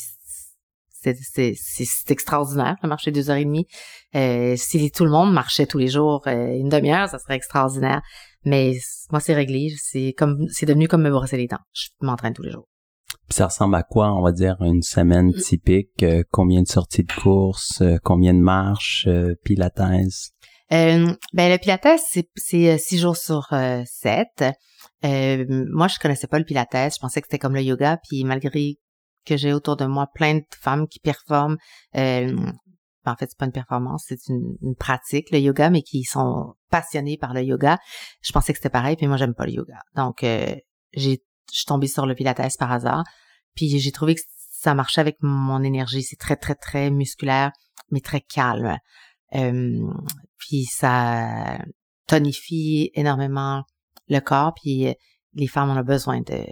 c'est, 1.04 1.16
c'est, 1.16 1.54
c'est, 1.56 2.10
extraordinaire, 2.10 2.76
de 2.82 2.88
marcher 2.88 3.10
deux 3.10 3.30
heures 3.30 3.36
et 3.36 3.44
demie. 3.44 3.66
Euh, 4.14 4.54
si 4.56 4.90
tout 4.90 5.04
le 5.04 5.10
monde 5.10 5.32
marchait 5.32 5.66
tous 5.66 5.78
les 5.78 5.88
jours 5.88 6.22
euh, 6.26 6.56
une 6.56 6.68
demi-heure, 6.68 7.08
ça 7.08 7.18
serait 7.18 7.36
extraordinaire. 7.36 8.02
Mais 8.44 8.74
moi, 9.10 9.20
c'est 9.20 9.34
réglé. 9.34 9.74
C'est 9.76 10.14
comme 10.16 10.46
c'est 10.48 10.66
devenu 10.66 10.88
comme 10.88 11.02
me 11.02 11.10
brosser 11.10 11.36
les 11.36 11.46
dents. 11.46 11.58
Je 11.72 11.88
m'entraîne 12.00 12.32
tous 12.32 12.42
les 12.42 12.52
jours. 12.52 12.68
ça 13.28 13.46
ressemble 13.46 13.74
à 13.74 13.82
quoi, 13.82 14.12
on 14.14 14.22
va 14.22 14.32
dire, 14.32 14.56
une 14.60 14.82
semaine 14.82 15.28
mm. 15.28 15.40
typique? 15.40 16.02
Euh, 16.02 16.22
combien 16.30 16.62
de 16.62 16.68
sorties 16.68 17.04
de 17.04 17.12
course? 17.12 17.82
combien 18.02 18.32
de 18.34 18.40
marches? 18.40 19.08
pilates? 19.44 20.32
Ben, 20.70 21.16
le 21.34 21.58
pilates, 21.58 22.00
c'est, 22.04 22.28
c'est 22.36 22.78
six 22.78 22.98
jours 22.98 23.16
sur 23.16 23.48
sept. 23.86 24.44
Euh, 25.04 25.44
moi, 25.70 25.88
je 25.88 25.98
connaissais 25.98 26.26
pas 26.26 26.38
le 26.38 26.44
pilates. 26.44 26.72
Je 26.72 26.98
pensais 26.98 27.20
que 27.20 27.26
c'était 27.26 27.38
comme 27.38 27.54
le 27.54 27.62
yoga. 27.62 27.98
Puis 28.08 28.24
malgré 28.24 28.78
que 29.24 29.36
j'ai 29.36 29.52
autour 29.52 29.76
de 29.76 29.86
moi 29.86 30.06
plein 30.14 30.36
de 30.36 30.44
femmes 30.60 30.86
qui 30.88 30.98
performent, 31.00 31.56
euh, 31.96 32.34
ben, 33.04 33.12
en 33.12 33.16
fait, 33.16 33.26
c'est 33.28 33.38
pas 33.38 33.46
une 33.46 33.52
performance, 33.52 34.04
c'est 34.08 34.28
une, 34.28 34.56
pratique, 34.78 35.30
le 35.30 35.38
yoga, 35.38 35.68
mais 35.70 35.82
qui 35.82 36.04
sont 36.04 36.54
passionnés 36.70 37.18
par 37.18 37.34
le 37.34 37.42
yoga. 37.42 37.78
Je 38.22 38.32
pensais 38.32 38.52
que 38.52 38.58
c'était 38.58 38.70
pareil, 38.70 38.96
puis 38.96 39.06
moi, 39.06 39.16
j'aime 39.16 39.34
pas 39.34 39.44
le 39.44 39.52
yoga. 39.52 39.78
Donc, 39.94 40.24
euh, 40.24 40.54
j'ai, 40.94 41.22
je 41.50 41.56
suis 41.56 41.66
tombée 41.66 41.86
sur 41.86 42.06
le 42.06 42.14
pilates 42.14 42.40
par 42.58 42.72
hasard. 42.72 43.04
Puis 43.54 43.78
j'ai 43.78 43.92
trouvé 43.92 44.14
que 44.14 44.22
ça 44.38 44.74
marchait 44.74 45.00
avec 45.00 45.16
mon 45.20 45.62
énergie. 45.62 46.02
C'est 46.02 46.16
très, 46.16 46.36
très, 46.36 46.54
très 46.54 46.90
musculaire, 46.90 47.52
mais 47.90 48.00
très 48.00 48.20
calme. 48.20 48.78
Euh, 49.34 49.92
puis 50.46 50.64
ça 50.66 51.58
tonifie 52.06 52.90
énormément 52.94 53.64
le 54.08 54.20
corps, 54.20 54.52
puis 54.54 54.88
euh, 54.88 54.92
les 55.32 55.46
femmes 55.46 55.70
ont 55.70 55.82
besoin 55.82 56.20
de... 56.20 56.44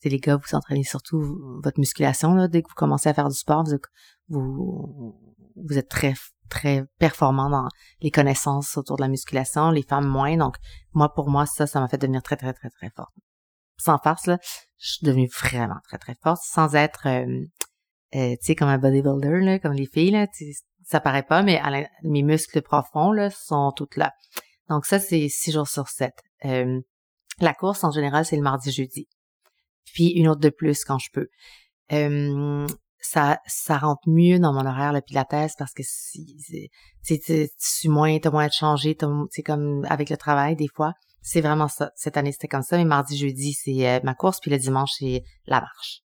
C'est 0.00 0.08
les 0.08 0.18
gars, 0.18 0.36
vous 0.36 0.54
entraînez 0.54 0.84
surtout 0.84 1.20
votre 1.62 1.78
musculation 1.80 2.34
là, 2.34 2.46
dès 2.48 2.62
que 2.62 2.68
vous 2.68 2.74
commencez 2.74 3.08
à 3.08 3.14
faire 3.14 3.28
du 3.28 3.36
sport, 3.36 3.64
vous, 4.28 5.16
vous, 5.56 5.78
êtes 5.78 5.88
très 5.88 6.14
très 6.48 6.84
performant 6.98 7.50
dans 7.50 7.68
les 8.00 8.10
connaissances 8.10 8.76
autour 8.76 8.96
de 8.96 9.02
la 9.02 9.08
musculation, 9.08 9.70
les 9.70 9.82
femmes 9.82 10.06
moins. 10.06 10.36
Donc 10.36 10.56
moi 10.92 11.12
pour 11.12 11.28
moi 11.28 11.46
ça 11.46 11.66
ça 11.66 11.80
m'a 11.80 11.88
fait 11.88 11.98
devenir 11.98 12.22
très 12.22 12.36
très 12.36 12.52
très 12.52 12.70
très 12.70 12.90
forte. 12.90 13.12
Sans 13.76 13.98
farce 13.98 14.26
là, 14.26 14.38
je 14.76 14.92
suis 14.92 15.06
devenue 15.06 15.28
vraiment 15.28 15.80
très 15.84 15.98
très 15.98 16.14
forte 16.22 16.42
sans 16.44 16.76
être 16.76 17.08
euh, 17.08 17.44
euh, 18.14 18.36
tu 18.36 18.46
sais 18.46 18.54
comme 18.54 18.68
un 18.68 18.78
bodybuilder 18.78 19.40
là, 19.40 19.58
comme 19.58 19.72
les 19.72 19.86
filles 19.86 20.12
là, 20.12 20.28
ça 20.88 21.00
paraît 21.00 21.22
pas 21.22 21.42
mais 21.42 21.60
mes 22.02 22.22
muscles 22.22 22.62
profonds 22.62 23.12
là 23.12 23.30
sont 23.30 23.72
toutes 23.72 23.96
là. 23.96 24.12
Donc 24.68 24.86
ça 24.86 24.98
c'est 24.98 25.28
six 25.28 25.52
jours 25.52 25.68
sur 25.68 25.88
sept. 25.88 26.14
Euh, 26.44 26.80
la 27.40 27.54
course, 27.54 27.84
en 27.84 27.90
général, 27.90 28.24
c'est 28.24 28.36
le 28.36 28.42
mardi-jeudi. 28.42 29.08
Puis 29.94 30.08
une 30.08 30.28
autre 30.28 30.40
de 30.40 30.50
plus 30.50 30.84
quand 30.84 30.98
je 30.98 31.10
peux. 31.12 31.28
Euh, 31.92 32.66
ça, 33.00 33.40
ça 33.46 33.78
rentre 33.78 34.02
mieux 34.06 34.38
dans 34.38 34.52
mon 34.52 34.66
horaire, 34.66 34.92
le 34.92 35.00
pilates, 35.00 35.54
parce 35.56 35.72
que 35.72 35.82
si, 35.84 36.68
tu 37.04 37.48
suis 37.58 37.88
moins, 37.88 38.18
t'as 38.18 38.30
moins 38.30 38.44
à 38.44 38.48
te 38.48 38.54
changer, 38.54 38.96
c'est 39.30 39.42
comme 39.42 39.84
avec 39.88 40.10
le 40.10 40.16
travail, 40.16 40.56
des 40.56 40.68
fois. 40.68 40.92
C'est 41.22 41.40
vraiment 41.40 41.68
ça. 41.68 41.90
Cette 41.94 42.16
année, 42.16 42.32
c'était 42.32 42.48
comme 42.48 42.62
ça, 42.62 42.76
mais 42.76 42.84
mardi, 42.84 43.16
jeudi, 43.16 43.52
c'est 43.52 43.88
euh, 43.88 44.00
ma 44.02 44.14
course, 44.14 44.40
puis 44.40 44.50
le 44.50 44.58
dimanche, 44.58 44.92
c'est 44.98 45.22
la 45.46 45.60
marche. 45.60 46.00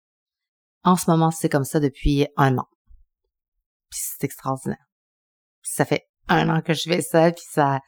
En 0.85 0.97
ce 0.97 1.11
moment, 1.11 1.31
c'est 1.31 1.49
comme 1.49 1.65
ça 1.65 1.81
depuis 1.81 2.27
un 2.37 2.59
an. 2.59 2.67
Puis 3.93 4.01
c'est 4.03 4.25
extraordinaire. 4.25 4.85
ça 5.63 5.85
fait 5.85 6.09
un 6.29 6.49
an 6.49 6.63
que 6.63 6.73
je 6.73 6.89
fais 6.89 7.03
ça, 7.03 7.31
puis 7.31 7.45
ça, 7.47 7.81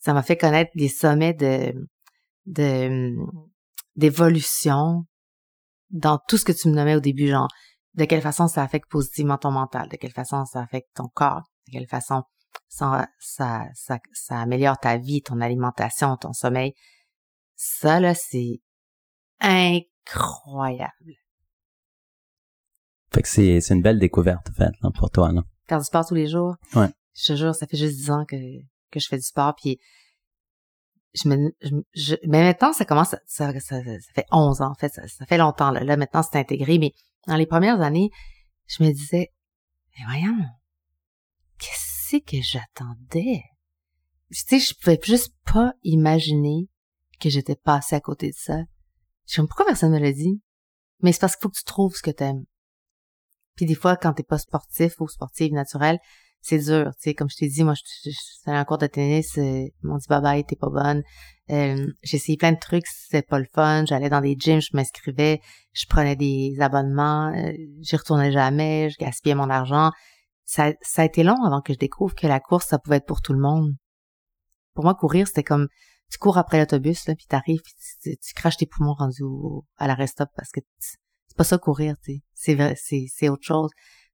ça 0.00 0.12
m'a 0.12 0.22
fait 0.22 0.36
connaître 0.36 0.72
des 0.74 0.88
sommets 0.88 1.34
de 1.34 1.72
de 2.46 3.14
d'évolution 3.96 5.04
dans 5.90 6.18
tout 6.28 6.36
ce 6.36 6.44
que 6.44 6.52
tu 6.52 6.68
me 6.68 6.74
nommais 6.74 6.96
au 6.96 7.00
début, 7.00 7.28
genre 7.28 7.48
de 7.94 8.04
quelle 8.04 8.22
façon 8.22 8.48
ça 8.48 8.62
affecte 8.62 8.90
positivement 8.90 9.38
ton 9.38 9.52
mental, 9.52 9.88
de 9.88 9.96
quelle 9.96 10.12
façon 10.12 10.44
ça 10.46 10.60
affecte 10.60 10.88
ton 10.94 11.08
corps, 11.14 11.44
de 11.68 11.72
quelle 11.72 11.86
façon 11.86 12.24
ça, 12.68 13.06
ça, 13.20 13.68
ça, 13.74 13.98
ça 14.12 14.40
améliore 14.40 14.78
ta 14.78 14.96
vie, 14.96 15.22
ton 15.22 15.40
alimentation, 15.40 16.16
ton 16.16 16.32
sommeil. 16.32 16.74
Ça, 17.54 18.00
là, 18.00 18.14
c'est 18.14 18.60
incroyable. 19.40 21.14
Fait 23.14 23.22
que 23.22 23.28
c'est, 23.28 23.60
c'est 23.60 23.74
une 23.74 23.82
belle 23.82 24.00
découverte, 24.00 24.50
en 24.50 24.54
fait, 24.54 24.72
là, 24.82 24.90
pour 24.92 25.08
toi, 25.08 25.30
non? 25.30 25.44
Faire 25.68 25.78
du 25.78 25.84
sport 25.84 26.04
tous 26.04 26.16
les 26.16 26.26
jours. 26.26 26.56
Ouais. 26.74 26.88
Je 27.14 27.32
te 27.32 27.36
jure, 27.36 27.54
ça 27.54 27.68
fait 27.68 27.76
juste 27.76 27.96
dix 27.96 28.10
ans 28.10 28.24
que, 28.24 28.36
que 28.90 28.98
je 28.98 29.06
fais 29.06 29.16
du 29.16 29.22
sport. 29.22 29.54
Puis 29.54 29.78
je 31.14 31.28
me, 31.28 31.54
je, 31.94 32.16
mais 32.26 32.42
maintenant 32.42 32.72
ça 32.72 32.84
commence, 32.84 33.14
ça, 33.26 33.52
ça, 33.60 33.60
ça, 33.60 33.82
fait 34.14 34.26
11 34.32 34.62
ans 34.62 34.72
en 34.72 34.74
fait, 34.74 34.88
ça, 34.88 35.26
fait 35.26 35.38
longtemps 35.38 35.70
là. 35.70 35.84
Là 35.84 35.96
maintenant 35.96 36.24
c'est 36.24 36.38
intégré, 36.38 36.78
mais 36.78 36.92
dans 37.28 37.36
les 37.36 37.46
premières 37.46 37.80
années, 37.80 38.10
je 38.66 38.82
me 38.82 38.90
disais, 38.90 39.30
mais 39.96 40.04
voyons, 40.06 40.36
qu'est-ce 41.58 42.16
que 42.16 42.42
j'attendais? 42.42 43.42
Tu 44.32 44.42
sais, 44.44 44.58
je 44.58 44.74
pouvais 44.74 44.98
juste 45.00 45.34
pas 45.52 45.74
imaginer 45.84 46.68
que 47.20 47.28
j'étais 47.28 47.54
passé 47.54 47.94
à 47.94 48.00
côté 48.00 48.30
de 48.30 48.36
ça. 48.36 48.56
Je 49.28 49.40
me 49.40 49.46
pourquoi 49.46 49.66
personne 49.66 49.92
me 49.92 50.00
l'a 50.00 50.12
dit? 50.12 50.40
Mais 51.00 51.12
c'est 51.12 51.20
parce 51.20 51.36
qu'il 51.36 51.42
faut 51.42 51.50
que 51.50 51.58
tu 51.58 51.64
trouves 51.64 51.94
ce 51.94 52.02
que 52.02 52.10
t'aimes. 52.10 52.44
Puis 53.56 53.66
des 53.66 53.74
fois, 53.74 53.96
quand 53.96 54.12
t'es 54.14 54.22
pas 54.22 54.38
sportif 54.38 55.00
ou 55.00 55.08
sportive 55.08 55.52
naturelle, 55.52 55.98
c'est 56.44 56.58
dur, 56.58 56.90
tu 56.96 57.04
sais, 57.04 57.14
comme 57.14 57.30
je 57.30 57.36
t'ai 57.36 57.48
dit, 57.48 57.64
moi, 57.64 57.72
je, 57.74 58.10
suis 58.10 58.38
allée 58.44 58.58
en 58.58 58.64
cours 58.66 58.76
de 58.76 58.86
tennis, 58.86 59.38
euh, 59.38 59.40
ils 59.42 59.72
m'ont 59.82 59.96
dit 59.96 60.06
bye 60.08 60.20
bye, 60.20 60.44
t'es 60.44 60.56
pas 60.56 60.68
bonne. 60.68 61.02
Euh, 61.50 61.86
j'ai 62.02 62.16
essayé 62.16 62.36
plein 62.36 62.52
de 62.52 62.58
trucs, 62.58 62.86
c'était 62.86 63.22
pas 63.22 63.38
le 63.38 63.46
fun. 63.54 63.86
J'allais 63.86 64.10
dans 64.10 64.20
des 64.20 64.36
gyms, 64.38 64.60
je 64.60 64.70
m'inscrivais, 64.74 65.40
je 65.72 65.86
prenais 65.88 66.16
des 66.16 66.56
abonnements, 66.60 67.32
euh, 67.34 67.52
j'y 67.80 67.96
retournais 67.96 68.30
jamais, 68.30 68.90
je 68.90 68.98
gaspillais 68.98 69.34
mon 69.34 69.48
argent. 69.48 69.90
Ça, 70.44 70.74
ça 70.82 71.00
a 71.02 71.04
été 71.06 71.22
long 71.22 71.42
avant 71.46 71.62
que 71.62 71.72
je 71.72 71.78
découvre 71.78 72.14
que 72.14 72.26
la 72.26 72.40
course, 72.40 72.66
ça 72.66 72.78
pouvait 72.78 72.96
être 72.96 73.06
pour 73.06 73.22
tout 73.22 73.32
le 73.32 73.40
monde. 73.40 73.72
Pour 74.74 74.84
moi, 74.84 74.94
courir, 74.94 75.26
c'était 75.26 75.44
comme 75.44 75.68
tu 76.10 76.18
cours 76.18 76.36
après 76.36 76.58
l'autobus, 76.58 77.06
là, 77.08 77.14
puis 77.14 77.24
t'arrives, 77.26 77.62
puis 77.62 78.16
tu, 78.16 78.34
craches 78.34 78.58
tes 78.58 78.66
poumons 78.66 78.92
rendus 78.92 79.22
à 79.78 79.86
la 79.86 79.94
rest 79.94 80.22
parce 80.36 80.50
que 80.50 80.60
c'est 81.34 81.38
pas 81.38 81.44
ça 81.44 81.58
courir. 81.58 81.96
C'est 82.34 82.56
c'est 82.76 83.28
autre 83.28 83.42
chose. 83.42 83.70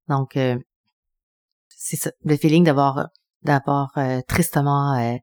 Donc 0.09 0.37
c'est 1.69 1.97
ça, 1.97 2.11
le 2.25 2.37
feeling 2.37 2.65
d'avoir 2.65 3.09
d'avoir 3.43 3.91
euh, 3.97 4.21
tristement 4.29 4.95
euh, 4.99 5.17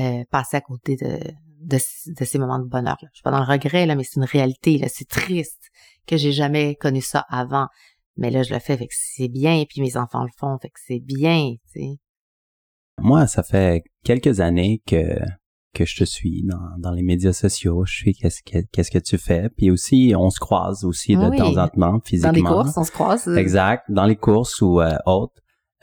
euh, 0.00 0.24
passer 0.30 0.56
à 0.56 0.60
côté 0.60 0.96
de, 0.96 1.18
de, 1.60 1.78
de 1.78 2.24
ces 2.24 2.38
moments 2.38 2.58
de 2.58 2.68
bonheur. 2.68 2.96
Je 3.00 3.06
suis 3.14 3.22
pas 3.22 3.30
dans 3.30 3.44
le 3.44 3.50
regret, 3.50 3.86
là, 3.86 3.94
mais 3.94 4.04
c'est 4.04 4.16
une 4.16 4.24
réalité. 4.24 4.78
Là. 4.78 4.88
C'est 4.88 5.08
triste 5.08 5.70
que 6.06 6.16
j'ai 6.16 6.32
jamais 6.32 6.74
connu 6.76 7.00
ça 7.00 7.24
avant. 7.28 7.68
Mais 8.16 8.30
là, 8.30 8.42
je 8.42 8.52
le 8.52 8.60
fais, 8.60 8.76
fait 8.76 8.86
que 8.86 8.94
c'est 8.96 9.28
bien, 9.28 9.64
puis 9.68 9.80
mes 9.80 9.96
enfants 9.96 10.22
le 10.22 10.30
font, 10.36 10.56
fait 10.58 10.68
que 10.68 10.80
c'est 10.84 11.00
bien, 11.00 11.54
tu 11.72 11.80
sais. 11.80 11.98
Moi, 12.98 13.26
ça 13.26 13.42
fait 13.42 13.82
quelques 14.04 14.38
années 14.38 14.80
que 14.86 15.18
que 15.74 15.84
je 15.84 15.96
te 15.96 16.04
suis 16.04 16.42
dans, 16.44 16.78
dans 16.78 16.92
les 16.92 17.02
médias 17.02 17.32
sociaux. 17.32 17.84
Je 17.84 17.92
suis 17.92 18.14
qu'est-ce 18.14 18.42
que 18.42 18.64
qu'est-ce 18.72 18.90
que 18.90 18.98
tu 18.98 19.18
fais. 19.18 19.50
Puis 19.56 19.70
aussi, 19.70 20.14
on 20.16 20.30
se 20.30 20.38
croise 20.40 20.84
aussi 20.84 21.16
de 21.16 21.28
Oui. 21.28 21.36
temps 21.36 21.56
en 21.56 21.68
temps 21.68 22.00
physiquement. 22.04 22.32
Dans 22.32 22.36
les 22.36 22.42
courses, 22.42 22.76
on 22.78 22.84
se 22.84 22.92
croise. 22.92 23.28
Exact, 23.36 23.84
dans 23.88 24.06
les 24.06 24.16
courses 24.16 24.62
ou 24.62 24.80
euh, 24.80 24.96
autres. 25.04 25.34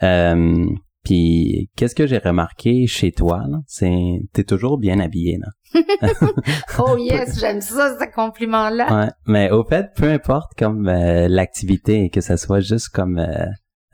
Euh, 0.02 0.66
puis 1.04 1.68
qu'est-ce 1.76 1.94
que 1.94 2.06
j'ai 2.06 2.18
remarqué 2.18 2.86
chez 2.86 3.10
toi, 3.12 3.44
là, 3.48 3.58
c'est 3.66 4.20
t'es 4.32 4.44
toujours 4.44 4.78
bien 4.78 5.00
habillé 5.00 5.38
là. 5.38 5.48
oh 6.78 6.96
yes, 6.98 7.40
j'aime 7.40 7.60
ça, 7.60 7.96
ce 7.98 8.14
compliment-là. 8.14 9.04
Ouais, 9.04 9.10
mais 9.26 9.50
au 9.50 9.64
fait, 9.64 9.88
peu 9.96 10.08
importe 10.10 10.52
comme 10.56 10.88
euh, 10.88 11.28
l'activité, 11.28 12.08
que 12.10 12.20
ça 12.20 12.36
soit 12.36 12.60
juste 12.60 12.90
comme 12.90 13.18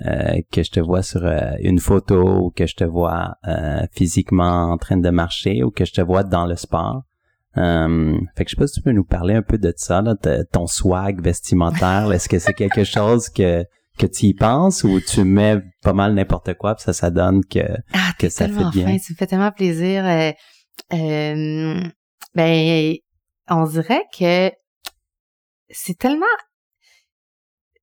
euh, 0.06 0.40
que 0.52 0.62
je 0.62 0.70
te 0.70 0.80
vois 0.80 1.02
sur 1.02 1.24
euh, 1.24 1.52
une 1.60 1.80
photo 1.80 2.44
ou 2.44 2.50
que 2.50 2.66
je 2.66 2.76
te 2.76 2.84
vois 2.84 3.34
euh, 3.48 3.84
physiquement 3.92 4.70
en 4.70 4.78
train 4.78 4.96
de 4.96 5.10
marcher 5.10 5.64
ou 5.64 5.70
que 5.72 5.84
je 5.84 5.92
te 5.92 6.00
vois 6.00 6.22
dans 6.22 6.46
le 6.46 6.54
sport. 6.56 7.02
Fait 7.54 8.44
que 8.44 8.44
je 8.44 8.50
sais 8.50 8.56
pas 8.56 8.66
si 8.68 8.74
tu 8.74 8.82
peux 8.82 8.92
nous 8.92 9.04
parler 9.04 9.34
un 9.34 9.42
peu 9.42 9.58
de 9.58 9.72
ça, 9.76 10.00
là, 10.00 10.14
ton 10.52 10.68
swag 10.68 11.20
vestimentaire. 11.20 12.12
Est-ce 12.12 12.28
que 12.28 12.38
c'est 12.38 12.54
quelque 12.54 12.84
chose 12.96 13.28
que 13.28 13.64
que 13.98 14.06
tu 14.06 14.26
y 14.26 14.34
penses 14.34 14.84
ou 14.84 15.00
tu 15.00 15.24
mets 15.24 15.60
pas 15.82 15.92
mal 15.92 16.14
n'importe 16.14 16.54
quoi 16.54 16.76
puis 16.76 16.84
ça 16.84 16.92
ça 16.92 17.10
donne 17.10 17.44
que 17.44 17.58
Ah, 17.92 18.12
que 18.16 18.28
ça 18.28 18.46
fait 18.46 18.70
bien? 18.70 18.86
fin, 18.86 18.98
ça 18.98 19.12
me 19.12 19.16
fait 19.16 19.26
tellement 19.26 19.50
plaisir. 19.50 20.04
Ben, 22.34 22.94
on 23.50 23.66
dirait 23.66 24.04
que 24.16 24.52
c'est 25.70 25.98
tellement, 25.98 26.26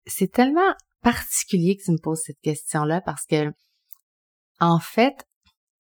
c'est 0.06 0.30
tellement 0.30 0.74
particulier 1.02 1.76
que 1.76 1.82
tu 1.84 1.92
me 1.92 1.98
poses 1.98 2.22
cette 2.24 2.40
question-là 2.40 3.00
parce 3.00 3.26
que, 3.26 3.52
en 4.60 4.78
fait, 4.78 5.26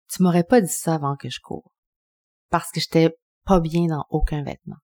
tu 0.08 0.22
m'aurais 0.22 0.44
pas 0.44 0.60
dit 0.60 0.72
ça 0.72 0.94
avant 0.94 1.16
que 1.16 1.28
je 1.28 1.40
cours. 1.40 1.72
Parce 2.50 2.70
que 2.70 2.80
j'étais 2.80 3.14
pas 3.44 3.60
bien 3.60 3.86
dans 3.86 4.04
aucun 4.10 4.42
vêtement. 4.42 4.76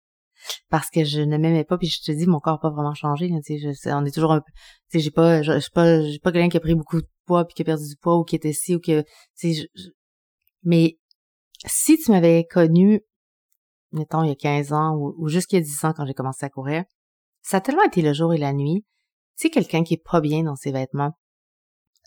Parce 0.68 0.88
que 0.90 1.04
je 1.04 1.20
ne 1.20 1.36
m'aimais 1.36 1.64
pas, 1.64 1.78
puis 1.78 1.88
je 1.88 2.00
te 2.00 2.12
dis, 2.12 2.26
mon 2.26 2.38
corps 2.38 2.54
n'a 2.54 2.58
pas 2.58 2.70
vraiment 2.70 2.94
changé. 2.94 3.30
sais, 3.42 3.58
je- 3.58 3.90
on 3.90 4.04
est 4.04 4.14
toujours 4.14 4.32
un 4.32 4.40
peu, 4.40 4.52
tu 4.90 4.98
sais, 4.98 5.00
j'ai 5.00 5.10
pas, 5.10 5.42
j'ai 5.42 5.60
pas, 5.72 6.02
j'ai 6.02 6.18
pas 6.20 6.32
quelqu'un 6.32 6.48
qui 6.48 6.56
a 6.56 6.60
pris 6.60 6.74
beaucoup 6.74 7.00
de 7.00 7.08
poids 7.26 7.44
puis 7.44 7.54
qui 7.54 7.62
a 7.62 7.64
perdu 7.64 7.86
du 7.88 7.96
poids 7.96 8.16
ou 8.16 8.24
qui 8.24 8.36
était 8.36 8.52
ci 8.52 8.76
ou 8.76 8.80
que, 8.80 9.02
tu 9.36 9.54
sais, 9.54 9.68
mais 10.62 10.98
si 11.66 11.98
tu 11.98 12.10
m'avais 12.12 12.44
connu, 12.44 13.00
mettons, 13.92 14.22
il 14.22 14.28
y 14.28 14.32
a 14.32 14.36
15 14.36 14.72
ans 14.72 14.94
ou, 14.94 15.14
ou 15.18 15.28
jusqu'il 15.28 15.56
y 15.56 15.62
a 15.62 15.64
10 15.64 15.84
ans 15.84 15.92
quand 15.92 16.06
j'ai 16.06 16.14
commencé 16.14 16.44
à 16.46 16.50
courir, 16.50 16.84
ça 17.42 17.58
a 17.58 17.60
tellement 17.60 17.84
été 17.84 18.02
le 18.02 18.12
jour 18.12 18.32
et 18.32 18.38
la 18.38 18.52
nuit. 18.52 18.84
Sais, 19.38 19.50
quelqu'un 19.50 19.84
qui 19.84 19.94
est 19.94 20.02
pas 20.04 20.20
bien 20.20 20.42
dans 20.42 20.56
ses 20.56 20.72
vêtements, 20.72 21.12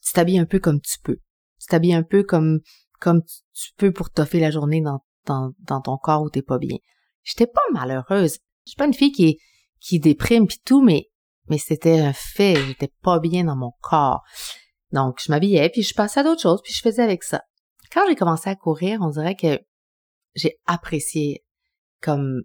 tu 0.04 0.12
t'habilles 0.12 0.40
un 0.40 0.46
peu 0.46 0.60
comme 0.60 0.82
tu 0.82 1.00
peux. 1.02 1.20
Tu 1.62 1.68
t'habilles 1.68 1.94
un 1.94 2.04
peu 2.04 2.24
comme, 2.24 2.60
comme 3.00 3.24
tu, 3.24 3.38
tu 3.54 3.74
peux 3.78 3.94
pour 3.94 4.10
toffer 4.10 4.42
la 4.42 4.52
journée 4.52 4.82
dans, 4.82 5.00
dans, 5.26 5.54
dans 5.60 5.80
ton 5.80 5.96
corps 5.96 6.24
où 6.24 6.30
t'es 6.30 6.42
pas 6.42 6.58
bien. 6.58 6.76
J'étais 7.24 7.48
pas 7.48 7.62
malheureuse. 7.72 8.40
Je 8.66 8.72
suis 8.72 8.76
pas 8.76 8.86
une 8.86 8.94
fille 8.94 9.14
qui, 9.14 9.38
qui 9.80 10.02
déprime 10.02 10.46
pis 10.46 10.60
tout, 10.66 10.82
mais, 10.82 11.10
mais 11.48 11.58
c'était 11.58 12.02
un 12.02 12.12
fait. 12.12 12.56
J'étais 12.66 12.92
pas 13.02 13.22
bien 13.22 13.46
dans 13.46 13.56
mon 13.56 13.72
corps. 13.80 14.24
Donc, 14.92 15.22
je 15.24 15.32
m'habillais, 15.32 15.70
puis 15.70 15.84
je 15.84 15.94
passais 15.94 16.20
à 16.20 16.24
d'autres 16.24 16.42
choses, 16.42 16.62
puis 16.62 16.74
je 16.74 16.82
faisais 16.82 17.02
avec 17.02 17.24
ça. 17.24 17.44
Quand 17.94 18.06
j'ai 18.10 18.18
commencé 18.18 18.50
à 18.50 18.58
courir, 18.58 19.00
on 19.02 19.10
dirait 19.10 19.38
que 19.38 19.58
j'ai 20.36 20.60
apprécié 20.66 21.46
comme 22.02 22.42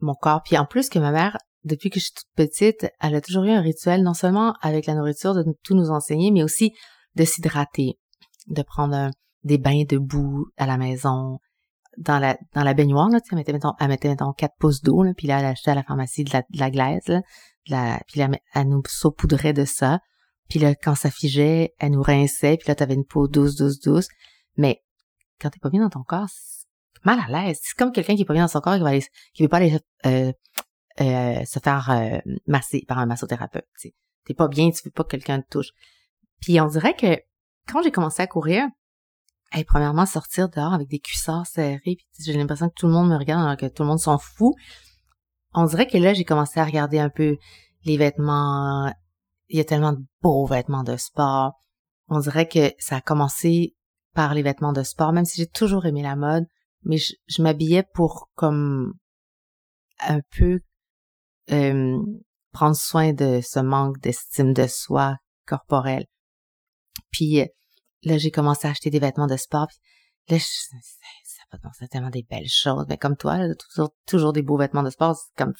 mon 0.00 0.14
corps. 0.14 0.42
Puis 0.42 0.58
en 0.58 0.66
plus 0.66 0.88
que 0.88 0.98
ma 0.98 1.12
mère, 1.12 1.36
depuis 1.66 1.90
que 1.90 1.98
je 2.00 2.06
suis 2.06 2.14
toute 2.14 2.28
petite, 2.34 2.86
elle 3.00 3.14
a 3.14 3.20
toujours 3.20 3.44
eu 3.44 3.50
un 3.50 3.60
rituel, 3.60 4.02
non 4.02 4.14
seulement 4.14 4.54
avec 4.62 4.86
la 4.86 4.94
nourriture, 4.94 5.34
de 5.34 5.44
tout 5.64 5.74
nous 5.74 5.90
enseigner, 5.90 6.30
mais 6.30 6.42
aussi 6.42 6.72
de 7.16 7.24
s'hydrater, 7.24 7.98
de 8.46 8.62
prendre 8.62 8.94
un- 8.94 9.10
des 9.44 9.58
bains 9.58 9.84
debout 9.88 10.46
à 10.56 10.66
la 10.66 10.76
maison, 10.78 11.38
dans 11.98 12.18
la 12.18 12.36
dans 12.54 12.62
la 12.62 12.74
baignoire, 12.74 13.08
là, 13.08 13.20
elle 13.30 13.36
mettait, 13.38 13.52
mettons, 13.52 13.72
elle 13.80 13.88
mettait, 13.88 14.08
mettons, 14.08 14.32
4 14.32 14.54
pouces 14.58 14.82
d'eau, 14.82 15.02
là, 15.02 15.12
puis 15.16 15.26
là, 15.26 15.40
elle 15.40 15.46
achetait 15.46 15.70
à 15.70 15.74
la 15.74 15.82
pharmacie 15.82 16.24
de 16.24 16.32
la, 16.32 16.42
de 16.42 16.58
la 16.58 16.70
glaise, 16.70 17.06
là, 17.08 17.20
de 17.66 17.70
la, 17.72 18.00
puis 18.06 18.20
là, 18.20 18.28
elle 18.54 18.68
nous 18.68 18.82
saupoudrait 18.86 19.52
de 19.52 19.64
ça. 19.64 20.00
Puis 20.48 20.58
là, 20.60 20.74
quand 20.74 20.94
ça 20.94 21.10
figeait, 21.10 21.74
elle 21.78 21.92
nous 21.92 22.02
rinçait, 22.02 22.56
puis 22.58 22.68
là, 22.68 22.74
t'avais 22.74 22.94
une 22.94 23.04
peau 23.04 23.26
douce, 23.28 23.56
douce, 23.56 23.80
douce. 23.80 24.06
Mais 24.56 24.82
quand 25.40 25.50
t'es 25.50 25.58
pas 25.58 25.70
bien 25.70 25.80
dans 25.82 25.90
ton 25.90 26.04
corps, 26.04 26.28
c'est 26.28 27.04
mal 27.04 27.18
à 27.18 27.46
l'aise. 27.46 27.58
C'est 27.62 27.76
comme 27.76 27.92
quelqu'un 27.92 28.14
qui 28.14 28.22
est 28.22 28.26
pas 28.26 28.34
bien 28.34 28.44
dans 28.44 28.48
son 28.48 28.60
corps, 28.60 28.76
qui 28.76 28.82
va 28.82 28.90
aller, 28.90 29.04
qui 29.34 29.42
veut 29.42 29.48
pas 29.48 29.56
aller 29.56 29.78
euh, 30.06 30.32
euh, 31.00 31.44
se 31.44 31.58
faire 31.58 31.90
euh, 31.90 32.18
masser 32.46 32.84
par 32.86 32.98
un 32.98 33.06
massothérapeute. 33.06 33.66
T'es 34.24 34.34
pas 34.34 34.48
bien, 34.48 34.70
tu 34.70 34.82
veux 34.84 34.90
pas 34.90 35.04
que 35.04 35.10
quelqu'un 35.10 35.40
te 35.40 35.48
touche. 35.48 35.70
Puis 36.40 36.60
on 36.60 36.66
dirait 36.66 36.94
que 36.94 37.18
quand 37.68 37.82
j'ai 37.82 37.90
commencé 37.90 38.22
à 38.22 38.26
courir, 38.26 38.66
hey, 39.52 39.64
premièrement 39.64 40.06
sortir 40.06 40.48
dehors 40.48 40.72
avec 40.72 40.88
des 40.88 40.98
cuissards 40.98 41.46
serrés, 41.46 41.80
puis 41.84 42.06
j'ai 42.24 42.32
l'impression 42.32 42.68
que 42.68 42.74
tout 42.74 42.86
le 42.86 42.92
monde 42.92 43.10
me 43.10 43.16
regarde 43.16 43.44
alors 43.44 43.56
que 43.56 43.66
tout 43.66 43.82
le 43.82 43.88
monde 43.88 44.00
s'en 44.00 44.18
fout. 44.18 44.54
On 45.54 45.64
dirait 45.64 45.86
que 45.86 45.98
là 45.98 46.14
j'ai 46.14 46.24
commencé 46.24 46.60
à 46.60 46.64
regarder 46.64 46.98
un 46.98 47.10
peu 47.10 47.36
les 47.84 47.96
vêtements. 47.96 48.92
Il 49.48 49.58
y 49.58 49.60
a 49.60 49.64
tellement 49.64 49.92
de 49.92 50.04
beaux 50.22 50.46
vêtements 50.46 50.82
de 50.82 50.96
sport. 50.96 51.54
On 52.08 52.20
dirait 52.20 52.48
que 52.48 52.72
ça 52.78 52.96
a 52.96 53.00
commencé 53.00 53.74
par 54.14 54.34
les 54.34 54.42
vêtements 54.42 54.72
de 54.72 54.82
sport, 54.82 55.12
même 55.12 55.24
si 55.24 55.36
j'ai 55.36 55.46
toujours 55.46 55.86
aimé 55.86 56.02
la 56.02 56.16
mode, 56.16 56.46
mais 56.84 56.96
je, 56.96 57.12
je 57.26 57.42
m'habillais 57.42 57.84
pour 57.94 58.30
comme 58.34 58.94
un 60.00 60.20
peu 60.36 60.60
euh, 61.52 61.98
prendre 62.52 62.76
soin 62.76 63.12
de 63.12 63.40
ce 63.42 63.60
manque 63.60 63.98
d'estime 64.00 64.52
de 64.52 64.66
soi 64.66 65.16
corporelle. 65.46 66.06
Puis 67.10 67.40
euh, 67.40 67.46
là, 68.02 68.18
j'ai 68.18 68.30
commencé 68.30 68.66
à 68.66 68.70
acheter 68.70 68.90
des 68.90 68.98
vêtements 68.98 69.26
de 69.26 69.36
sport. 69.36 69.66
Puis 69.68 69.78
là, 70.34 70.38
je, 70.38 70.44
ça, 70.44 70.76
ça 71.24 71.42
a 71.42 71.50
pas 71.50 71.58
de 71.58 71.62
bon 71.62 71.68
sens, 71.68 71.76
c'est 71.80 71.88
tellement 71.88 72.10
des 72.10 72.26
belles 72.28 72.48
choses. 72.48 72.86
Mais 72.88 72.96
comme 72.96 73.16
toi, 73.16 73.38
toujours, 74.06 74.32
des 74.32 74.42
beaux 74.42 74.58
vêtements 74.58 74.82
de 74.82 74.90
sport. 74.90 75.16
C'est 75.16 75.44
comme 75.44 75.54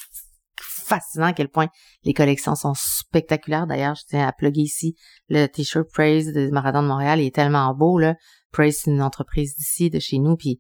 fascinant 0.59 1.26
à 1.26 1.32
quel 1.32 1.49
point 1.49 1.68
les 2.05 2.14
collections 2.14 2.55
sont 2.55 2.74
spectaculaires. 2.74 3.66
D'ailleurs, 3.66 3.95
je 3.95 4.05
tiens 4.07 4.26
à 4.26 4.32
plugger 4.32 4.62
ici 4.62 4.97
le 5.28 5.47
t-shirt 5.47 5.87
Praise 5.93 6.32
de 6.32 6.49
Marathon 6.51 6.82
de 6.82 6.89
Montréal. 6.89 7.20
Il 7.20 7.26
est 7.26 7.34
tellement 7.34 7.74
beau, 7.74 7.99
là. 7.99 8.14
Praise, 8.53 8.80
c'est 8.82 8.91
une 8.91 9.03
entreprise 9.03 9.55
d'ici, 9.57 9.91
de 9.91 9.99
chez 9.99 10.18
nous. 10.18 10.37
Puis, 10.37 10.59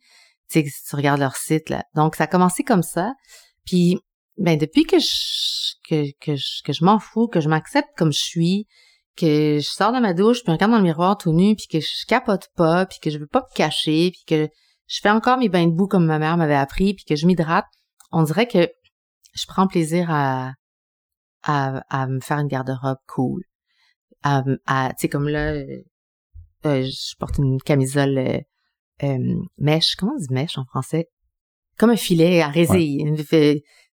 tu 0.50 0.62
sais, 0.62 0.70
tu 0.88 0.96
regardes 0.96 1.20
leur 1.20 1.36
site, 1.36 1.70
là. 1.70 1.84
Donc, 1.94 2.16
ça 2.16 2.24
a 2.24 2.26
commencé 2.26 2.62
comme 2.62 2.82
ça. 2.82 3.14
Puis, 3.64 3.98
ben, 4.38 4.58
depuis 4.58 4.84
que 4.84 4.98
je, 4.98 5.74
que, 5.88 6.04
que 6.20 6.36
je, 6.36 6.62
que 6.64 6.72
je 6.72 6.84
m'en 6.84 6.98
fous, 6.98 7.28
que 7.28 7.40
je 7.40 7.48
m'accepte 7.48 7.88
comme 7.96 8.12
je 8.12 8.18
suis, 8.20 8.66
que 9.16 9.58
je 9.58 9.68
sors 9.68 9.92
de 9.92 9.98
ma 10.00 10.12
douche, 10.12 10.38
puis 10.42 10.46
je 10.48 10.52
regarde 10.52 10.72
dans 10.72 10.78
le 10.78 10.82
miroir 10.84 11.16
tout 11.16 11.32
nu, 11.32 11.56
puis 11.56 11.66
que 11.70 11.80
je 11.80 12.06
capote 12.06 12.48
pas, 12.54 12.84
puis 12.86 12.98
que 13.00 13.10
je 13.10 13.18
veux 13.18 13.26
pas 13.26 13.40
me 13.40 13.54
cacher, 13.54 14.10
puis 14.10 14.24
que 14.26 14.48
je 14.88 15.00
fais 15.02 15.10
encore 15.10 15.38
mes 15.38 15.48
bains 15.48 15.66
de 15.66 15.72
boue 15.72 15.86
comme 15.88 16.06
ma 16.06 16.18
mère 16.18 16.36
m'avait 16.36 16.54
appris, 16.54 16.94
puis 16.94 17.04
que 17.04 17.16
je 17.16 17.26
m'hydrate, 17.26 17.64
on 18.12 18.22
dirait 18.22 18.46
que 18.46 18.68
je 19.34 19.46
prends 19.46 19.66
plaisir 19.66 20.10
à, 20.10 20.52
à, 21.42 21.82
à 21.88 22.06
me 22.06 22.20
faire 22.20 22.38
une 22.38 22.48
garde-robe 22.48 22.98
cool. 23.08 23.42
À, 24.22 24.42
à- 24.66 24.90
tu 24.90 25.02
sais, 25.02 25.08
comme 25.08 25.28
là, 25.28 25.52
euh, 25.52 25.82
euh, 26.66 26.82
je 26.82 27.16
porte 27.18 27.38
une 27.38 27.60
camisole 27.60 28.18
euh, 28.18 28.38
euh, 29.02 29.34
mèche. 29.58 29.94
Comment 29.96 30.12
on 30.14 30.18
dit 30.18 30.26
mèche 30.32 30.58
en 30.58 30.64
français? 30.64 31.08
Comme 31.78 31.90
un 31.90 31.96
filet 31.96 32.40
à 32.42 32.48
résille. 32.48 33.00
Une- 33.00 33.16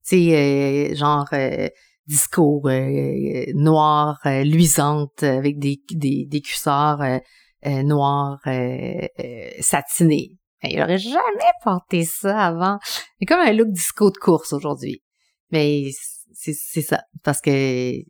Tu 0.06 0.16
sais, 0.16 0.92
euh, 0.92 0.94
genre 0.94 1.26
euh, 1.32 1.68
disco 2.06 2.62
euh, 2.66 3.44
noir, 3.54 4.18
euh, 4.26 4.44
luisante, 4.44 5.22
avec 5.22 5.58
des, 5.58 5.82
des, 5.90 6.26
des 6.26 6.40
cuissards 6.40 7.02
euh, 7.02 7.18
euh, 7.66 7.82
noirs 7.82 8.40
euh, 8.46 9.06
euh, 9.20 9.50
satinés. 9.60 10.38
Ben, 10.62 10.70
il 10.72 10.82
aurait 10.82 10.98
jamais 10.98 11.52
porté 11.62 12.04
ça 12.04 12.46
avant. 12.46 12.78
C'est 13.18 13.26
comme 13.26 13.40
un 13.40 13.52
look 13.52 13.68
disco 13.68 14.10
de 14.10 14.18
course 14.18 14.52
aujourd'hui. 14.52 15.02
Mais 15.50 15.90
c'est 16.32 16.82
ça. 16.82 17.02
Parce 17.22 17.40
que 17.40 17.50
je 17.50 18.02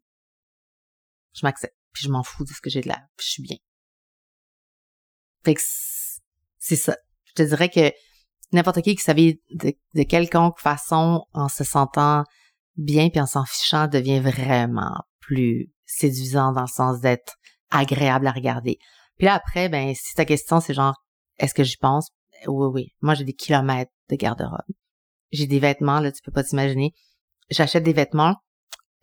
m'accepte. 1.43 1.74
Puis 1.93 2.05
je 2.05 2.11
m'en 2.11 2.22
fous 2.22 2.45
de 2.45 2.51
ce 2.51 2.61
que 2.61 2.70
j'ai 2.70 2.80
de 2.80 2.88
là. 2.88 2.99
Puis 3.16 3.26
je 3.26 3.32
suis 3.32 3.43
bien. 3.43 3.57
Fait 5.45 5.55
que 5.55 5.61
c'est 6.59 6.76
ça. 6.76 6.97
Je 7.24 7.32
te 7.32 7.43
dirais 7.43 7.68
que 7.68 7.93
n'importe 8.53 8.83
qui 8.83 8.97
qui 8.97 9.03
s'habille 9.03 9.41
de, 9.51 9.73
de 9.95 10.03
quelconque 10.03 10.59
façon 10.59 11.25
en 11.33 11.49
se 11.49 11.65
sentant 11.65 12.25
bien 12.77 13.11
puis 13.11 13.21
en 13.21 13.27
s'en 13.27 13.45
fichant 13.45 13.89
devient 13.89 14.21
vraiment 14.21 14.95
plus 15.21 15.73
séduisant 15.87 16.53
dans 16.53 16.63
le 16.63 16.67
sens 16.67 17.01
d'être 17.01 17.35
agréable 17.71 18.27
à 18.27 18.33
regarder. 18.33 18.79
Puis 19.17 19.27
là 19.27 19.35
après, 19.35 19.69
ben 19.69 19.95
si 19.95 20.15
ta 20.15 20.25
question 20.25 20.61
c'est 20.61 20.75
genre 20.75 20.97
est-ce 21.39 21.55
que 21.55 21.65
j'y 21.65 21.77
pense? 21.77 22.11
Oui, 22.47 22.67
oui. 22.73 22.95
Moi 23.01 23.15
j'ai 23.15 23.25
des 23.25 23.35
kilomètres 23.35 23.93
de 24.09 24.17
garde-robe. 24.17 24.75
J'ai 25.33 25.47
des 25.47 25.61
vêtements, 25.61 26.01
là, 26.01 26.11
tu 26.11 26.23
peux 26.23 26.33
pas 26.33 26.43
t'imaginer. 26.43 26.93
J'achète 27.51 27.85
des 27.85 27.93
vêtements 27.93 28.37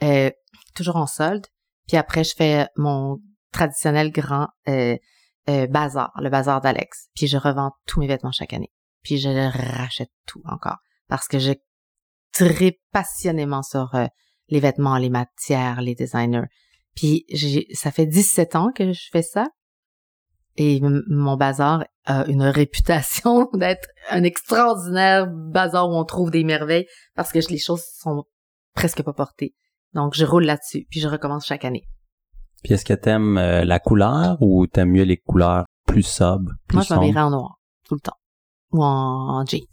euh, 0.04 0.30
toujours 0.76 0.98
en 0.98 1.08
solde. 1.08 1.45
Puis 1.88 1.98
après, 1.98 2.24
je 2.24 2.34
fais 2.36 2.68
mon 2.76 3.20
traditionnel 3.52 4.12
grand 4.12 4.48
euh, 4.68 4.98
euh, 5.50 5.68
bazar, 5.68 6.12
le 6.22 6.30
bazar 6.30 6.62
d'Alex. 6.62 7.08
Puis 7.16 7.28
je 7.28 7.38
revends 7.38 7.72
tous 7.86 8.02
mes 8.02 8.08
vêtements 8.08 8.32
chaque 8.32 8.54
année. 8.54 8.72
Puis 9.08 9.20
je 9.20 9.30
rachète 9.78 10.12
tout 10.26 10.41
encore 10.43 10.80
parce 11.08 11.30
que 11.30 11.39
je 11.39 11.53
très 12.34 12.78
passionnément 12.91 13.64
sur 13.64 13.95
euh, 13.95 14.05
les 14.49 14.60
vêtements, 14.60 14.97
les 14.97 15.10
matières, 15.10 15.80
les 15.80 15.95
designers. 15.95 16.47
Puis 16.93 17.26
ça 17.72 17.91
fait 17.91 18.05
17 18.05 18.58
ans 18.58 18.72
que 18.76 18.91
je 18.91 19.08
fais 19.10 19.22
ça. 19.22 19.47
Et 20.58 20.82
mon 20.82 21.38
bazar 21.38 21.86
a 22.03 22.26
une 22.26 22.43
réputation 22.62 23.49
d'être 23.53 23.88
un 24.10 24.24
extraordinaire 24.24 25.28
bazar 25.28 25.89
où 25.89 25.93
on 25.93 26.03
trouve 26.03 26.30
des 26.30 26.43
merveilles 26.43 26.88
parce 27.16 27.32
que 27.32 27.39
les 27.49 27.60
choses 27.60 27.86
sont 27.97 28.26
presque 28.74 29.03
pas 29.03 29.14
portées. 29.14 29.55
Donc 29.93 30.16
je 30.16 30.26
roule 30.26 30.43
là-dessus, 30.43 30.86
puis 30.89 30.99
je 30.99 31.08
recommence 31.08 31.45
chaque 31.45 31.64
année. 31.64 31.88
Puis 32.62 32.74
est-ce 32.74 32.84
que 32.84 32.93
t'aimes 32.93 33.38
euh, 33.38 33.64
la 33.64 33.80
couleur 33.80 34.36
ou 34.41 34.68
t'aimes 34.68 34.91
mieux 34.91 35.03
les 35.03 35.18
couleurs 35.18 35.64
plus 35.86 36.03
sobres, 36.03 36.51
plus 36.68 36.76
Moi, 36.76 36.84
je 36.84 36.93
m'habillerais 36.93 37.22
en 37.22 37.30
noir 37.30 37.62
tout 37.86 37.95
le 37.95 38.01
temps 38.01 38.18
ou 38.72 38.84
en, 38.84 39.45
jeans. 39.45 39.65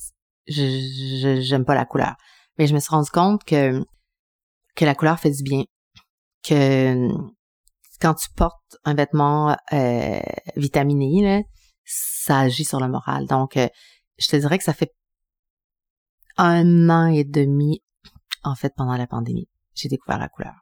Je 0.46 1.40
j'aime 1.40 1.64
pas 1.64 1.74
la 1.74 1.86
couleur, 1.86 2.16
mais 2.58 2.66
je 2.66 2.74
me 2.74 2.80
suis 2.80 2.90
rendu 2.90 3.10
compte 3.10 3.44
que 3.44 3.82
que 4.76 4.84
la 4.84 4.94
couleur 4.94 5.18
fait 5.18 5.30
du 5.30 5.42
bien, 5.42 5.64
que 6.42 7.08
quand 8.00 8.14
tu 8.14 8.28
portes 8.36 8.76
un 8.84 8.94
vêtement 8.94 9.56
euh, 9.72 10.20
vitaminé, 10.56 11.22
là, 11.22 11.42
ça 11.84 12.40
agit 12.40 12.64
sur 12.64 12.80
le 12.80 12.88
moral. 12.88 13.26
Donc, 13.26 13.56
euh, 13.56 13.68
je 14.18 14.28
te 14.28 14.36
dirais 14.36 14.58
que 14.58 14.64
ça 14.64 14.74
fait 14.74 14.92
un 16.36 16.90
an 16.90 17.06
et 17.06 17.24
demi, 17.24 17.82
en 18.42 18.54
fait, 18.54 18.72
pendant 18.76 18.96
la 18.96 19.06
pandémie, 19.06 19.48
j'ai 19.74 19.88
découvert 19.88 20.18
la 20.18 20.28
couleur. 20.28 20.54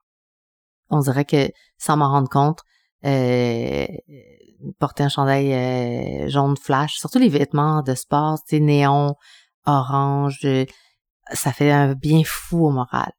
On 0.90 1.00
dirait 1.00 1.24
que, 1.24 1.50
sans 1.78 1.96
m'en 1.96 2.10
rendre 2.10 2.28
compte, 2.28 2.60
porter 4.78 5.02
un 5.04 5.08
chandail 5.08 5.52
euh, 5.52 6.28
jaune 6.28 6.56
flash, 6.56 6.94
surtout 6.94 7.18
les 7.18 7.28
vêtements 7.28 7.82
de 7.82 7.94
sport, 7.94 8.38
tu 8.46 8.56
sais, 8.56 8.60
néon, 8.60 9.14
orange, 9.66 10.46
ça 11.32 11.52
fait 11.52 11.70
un 11.70 11.94
bien 11.94 12.22
fou 12.24 12.66
au 12.66 12.70
moral. 12.70 13.12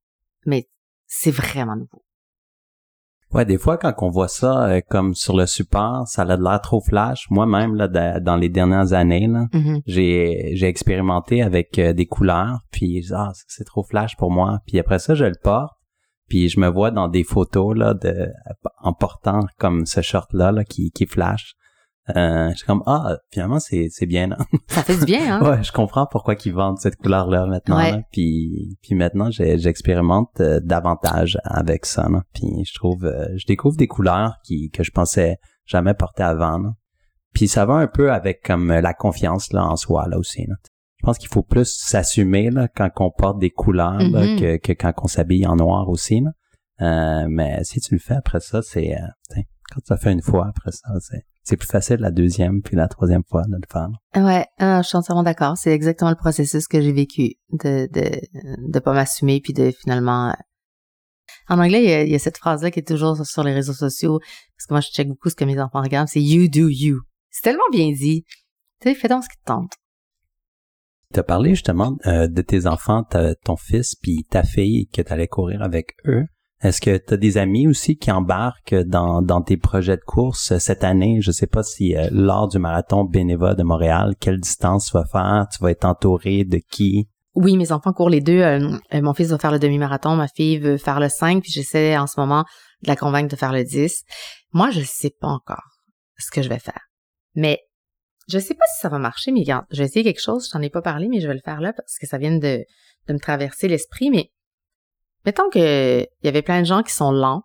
Mais 0.45 0.67
c'est 1.07 1.31
vraiment 1.31 1.75
nouveau. 1.75 2.03
Ouais, 3.33 3.45
des 3.45 3.57
fois 3.57 3.77
quand 3.77 3.93
on 3.99 4.09
voit 4.09 4.27
ça 4.27 4.67
euh, 4.67 4.81
comme 4.87 5.15
sur 5.15 5.35
le 5.35 5.47
support, 5.47 6.07
ça 6.07 6.21
a 6.21 6.37
l'air 6.37 6.61
trop 6.61 6.81
flash. 6.81 7.25
Moi-même 7.31 7.73
là 7.73 7.87
dans 7.87 8.35
les 8.35 8.49
dernières 8.49 8.93
années 8.93 9.27
là, 9.27 9.47
Mm-hmm. 9.51 9.81
j'ai 9.87 10.51
j'ai 10.53 10.67
expérimenté 10.67 11.41
avec 11.41 11.79
euh, 11.79 11.93
des 11.93 12.05
couleurs, 12.05 12.59
puis 12.71 13.07
ah 13.11 13.31
c'est 13.47 13.63
trop 13.63 13.83
flash 13.83 14.15
pour 14.17 14.29
moi. 14.29 14.59
Puis 14.67 14.77
après 14.77 14.99
ça 14.99 15.15
je 15.15 15.25
le 15.25 15.35
porte, 15.41 15.73
puis 16.33 16.49
je 16.49 16.59
me 16.59 16.67
vois 16.67 16.89
dans 16.89 17.09
des 17.09 17.23
photos 17.23 17.77
là 17.77 17.93
de 17.93 18.31
en 18.81 18.91
portant 18.91 19.41
comme 19.59 19.85
ce 19.85 20.01
short 20.01 20.33
là, 20.33 20.51
là 20.51 20.63
qui 20.63 20.89
qui 20.89 21.05
flash. 21.05 21.53
Euh, 22.15 22.49
je 22.49 22.55
suis 22.55 22.65
comme 22.65 22.81
ah 22.87 23.17
finalement 23.29 23.59
c'est 23.59 23.89
c'est 23.91 24.07
bien 24.07 24.25
là. 24.25 24.37
Ça 24.67 24.81
fait 24.81 24.97
du 24.97 25.05
bien 25.05 25.35
hein. 25.35 25.47
ouais, 25.47 25.61
je 25.61 25.71
comprends 25.71 26.07
pourquoi 26.09 26.33
ils 26.43 26.51
vendent 26.51 26.79
cette 26.79 26.95
couleur 26.95 27.27
là 27.27 27.45
maintenant. 27.45 27.77
Ouais. 27.77 27.91
là. 27.91 28.01
Puis 28.11 28.79
puis 28.81 28.95
maintenant 28.95 29.29
j'expérimente 29.29 30.31
euh, 30.39 30.59
davantage 30.59 31.37
avec 31.43 31.85
ça. 31.85 32.09
là. 32.09 32.23
Puis 32.33 32.65
je 32.65 32.73
trouve 32.73 33.05
euh, 33.05 33.27
je 33.35 33.45
découvre 33.45 33.77
des 33.77 33.87
couleurs 33.87 34.37
qui 34.43 34.71
que 34.71 34.83
je 34.83 34.89
pensais 34.89 35.37
jamais 35.67 35.93
porter 35.93 36.23
avant. 36.23 36.57
là. 36.57 36.71
Puis 37.35 37.47
ça 37.47 37.67
va 37.67 37.75
un 37.75 37.85
peu 37.87 38.11
avec 38.11 38.41
comme 38.41 38.69
la 38.73 38.93
confiance 38.95 39.53
là 39.53 39.67
en 39.67 39.75
soi 39.75 40.07
là 40.09 40.17
aussi. 40.17 40.47
là. 40.47 40.55
Je 41.03 41.07
pense 41.07 41.17
qu'il 41.17 41.27
faut 41.27 41.43
plus 41.43 41.65
s'assumer 41.67 42.49
là 42.49 42.69
quand 42.73 42.89
on 43.01 43.11
porte 43.11 43.37
des 43.37 43.49
couleurs 43.49 43.99
là, 43.99 44.25
Mhm. 44.25 44.39
que, 44.39 44.55
que 44.57 44.71
quand 44.71 44.93
on 45.03 45.07
s'habille 45.07 45.45
en 45.45 45.57
noir 45.57 45.89
aussi. 45.89 46.21
là. 46.21 46.31
Euh, 46.81 47.27
mais 47.29 47.61
si 47.65 47.81
tu 47.81 47.93
le 47.95 47.99
fais 47.99 48.13
après 48.15 48.39
ça, 48.39 48.61
c'est 48.61 48.93
euh, 48.95 49.35
quand 49.69 49.81
tu 49.85 49.91
as 49.91 49.97
fait 49.97 50.13
une 50.13 50.21
fois 50.21 50.47
après 50.47 50.71
ça, 50.71 50.87
c'est 51.01 51.23
c'est 51.43 51.57
plus 51.57 51.67
facile 51.67 51.97
la 51.97 52.09
deuxième 52.11 52.61
puis 52.61 52.77
la 52.77 52.87
troisième 52.87 53.23
fois 53.29 53.43
de 53.43 53.55
le 53.55 53.67
faire. 53.69 53.89
Ouais, 54.15 54.45
ah, 54.59 54.81
je 54.81 54.87
suis 54.87 54.95
entièrement 54.97 55.23
d'accord. 55.23 55.57
C'est 55.57 55.71
exactement 55.73 56.09
le 56.09 56.15
processus 56.15 56.67
que 56.69 56.79
j'ai 56.79 56.93
vécu 56.93 57.35
de 57.51 57.89
de 57.91 58.21
de 58.71 58.79
pas 58.79 58.93
m'assumer 58.93 59.41
puis 59.41 59.51
de 59.51 59.71
finalement. 59.71 60.29
euh, 60.29 60.33
En 61.49 61.59
anglais, 61.59 61.83
il 61.83 61.89
y, 61.89 61.93
a, 61.93 62.03
il 62.03 62.11
y 62.11 62.15
a 62.15 62.19
cette 62.19 62.37
phrase-là 62.37 62.71
qui 62.71 62.79
est 62.79 62.87
toujours 62.87 63.25
sur 63.25 63.43
les 63.43 63.53
réseaux 63.53 63.73
sociaux 63.73 64.19
parce 64.55 64.67
que 64.69 64.73
moi 64.73 64.79
je 64.79 64.87
check 64.87 65.09
beaucoup 65.09 65.29
ce 65.29 65.35
que 65.35 65.43
mes 65.43 65.59
enfants 65.59 65.81
regardent. 65.81 66.07
C'est 66.07 66.21
you 66.23 66.47
do 66.47 66.69
you. 66.69 67.01
C'est 67.29 67.41
tellement 67.43 67.69
bien 67.73 67.91
dit. 67.91 68.23
Tu 68.79 68.87
sais, 68.89 68.95
fais 68.95 69.09
donc 69.09 69.23
ce 69.25 69.29
qui 69.29 69.37
te 69.37 69.43
tente. 69.45 69.73
Tu 71.13 71.19
as 71.19 71.23
parlé 71.23 71.51
justement 71.51 71.95
euh, 72.07 72.27
de 72.27 72.41
tes 72.41 72.67
enfants, 72.67 73.03
ton 73.45 73.55
fils 73.55 73.95
puis 73.95 74.25
ta 74.29 74.43
fille 74.43 74.87
que 74.87 75.01
tu 75.01 75.27
courir 75.27 75.61
avec 75.61 75.93
eux. 76.05 76.25
Est-ce 76.63 76.79
que 76.79 76.95
tu 76.95 77.13
as 77.13 77.17
des 77.17 77.37
amis 77.37 77.67
aussi 77.67 77.97
qui 77.97 78.09
embarquent 78.09 78.75
dans, 78.85 79.21
dans 79.21 79.41
tes 79.41 79.57
projets 79.57 79.97
de 79.97 80.01
course 80.01 80.57
cette 80.59 80.85
année? 80.85 81.19
Je 81.19 81.31
sais 81.31 81.45
pas 81.45 81.61
si 81.61 81.93
euh, 81.93 82.07
lors 82.09 82.47
du 82.47 82.57
marathon 82.57 83.03
Bénéva 83.03 83.53
de 83.53 83.63
Montréal, 83.63 84.15
quelle 84.17 84.39
distance 84.39 84.85
tu 84.87 84.93
vas 84.93 85.03
faire? 85.03 85.45
Tu 85.51 85.61
vas 85.61 85.71
être 85.71 85.83
entouré 85.83 86.45
de 86.45 86.61
qui? 86.71 87.09
Oui, 87.35 87.57
mes 87.57 87.73
enfants 87.73 87.91
courent 87.91 88.09
les 88.09 88.21
deux. 88.21 88.39
Euh, 88.39 88.77
euh, 88.93 89.01
mon 89.01 89.13
fils 89.13 89.29
va 89.29 89.37
faire 89.39 89.51
le 89.51 89.59
demi-marathon, 89.59 90.15
ma 90.15 90.29
fille 90.29 90.57
veut 90.57 90.77
faire 90.77 91.01
le 91.01 91.09
5, 91.09 91.41
puis 91.41 91.51
j'essaie 91.51 91.97
en 91.97 92.07
ce 92.07 92.17
moment 92.17 92.45
de 92.81 92.87
la 92.87 92.95
convaincre 92.95 93.29
de 93.29 93.35
faire 93.35 93.51
le 93.51 93.65
10. 93.65 94.03
Moi, 94.53 94.71
je 94.71 94.79
sais 94.85 95.11
pas 95.19 95.27
encore 95.27 95.67
ce 96.17 96.31
que 96.31 96.41
je 96.41 96.47
vais 96.47 96.59
faire. 96.59 96.87
Mais 97.35 97.59
je 98.27 98.39
sais 98.39 98.53
pas 98.53 98.65
si 98.73 98.81
ça 98.81 98.89
va 98.89 98.99
marcher, 98.99 99.31
mais 99.31 99.41
regarde, 99.41 99.65
je 99.71 99.79
vais 99.79 99.85
essayer 99.85 100.03
quelque 100.03 100.21
chose, 100.21 100.47
je 100.47 100.51
t'en 100.51 100.61
ai 100.61 100.69
pas 100.69 100.81
parlé, 100.81 101.07
mais 101.07 101.19
je 101.19 101.27
vais 101.27 101.33
le 101.33 101.41
faire 101.43 101.61
là 101.61 101.73
parce 101.73 101.97
que 101.97 102.07
ça 102.07 102.17
vient 102.17 102.37
de, 102.37 102.63
me 103.09 103.19
traverser 103.19 103.67
l'esprit, 103.67 104.09
mais 104.09 104.31
mettons 105.25 105.49
que 105.49 106.01
il 106.01 106.25
y 106.25 106.27
avait 106.27 106.41
plein 106.41 106.61
de 106.61 106.65
gens 106.65 106.83
qui 106.83 106.93
sont 106.93 107.11
lents, 107.11 107.43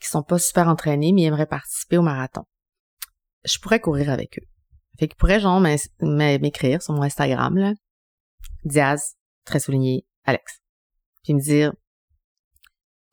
qui 0.00 0.08
sont 0.08 0.22
pas 0.22 0.38
super 0.38 0.68
entraînés, 0.68 1.12
mais 1.12 1.22
aimeraient 1.22 1.46
participer 1.46 1.96
au 1.96 2.02
marathon. 2.02 2.44
Je 3.44 3.58
pourrais 3.58 3.80
courir 3.80 4.10
avec 4.10 4.38
eux. 4.38 4.46
Fait 4.98 5.08
qu'ils 5.08 5.16
pourraient 5.16 5.40
genre 5.40 5.60
m'écrire 5.60 6.82
sur 6.82 6.92
mon 6.92 7.02
Instagram, 7.02 7.56
là, 7.56 7.72
Diaz, 8.64 9.16
très 9.44 9.58
souligné, 9.58 10.06
Alex. 10.24 10.60
Puis 11.24 11.34
me 11.34 11.40
dire, 11.40 11.72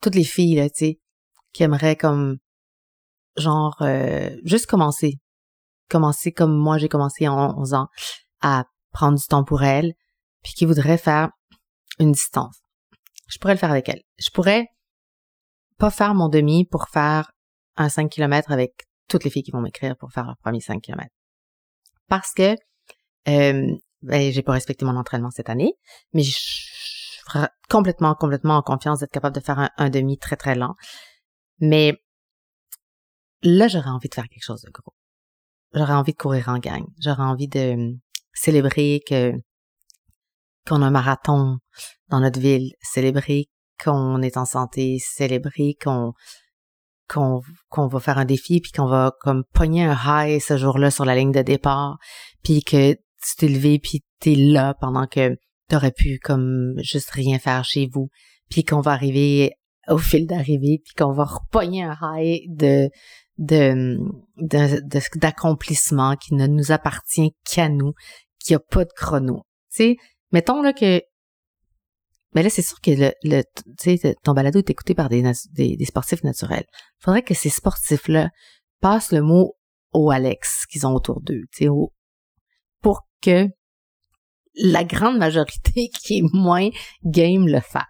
toutes 0.00 0.14
les 0.14 0.24
filles, 0.24 0.56
là, 0.56 0.68
tu 0.68 0.76
sais, 0.76 1.00
qui 1.52 1.62
aimeraient 1.62 1.96
comme, 1.96 2.38
genre, 3.36 3.76
euh, 3.82 4.36
juste 4.44 4.66
commencer. 4.66 5.18
Commencer 5.90 6.32
comme 6.32 6.56
moi 6.56 6.78
j'ai 6.78 6.88
commencé 6.88 7.28
en 7.28 7.58
11 7.58 7.74
ans, 7.74 7.88
à 8.40 8.64
prendre 8.92 9.18
du 9.18 9.26
temps 9.26 9.44
pour 9.44 9.62
elles, 9.62 9.92
puis 10.42 10.52
qui 10.52 10.64
voudraient 10.64 10.98
faire 10.98 11.30
une 11.98 12.12
distance. 12.12 12.60
Je 13.28 13.38
pourrais 13.38 13.54
le 13.54 13.58
faire 13.58 13.70
avec 13.70 13.88
elles. 13.88 14.02
Je 14.18 14.30
pourrais 14.30 14.66
pas 15.78 15.90
faire 15.90 16.14
mon 16.14 16.28
demi 16.28 16.64
pour 16.64 16.88
faire 16.88 17.32
un 17.76 17.88
5 17.88 18.10
km 18.10 18.50
avec 18.52 18.72
toutes 19.08 19.24
les 19.24 19.30
filles 19.30 19.42
qui 19.42 19.50
vont 19.50 19.60
m'écrire 19.60 19.96
pour 19.96 20.12
faire 20.12 20.24
leur 20.24 20.36
premier 20.38 20.60
5 20.60 20.80
km. 20.80 21.08
Parce 22.08 22.32
que 22.32 22.56
euh, 23.28 23.76
ben, 24.02 24.32
j'ai 24.32 24.42
pas 24.42 24.52
respecté 24.52 24.84
mon 24.84 24.96
entraînement 24.96 25.30
cette 25.30 25.50
année, 25.50 25.74
mais 26.12 26.22
je 26.22 26.30
suis 26.30 26.70
complètement, 27.68 28.14
complètement 28.14 28.56
en 28.56 28.62
confiance 28.62 29.00
d'être 29.00 29.12
capable 29.12 29.34
de 29.34 29.40
faire 29.40 29.70
un 29.76 29.90
demi 29.90 30.18
très, 30.18 30.36
très 30.36 30.54
lent. 30.54 30.74
Mais 31.60 31.94
là, 33.42 33.68
j'aurais 33.68 33.90
envie 33.90 34.08
de 34.08 34.14
faire 34.14 34.28
quelque 34.28 34.44
chose 34.44 34.62
de 34.62 34.70
gros. 34.70 34.94
J'aurais 35.74 35.94
envie 35.94 36.12
de 36.12 36.18
courir 36.18 36.48
en 36.48 36.58
gang. 36.58 36.84
J'aurais 37.00 37.22
envie 37.22 37.48
de 37.48 37.58
euh, 37.58 37.92
célébrer 38.32 39.02
que 39.06 39.32
qu'on 40.66 40.82
a 40.82 40.86
un 40.86 40.90
marathon 40.90 41.58
dans 42.08 42.20
notre 42.20 42.40
ville, 42.40 42.72
célébrer 42.80 43.48
qu'on 43.82 44.20
est 44.20 44.36
en 44.36 44.44
santé, 44.44 44.98
célébrer 44.98 45.76
qu'on 45.82 46.12
qu'on 47.08 47.40
qu'on 47.68 47.86
va 47.88 48.00
faire 48.00 48.18
un 48.18 48.24
défi 48.24 48.60
puis 48.60 48.72
qu'on 48.72 48.86
va 48.86 49.12
comme 49.20 49.44
pogner 49.52 49.84
un 49.84 49.96
high 50.04 50.40
ce 50.40 50.56
jour-là 50.56 50.90
sur 50.90 51.04
la 51.04 51.14
ligne 51.14 51.32
de 51.32 51.42
départ 51.42 51.98
puis 52.42 52.62
que 52.62 52.92
tu 52.92 53.36
t'es 53.36 53.48
levé 53.48 53.78
puis 53.78 54.04
t'es 54.20 54.34
là 54.34 54.74
pendant 54.80 55.06
que 55.06 55.36
t'aurais 55.68 55.92
pu 55.92 56.18
comme 56.22 56.74
juste 56.78 57.10
rien 57.10 57.38
faire 57.38 57.64
chez 57.64 57.88
vous 57.92 58.10
puis 58.48 58.64
qu'on 58.64 58.80
va 58.80 58.92
arriver 58.92 59.52
au 59.88 59.98
fil 59.98 60.26
d'arrivée 60.26 60.80
puis 60.84 60.94
qu'on 60.94 61.12
va 61.12 61.24
repogner 61.24 61.82
un 61.82 61.96
high 62.00 62.42
de 62.48 62.88
de 63.40 63.98
d'accomplissement 65.18 66.14
qui 66.16 66.34
ne 66.34 66.46
nous 66.46 66.72
appartient 66.72 67.34
qu'à 67.44 67.68
nous 67.68 67.92
qui 68.38 68.54
a 68.54 68.60
pas 68.60 68.84
de 68.84 68.90
chrono. 68.94 69.42
Tu 69.72 69.96
mettons 70.32 70.62
là 70.62 70.72
que 70.72 71.02
mais 72.34 72.42
là 72.42 72.50
c'est 72.50 72.62
sûr 72.62 72.80
que 72.80 72.90
le, 72.92 73.12
le 73.24 73.42
ton 74.22 74.34
balado 74.34 74.58
est 74.58 74.70
écouté 74.70 74.94
par 74.94 75.08
des, 75.08 75.22
des 75.52 75.76
des 75.76 75.84
sportifs 75.84 76.22
naturels. 76.22 76.66
Faudrait 76.98 77.22
que 77.22 77.34
ces 77.34 77.50
sportifs 77.50 78.06
là 78.08 78.30
passent 78.80 79.12
le 79.12 79.22
mot 79.22 79.56
au 79.92 80.10
Alex 80.10 80.66
qu'ils 80.66 80.86
ont 80.86 80.94
autour 80.94 81.20
d'eux 81.20 81.42
tu 81.52 81.64
sais 81.64 81.68
au- 81.68 81.92
pour 82.82 83.08
que 83.20 83.48
la 84.54 84.84
grande 84.84 85.18
majorité 85.18 85.88
qui 86.02 86.18
est 86.18 86.34
moins 86.34 86.68
game 87.04 87.46
le 87.48 87.60
fasse 87.60 87.84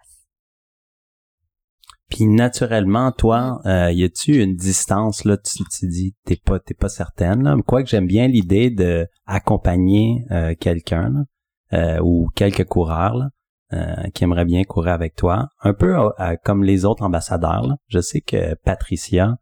Puis 2.11 2.26
naturellement, 2.26 3.12
toi, 3.12 3.61
euh, 3.66 3.92
y 3.92 4.02
a-tu 4.02 4.42
une 4.42 4.56
distance 4.56 5.24
là 5.24 5.36
Tu, 5.36 5.62
tu 5.70 5.86
dis 5.86 6.14
t'es 6.24 6.36
pas 6.36 6.58
t'es 6.58 6.74
pas 6.74 6.88
certaine. 6.88 7.44
Là? 7.44 7.56
Quoique 7.64 7.88
j'aime 7.88 8.06
bien 8.06 8.26
l'idée 8.26 8.70
de 8.70 9.06
accompagner 9.26 10.24
euh, 10.32 10.54
quelqu'un 10.58 11.24
euh, 11.72 12.00
ou 12.02 12.28
quelques 12.34 12.64
coureurs 12.64 13.14
là, 13.14 13.28
euh, 13.72 14.08
qui 14.12 14.24
aimeraient 14.24 14.44
bien 14.44 14.64
courir 14.64 14.92
avec 14.92 15.14
toi, 15.14 15.48
un 15.62 15.72
peu 15.72 15.96
euh, 15.96 16.11
euh, 16.18 16.36
comme 16.44 16.64
les 16.64 16.84
autres 16.84 17.04
ambassadeurs. 17.04 17.66
là. 17.66 17.76
Je 17.86 18.00
sais 18.00 18.20
que 18.20 18.54
Patricia, 18.64 19.36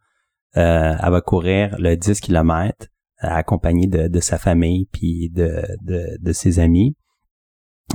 euh, 0.58 0.94
elle 1.02 1.10
va 1.10 1.20
courir 1.22 1.74
le 1.78 1.96
10 1.96 2.20
km 2.20 2.86
accompagné 3.20 3.86
de, 3.86 4.08
de 4.08 4.20
sa 4.20 4.38
famille 4.38 4.86
puis 4.92 5.30
de, 5.30 5.64
de, 5.82 6.18
de 6.20 6.32
ses 6.32 6.58
amis. 6.58 6.94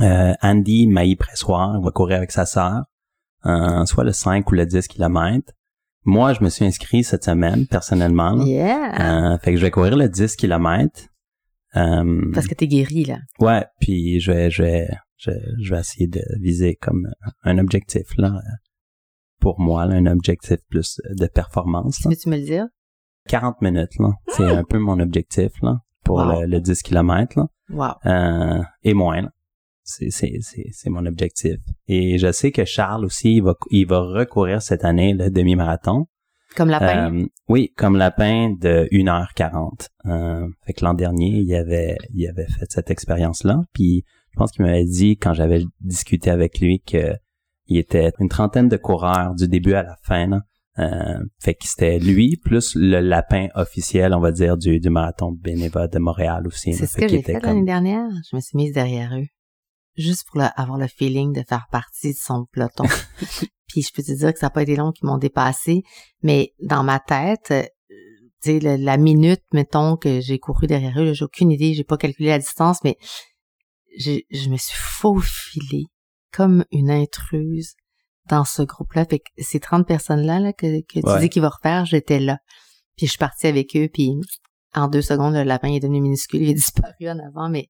Andy 0.02 0.88
Mailly-Pressoir 0.88 1.80
va 1.80 1.92
courir 1.92 2.18
avec 2.18 2.32
sa 2.32 2.48
sœur, 2.48 2.84
euh, 3.46 3.86
soit 3.86 4.04
le 4.04 4.12
5 4.12 4.50
ou 4.52 4.56
le 4.56 4.66
10 4.66 4.88
km. 4.88 5.52
Moi, 6.06 6.34
je 6.34 6.44
me 6.44 6.50
suis 6.50 6.66
inscrit 6.66 7.04
cette 7.04 7.24
semaine, 7.24 7.66
personnellement. 7.68 8.44
Yeah! 8.46 9.34
Euh, 9.34 9.38
fait 9.40 9.52
que 9.54 9.58
je 9.58 9.62
vais 9.64 9.72
courir 9.72 9.96
le 9.96 10.10
10 10.10 10.36
km. 10.36 11.08
Euh, 11.76 12.32
Parce 12.34 12.48
que 12.48 12.54
t'es 12.54 12.68
guéri, 12.68 13.06
là. 13.06 13.18
ouais, 13.40 13.66
puis 13.80 14.20
je 14.20 14.32
vais, 14.32 14.52
je 14.52 14.62
vais, 14.64 14.88
je, 15.18 15.32
je 15.62 15.74
vais 15.74 15.80
essayer 15.80 16.08
de 16.08 16.22
viser 16.42 16.76
comme 16.76 17.08
un 17.44 17.58
objectif, 17.58 18.04
là. 18.18 18.34
Pour 19.40 19.60
moi, 19.60 19.86
là, 19.86 19.96
un 19.96 20.06
objectif 20.06 20.58
plus 20.70 21.02
de 21.18 21.26
performance. 21.28 22.04
là. 22.04 22.12
Peux-tu 22.12 22.30
me 22.30 22.38
le 22.38 22.44
dire? 22.44 22.66
40 23.30 23.62
minutes, 23.62 23.98
là. 24.00 24.10
C'est 24.36 24.46
un 24.46 24.64
peu 24.64 24.78
mon 24.80 25.00
objectif, 25.00 25.52
là, 25.62 25.80
pour 26.04 26.18
Wow. 26.18 26.42
le, 26.42 26.48
le 26.48 26.60
10 26.62 26.82
km, 26.84 27.40
là. 27.40 27.48
Wow. 27.70 27.94
Euh, 28.12 28.62
et 28.84 28.94
moins, 28.94 29.22
là. 29.22 29.30
C'est, 29.84 30.10
c'est, 30.10 30.34
c'est, 30.42 30.66
c'est 30.72 30.90
mon 30.90 31.06
objectif. 31.06 31.58
Et 31.88 32.18
je 32.18 32.32
sais 32.32 32.52
que 32.52 32.66
Charles 32.66 33.04
aussi, 33.06 33.36
il 33.36 33.44
va, 33.44 33.56
il 33.70 33.86
va 33.86 34.00
recourir 34.00 34.62
cette 34.62 34.86
année 34.86 35.14
le 35.14 35.30
demi-marathon. 35.30 36.06
Comme 36.56 36.70
lapin? 36.70 37.14
Euh, 37.14 37.26
oui, 37.50 37.74
comme 37.76 37.98
lapin 37.98 38.52
de 38.60 38.88
1h40. 38.92 39.88
Euh, 40.06 40.48
fait 40.66 40.74
que 40.74 40.86
l'an 40.86 40.94
dernier, 40.94 41.30
il 41.40 41.54
avait, 41.56 41.98
il 42.14 42.28
avait 42.28 42.46
fait 42.48 42.66
cette 42.70 42.92
expérience-là. 42.92 43.62
Puis 43.74 44.04
je 44.32 44.38
pense 44.38 44.52
qu'il 44.52 44.64
m'avait 44.66 44.86
dit 44.86 45.18
quand 45.18 45.34
j'avais 45.34 45.64
discuté 45.82 46.30
avec 46.30 46.60
lui 46.60 46.80
que 46.82 47.14
il 47.68 47.78
était 47.78 48.12
une 48.20 48.30
trentaine 48.30 48.68
de 48.70 48.78
coureurs 48.78 49.36
du 49.36 49.48
début 49.48 49.74
à 49.74 49.84
la 49.84 49.96
fin. 50.04 50.28
Là. 50.28 50.42
Euh, 50.80 51.20
fait 51.40 51.54
que 51.56 51.66
c'était 51.66 51.98
lui 52.00 52.38
plus 52.38 52.76
le 52.76 53.00
lapin 53.00 53.48
officiel, 53.56 54.14
on 54.14 54.20
va 54.20 54.32
dire, 54.32 54.58
du, 54.58 54.80
du 54.80 54.90
marathon 54.90 55.32
Beneva 55.32 55.88
de 55.88 56.00
Montréal 56.00 56.46
aussi. 56.48 56.74
C'est 56.74 56.86
ce 56.88 56.96
Fait 56.98 57.02
que 57.04 57.08
j'ai 57.10 57.22
fait 57.22 57.34
comme- 57.36 57.44
l'année 57.50 57.64
dernière. 57.66 58.08
Je 58.30 58.36
me 58.36 58.42
suis 58.42 58.58
mise 58.58 58.74
derrière 58.74 59.16
eux. 59.18 59.26
Juste 59.96 60.26
pour 60.28 60.40
le- 60.40 60.48
avoir 60.56 60.78
le 60.78 60.88
feeling 60.88 61.34
de 61.34 61.44
faire 61.48 61.68
partie 61.72 62.14
de 62.14 62.18
son 62.18 62.46
peloton. 62.52 62.84
Puis 63.68 63.82
je 63.84 63.92
peux 63.94 64.04
te 64.04 64.12
dire 64.12 64.34
que 64.34 64.40
ça 64.40 64.48
n'a 64.48 64.50
pas 64.52 64.64
été 64.64 64.76
long 64.76 64.92
qu'ils 64.92 65.08
m'ont 65.08 65.18
dépassé. 65.18 65.84
Mais 66.22 66.54
dans 66.62 66.84
ma 66.84 67.00
tête, 67.00 67.52
euh, 67.52 67.64
tu 68.42 68.60
sais, 68.60 68.78
la 68.78 68.98
minute, 68.98 69.42
mettons, 69.54 69.96
que 69.98 70.20
j'ai 70.20 70.38
couru 70.40 70.68
derrière 70.68 71.00
eux, 71.00 71.14
j'ai 71.14 71.26
aucune 71.26 71.52
idée, 71.52 71.74
j'ai 71.74 71.84
pas 71.84 71.98
calculé 71.98 72.30
la 72.30 72.40
distance, 72.40 72.84
mais 72.84 72.98
j'ai- 73.98 74.26
je 74.32 74.50
me 74.50 74.58
suis 74.58 74.78
faufilée 74.78 75.86
comme 76.32 76.66
une 76.72 76.90
intruse 76.92 77.74
dans 78.30 78.44
ce 78.46 78.62
groupe-là. 78.64 79.06
Fait 79.06 79.20
que 79.20 79.26
ces 79.38 79.60
30 79.60 79.88
personnes-là 79.88 80.40
là, 80.40 80.54
que, 80.54 80.82
que 80.82 81.00
tu 81.00 81.06
Ouais. 81.06 81.20
dis 81.20 81.30
qu'ils 81.30 81.42
vont 81.42 81.50
refaire, 81.50 81.86
j'étais 81.86 82.20
là. 82.20 82.38
Puis 82.98 83.06
je 83.08 83.12
suis 83.12 83.20
partie 83.20 83.48
avec 83.48 83.76
eux, 83.76 83.90
puis 83.92 84.12
en 84.76 84.88
deux 84.88 85.02
secondes, 85.02 85.34
le 85.36 85.44
lapin 85.44 85.70
est 85.70 85.80
devenu 85.80 86.02
minuscule, 86.02 86.42
il 86.42 86.50
est 86.50 86.54
disparu 86.94 87.10
en 87.10 87.20
avant, 87.20 87.50
mais 87.50 87.70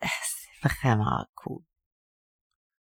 ah, 0.00 0.06
c'est 0.22 0.43
vraiment 0.82 1.24
cool. 1.36 1.62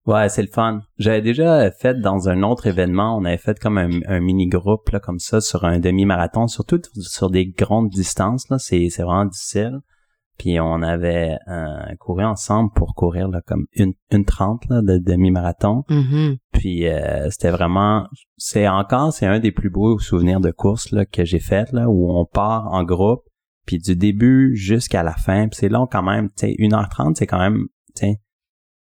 Ouais, 0.06 0.28
c'est 0.28 0.42
le 0.42 0.48
fun. 0.48 0.80
J'avais 0.98 1.20
déjà 1.20 1.70
fait 1.70 2.00
dans 2.00 2.28
un 2.28 2.42
autre 2.42 2.66
événement, 2.66 3.16
on 3.16 3.24
avait 3.24 3.36
fait 3.36 3.58
comme 3.58 3.76
un, 3.78 3.90
un 4.06 4.20
mini-groupe 4.20 4.88
là, 4.90 4.98
comme 4.98 5.18
ça 5.18 5.40
sur 5.40 5.64
un 5.64 5.78
demi-marathon, 5.78 6.46
surtout 6.46 6.80
sur 7.00 7.30
des 7.30 7.46
grandes 7.46 7.90
distances. 7.90 8.48
Là, 8.48 8.58
c'est, 8.58 8.88
c'est 8.88 9.02
vraiment 9.02 9.26
difficile. 9.26 9.80
Puis 10.40 10.58
on 10.58 10.80
avait 10.80 11.36
euh, 11.48 11.94
couru 11.98 12.24
ensemble 12.24 12.70
pour 12.74 12.94
courir 12.94 13.28
là, 13.28 13.42
comme 13.46 13.66
une, 13.74 13.92
une 14.10 14.24
trente 14.24 14.62
là, 14.70 14.80
de 14.80 14.96
demi-marathon. 14.96 15.84
Mhm. 15.90 16.38
Puis 16.50 16.88
euh, 16.88 17.28
c'était 17.28 17.50
vraiment, 17.50 18.06
c'est 18.38 18.66
encore, 18.66 19.12
c'est 19.12 19.26
un 19.26 19.38
des 19.38 19.52
plus 19.52 19.68
beaux 19.68 19.98
souvenirs 19.98 20.40
de 20.40 20.50
course 20.50 20.92
là, 20.92 21.04
que 21.04 21.26
j'ai 21.26 21.40
fait 21.40 21.70
là, 21.72 21.90
où 21.90 22.10
on 22.10 22.24
part 22.24 22.68
en 22.72 22.84
groupe, 22.84 23.20
puis 23.66 23.78
du 23.78 23.96
début 23.96 24.54
jusqu'à 24.56 25.02
la 25.02 25.14
fin. 25.14 25.46
C'est 25.52 25.68
long 25.68 25.86
quand 25.90 26.02
même, 26.02 26.28
tu 26.30 26.46
sais, 26.48 26.54
1h30, 26.58 27.14
c'est 27.16 27.26
quand 27.26 27.38
même, 27.38 27.66
tu 27.96 28.06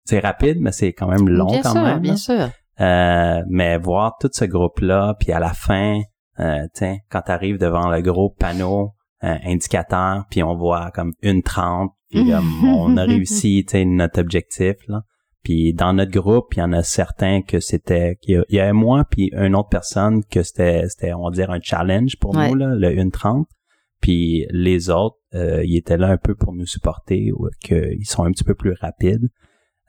c'est 0.04 0.20
rapide, 0.20 0.58
mais 0.60 0.70
c'est 0.72 0.92
quand 0.92 1.08
même 1.08 1.28
long 1.28 1.46
bien 1.48 1.62
quand 1.62 1.72
sûr, 1.72 1.82
même. 1.82 1.98
bien 2.00 2.12
là. 2.12 2.16
sûr. 2.16 2.48
Euh, 2.80 3.42
mais 3.48 3.78
voir 3.78 4.16
tout 4.20 4.28
ce 4.32 4.44
groupe-là, 4.44 5.14
puis 5.18 5.32
à 5.32 5.40
la 5.40 5.52
fin, 5.52 6.00
euh, 6.38 6.66
tiens, 6.74 6.98
quand 7.10 7.22
tu 7.22 7.32
arrives 7.32 7.58
devant 7.58 7.88
le 7.90 8.00
gros 8.02 8.30
panneau 8.38 8.92
euh, 9.24 9.34
indicateur, 9.44 10.24
puis 10.30 10.42
on 10.42 10.54
voit 10.56 10.90
comme 10.92 11.12
une 11.22 11.42
trente, 11.42 11.90
puis 12.10 12.32
on 12.64 12.96
a 12.96 13.02
réussi, 13.04 13.66
notre 13.86 14.20
objectif 14.20 14.74
là. 14.88 15.02
Puis 15.42 15.72
dans 15.74 15.92
notre 15.92 16.10
groupe, 16.10 16.54
il 16.56 16.58
y 16.58 16.62
en 16.62 16.72
a 16.72 16.82
certains 16.82 17.40
que 17.40 17.60
c'était, 17.60 18.16
il 18.24 18.34
y 18.34 18.36
a- 18.36 18.44
il 18.48 18.56
y 18.56 18.60
avait 18.60 18.72
moi 18.72 19.04
puis 19.10 19.30
une 19.32 19.54
autre 19.56 19.68
personne 19.70 20.22
que 20.24 20.42
c'était, 20.42 20.88
c'était 20.88 21.14
on 21.14 21.24
va 21.24 21.30
dire 21.30 21.50
un 21.50 21.60
challenge 21.62 22.16
pour 22.20 22.34
Ouais. 22.36 22.48
nous 22.48 22.56
là, 22.56 22.74
le 22.74 22.90
1.30. 22.90 23.44
Puis 24.06 24.46
les 24.50 24.88
autres, 24.88 25.16
euh, 25.34 25.64
ils 25.64 25.76
étaient 25.76 25.96
là 25.96 26.06
un 26.10 26.16
peu 26.16 26.36
pour 26.36 26.52
nous 26.52 26.64
supporter 26.64 27.32
ou 27.32 27.48
qu'ils 27.60 28.06
sont 28.06 28.22
un 28.22 28.30
petit 28.30 28.44
peu 28.44 28.54
plus 28.54 28.72
rapides. 28.80 29.28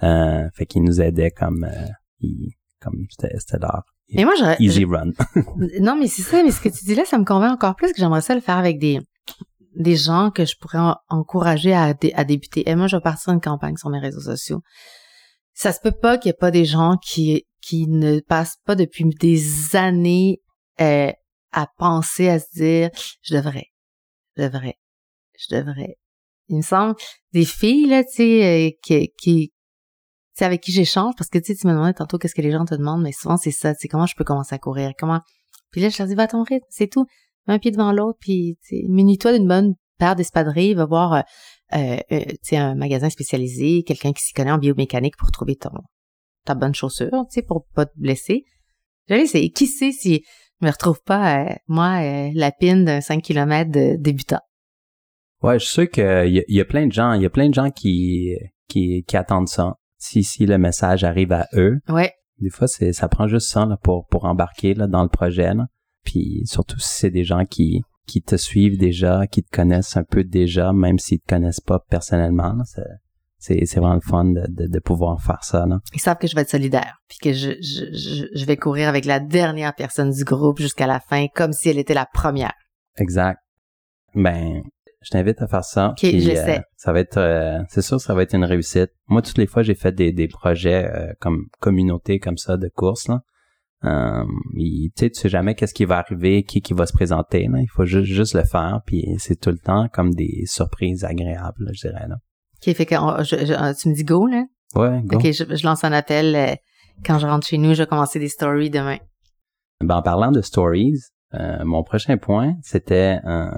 Euh, 0.01 0.49
fait 0.55 0.65
qu'ils 0.65 0.82
nous 0.82 0.99
aidaient 0.99 1.30
comme, 1.30 1.63
euh, 1.63 1.86
ils- 2.20 2.53
comme 2.82 3.05
c'était, 3.11 3.36
c'était 3.38 3.59
leur 3.59 3.84
Mais 4.15 4.24
moi, 4.26 4.34
j'aurais- 4.39 4.55
easy 4.59 4.86
run. 4.86 5.11
Non, 5.82 5.95
mais 5.99 6.07
c'est 6.07 6.24
ça, 6.24 6.41
mais 6.43 6.49
ce 6.49 6.59
que 6.61 6.70
tu 6.70 6.84
dis 6.84 6.95
là, 6.95 7.05
ça 7.05 7.20
me 7.20 7.26
convainc 7.26 7.53
encore 7.53 7.76
plus 7.76 7.91
que 7.91 7.99
j'aimerais 7.99 8.22
ça 8.22 8.34
le 8.34 8.41
faire 8.41 8.57
avec 8.57 8.80
des 8.80 8.99
des 9.76 9.95
gens 9.95 10.32
que 10.32 10.45
je 10.45 10.55
pourrais 10.59 10.80
en- 10.80 10.95
encourager 11.09 11.76
à, 11.76 11.93
dé- 11.93 12.11
à 12.15 12.24
débuter. 12.24 12.68
Et 12.68 12.74
moi, 12.74 12.88
je 12.88 12.95
vais 12.97 13.01
partir 13.01 13.32
une 13.34 13.39
campagne 13.41 13.78
sur 13.78 13.89
mes 13.91 13.99
réseaux 13.99 14.22
sociaux. 14.22 14.61
Ça 15.53 15.72
se 15.72 15.80
peut 15.80 15.91
pas 15.91 16.18
qu'il 16.18 16.30
y 16.30 16.32
ait 16.32 16.38
pas 16.39 16.49
des 16.49 16.65
gens 16.65 16.97
qui 16.97 17.45
qui 17.61 17.86
ne 17.88 18.20
passent 18.22 18.57
pas 18.65 18.74
depuis 18.74 19.05
des 19.20 19.76
années 19.76 20.41
euh, 20.82 21.11
à 21.51 21.68
penser, 21.78 22.30
à 22.30 22.39
se 22.39 22.47
dire, 22.55 22.89
je 23.22 23.36
devrais, 23.36 23.65
je 24.38 24.44
devrais, 24.44 24.78
je 25.38 25.56
devrais. 25.56 25.98
Il 26.50 26.58
me 26.58 26.62
semble 26.62 26.96
des 27.34 27.46
filles 27.46 27.88
là, 27.88 28.04
tu 28.04 28.12
sais, 28.12 28.68
euh, 28.68 28.72
qui 28.82 29.12
qui 29.18 29.50
tu 29.50 30.40
sais, 30.40 30.46
avec 30.46 30.62
qui 30.62 30.72
j'échange 30.72 31.16
parce 31.18 31.30
que 31.30 31.40
tu 31.40 31.46
sais, 31.46 31.56
tu 31.56 31.68
me 31.68 31.74
demandais 31.74 31.94
tantôt 31.94 32.18
qu'est-ce 32.18 32.36
que 32.36 32.42
les 32.42 32.52
gens 32.52 32.66
te 32.66 32.76
demandent, 32.76 33.02
mais 33.02 33.12
souvent 33.12 33.38
c'est 33.38 33.52
ça, 33.52 33.74
tu 33.74 33.82
sais, 33.82 33.88
comment 33.88 34.06
je 34.06 34.16
peux 34.16 34.24
commencer 34.24 34.56
à 34.56 34.60
courir, 34.60 34.92
comment 34.98 35.22
puis 35.72 35.82
là, 35.82 35.90
je 35.90 35.98
leur 35.98 36.08
dis, 36.08 36.16
va 36.16 36.24
à 36.24 36.28
ton 36.28 36.44
rythme, 36.44 36.66
c'est 36.70 36.88
tout. 36.88 37.06
Mets 37.48 37.56
un 37.56 37.60
pied 37.60 37.72
devant 37.72 37.92
l'autre, 37.92 38.18
puis 38.20 38.58
munis-toi 38.88 39.38
d'une 39.38 39.48
bonne 39.48 39.76
paire 39.98 40.16
d'espadrilles, 40.16 40.74
va 40.74 40.86
voir 40.86 41.14
euh, 41.14 41.22
euh, 41.74 41.98
euh, 42.12 42.26
tu 42.26 42.38
sais, 42.44 42.58
un 42.58 42.76
magasin 42.76 43.10
spécialisé, 43.10 43.84
quelqu'un 43.84 44.14
qui 44.14 44.24
s'y 44.24 44.34
connaît 44.34 44.52
en 44.52 44.58
biomécanique 44.58 45.18
pour 45.18 45.32
trouver 45.32 45.56
ton 45.56 45.72
ta 46.46 46.56
bonne 46.56 46.74
chaussure, 46.74 47.10
tu 47.30 47.36
sais, 47.36 47.42
pour 47.42 47.66
pas 47.74 47.86
te 47.86 47.92
blesser. 47.98 48.46
J'allais 49.10 49.24
essayer. 49.24 49.52
Qui 49.52 49.68
sait 49.68 49.92
si 49.92 50.24
je 50.62 50.66
me 50.68 50.72
retrouve 50.72 51.01
pas, 51.03 51.43
euh, 51.45 51.53
moi, 51.68 52.01
euh, 52.01 52.32
la 52.34 52.51
pine 52.51 52.86
d'un 52.86 53.01
5 53.01 53.22
km 53.22 53.72
de 53.72 53.95
débutant. 53.97 54.39
Ouais, 55.43 55.60
je 55.60 55.66
suis 55.66 55.74
sûr 55.74 55.89
qu'il 55.89 56.03
y, 56.03 56.39
a- 56.39 56.43
il 56.47 56.55
y 56.55 56.62
a 56.62 56.66
plein 56.66 56.88
de 56.88 56.91
gens, 56.91 57.14
il 57.14 57.22
y 57.22 57.26
a 57.26 57.30
plein 57.30 57.49
de 57.49 57.53
gens 57.53 57.70
qui, 57.70 58.36
qui, 58.68 59.03
qui 59.08 59.18
attendent 59.18 59.49
ça. 59.49 59.76
Si, 59.97 60.24
si 60.24 60.45
le 60.45 60.58
message 60.58 61.03
arrive 61.03 61.32
à 61.32 61.47
eux, 61.53 61.80
Ouais. 61.89 62.12
des 62.39 62.49
fois, 62.49 62.68
c'est, 62.68 62.91
ça 62.93 63.08
prend 63.08 63.28
juste 63.28 63.49
ça, 63.49 63.66
là, 63.66 63.78
pour, 63.84 64.08
pour 64.08 64.26
embarquer, 64.26 64.74
là, 64.74 64.88
dans 64.88 65.03
le 65.03 65.10
projet, 65.10 65.53
là. 65.53 65.66
Puis, 66.03 66.41
surtout 66.45 66.80
si 66.80 66.89
c'est 66.99 67.12
des 67.12 67.24
gens 67.24 67.45
qui, 67.45 67.82
qui 68.08 68.22
te 68.22 68.36
suivent 68.38 68.78
déjà, 68.80 69.28
qui 69.28 69.43
te 69.43 69.49
connaissent 69.55 69.97
un 69.97 70.03
peu 70.03 70.24
déjà, 70.24 70.72
même 70.74 70.97
s'ils 70.99 71.20
te 71.20 71.28
connaissent 71.28 71.60
pas 71.62 71.80
personnellement, 71.89 72.53
là, 72.53 72.64
c'est, 73.66 73.80
vraiment 73.80 73.95
le 73.95 74.02
fun 74.02 74.26
de, 74.26 74.43
de, 74.48 74.68
de 74.68 74.80
pouvoir 74.80 75.22
faire 75.22 75.43
ça, 75.43 75.66
là. 75.66 75.80
Ils 75.93 76.00
savent 76.02 76.18
que 76.18 76.28
je 76.28 76.36
vais 76.36 76.41
être 76.41 76.50
solidaire, 76.50 76.98
puis 77.08 77.18
que 77.22 77.34
je, 77.34 77.52
je, 77.62 77.86
je, 77.95 78.26
je 78.34 78.45
vais 78.45 78.58
courir 78.58 78.89
avec 78.89 79.06
la 79.06 79.20
dernière 79.20 79.74
personne 79.76 80.12
du 80.12 80.24
groupe 80.24 80.60
jusqu'à 80.60 80.88
la 80.88 81.00
fin, 81.00 81.28
comme 81.34 81.54
si 81.54 81.70
elle 81.70 81.80
était 81.80 81.93
la 81.93 82.06
première. 82.06 82.54
Exact. 82.98 83.39
Ben, 84.16 84.62
je 85.02 85.10
t'invite 85.12 85.41
à 85.41 85.48
faire 85.48 85.64
ça. 85.64 85.89
Ok, 85.91 86.00
j'essaie. 86.02 86.62
ça 86.76 86.91
va 86.91 87.00
être, 87.00 87.18
euh, 87.18 87.60
c'est 87.70 87.82
sûr, 87.82 88.02
ça 88.02 88.14
va 88.14 88.24
être 88.24 88.34
une 88.36 88.43
réussite. 88.45 88.89
Moi, 89.08 89.22
toutes 89.22 89.38
les 89.38 89.48
fois, 89.48 89.64
j'ai 89.64 89.76
fait 89.76 89.91
des, 89.91 90.12
des 90.12 90.28
projets 90.28 90.86
euh, 90.86 91.14
comme 91.20 91.45
communauté 91.60 92.20
comme 92.20 92.38
ça 92.38 92.58
de 92.58 92.68
course 92.68 93.08
là. 93.08 93.22
Euh, 93.86 94.24
il- 94.56 94.89
tu 94.98 95.06
sais, 95.06 95.10
tu 95.12 95.20
sais 95.20 95.30
jamais 95.30 95.54
qu'est-ce 95.54 95.76
qui 95.76 95.86
va 95.86 96.00
arriver, 96.00 96.41
qui 96.43 96.62
qui 96.62 96.74
va 96.74 96.88
se 96.88 96.93
présenter. 96.93 97.48
Là. 97.48 97.60
Il 97.62 97.70
faut 97.70 97.86
juste, 97.86 98.06
juste 98.12 98.34
le 98.34 98.43
faire, 98.43 98.82
puis 98.88 99.06
c'est 99.20 99.39
tout 99.39 99.52
le 99.52 99.60
temps 99.60 99.88
comme 99.93 100.16
des 100.16 100.43
surprises 100.48 101.04
agréables, 101.04 101.64
là, 101.64 101.72
je 101.74 101.88
dirais 101.88 102.08
là. 102.08 102.18
OK, 102.66 102.74
fait 102.76 102.86
que 102.86 102.95
on- 102.95 103.24
je- 103.24 103.45
je- 103.45 103.80
tu 103.82 103.89
me 103.89 103.93
dis 103.93 104.03
go, 104.03 104.26
là? 104.28 104.43
Ouais, 104.76 105.01
go. 105.03 105.18
OK, 105.18 105.24
je, 105.32 105.55
je 105.55 105.66
lance 105.66 105.84
un 105.84 105.91
appel. 105.93 106.36
euh, 106.36 106.55
quand 107.05 107.20
je 107.20 107.28
rentre 107.28 107.45
chez 107.47 107.58
nous, 107.58 107.74
je 107.74 107.84
vais 107.84 107.88
commencer 107.88 108.20
des 108.20 108.30
stories 108.30 108.70
demain. 108.72 108.97
Ben, 109.82 109.97
en 109.97 110.01
parlant 110.01 110.32
de 110.32 110.41
stories, 110.41 110.95
euh, 111.36 111.64
mon 111.64 111.84
prochain 111.84 112.18
point, 112.18 112.55
c'était 112.64 113.20
euh, 113.26 113.51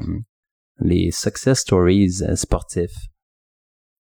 les 0.80 1.12
success 1.12 1.60
stories 1.60 2.22
euh, 2.24 2.36
sportifs. 2.36 3.08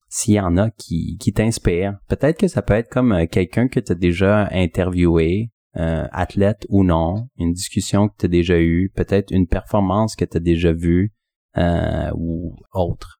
S'il 0.08 0.34
y 0.34 0.40
en 0.40 0.56
a 0.56 0.70
qui, 0.70 1.16
qui 1.18 1.32
t'inspirent, 1.32 1.96
peut-être 2.08 2.38
que 2.38 2.46
ça 2.48 2.62
peut 2.62 2.74
être 2.74 2.88
comme 2.88 3.12
euh, 3.12 3.26
quelqu'un 3.26 3.66
que 3.66 3.80
tu 3.80 3.90
as 3.90 3.96
déjà 3.96 4.48
interviewé, 4.52 5.50
euh, 5.76 6.06
athlète 6.12 6.64
ou 6.68 6.84
non, 6.84 7.26
une 7.36 7.52
discussion 7.52 8.08
que 8.08 8.14
tu 8.20 8.26
as 8.26 8.28
déjà 8.28 8.60
eue, 8.60 8.92
peut-être 8.94 9.32
une 9.32 9.48
performance 9.48 10.14
que 10.14 10.24
tu 10.24 10.36
as 10.36 10.40
déjà 10.40 10.72
vue 10.72 11.12
euh, 11.56 12.12
ou 12.16 12.54
autre. 12.72 13.18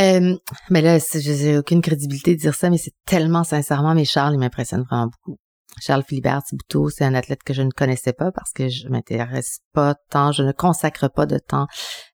Euh, 0.00 0.36
mais 0.70 0.80
là, 0.80 1.00
c'est- 1.00 1.20
je 1.20 1.32
n'ai 1.32 1.58
aucune 1.58 1.82
crédibilité 1.82 2.34
de 2.34 2.40
dire 2.40 2.54
ça, 2.54 2.70
mais 2.70 2.78
c'est 2.78 2.94
tellement 3.04 3.44
sincèrement, 3.44 3.94
mais 3.94 4.04
Charles, 4.04 4.34
il 4.34 4.38
m'impressionne 4.38 4.82
vraiment 4.82 5.06
beaucoup. 5.08 5.38
Charles 5.80 6.02
Philibert 6.02 6.42
Thibouteau, 6.42 6.88
c'est 6.88 7.04
un 7.04 7.14
athlète 7.14 7.42
que 7.44 7.54
je 7.54 7.62
ne 7.62 7.70
connaissais 7.70 8.12
pas 8.12 8.32
parce 8.32 8.52
que 8.52 8.68
je 8.68 8.88
m'intéresse 8.88 9.60
pas 9.72 9.94
tant, 10.10 10.32
je 10.32 10.42
ne 10.42 10.52
consacre 10.52 11.08
pas 11.08 11.26
de 11.26 11.38
temps 11.38 11.66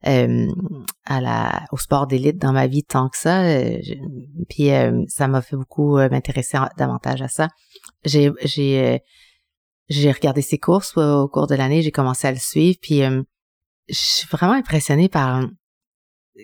euh, 0.07 0.47
à 1.07 1.21
la 1.21 1.65
au 1.73 1.79
sport 1.79 2.07
d'élite 2.07 2.37
dans 2.37 2.53
ma 2.53 2.67
vie 2.67 2.83
tant 2.83 3.09
que 3.09 3.17
ça. 3.17 3.43
Euh, 3.45 3.79
puis 4.51 4.71
euh, 4.71 5.03
ça 5.09 5.29
m'a 5.29 5.41
fait 5.41 5.57
beaucoup 5.57 5.97
m'intéresser 5.97 6.59
davantage 6.77 7.23
à 7.23 7.29
ça. 7.29 7.49
J'ai 8.05 8.31
j'ai 8.43 9.01
j'ai 9.89 10.13
regardé 10.13 10.43
ses 10.43 10.59
courses 10.59 10.97
au 10.97 11.29
cours 11.29 11.47
de 11.47 11.55
l'année, 11.55 11.83
j'ai 11.83 11.91
commencé 11.93 12.27
à 12.27 12.33
le 12.33 12.39
suivre, 12.39 12.77
puis 12.83 13.01
je 13.01 13.95
suis 13.95 14.29
vraiment 14.31 14.55
impressionnée 14.55 15.09
par 15.09 15.43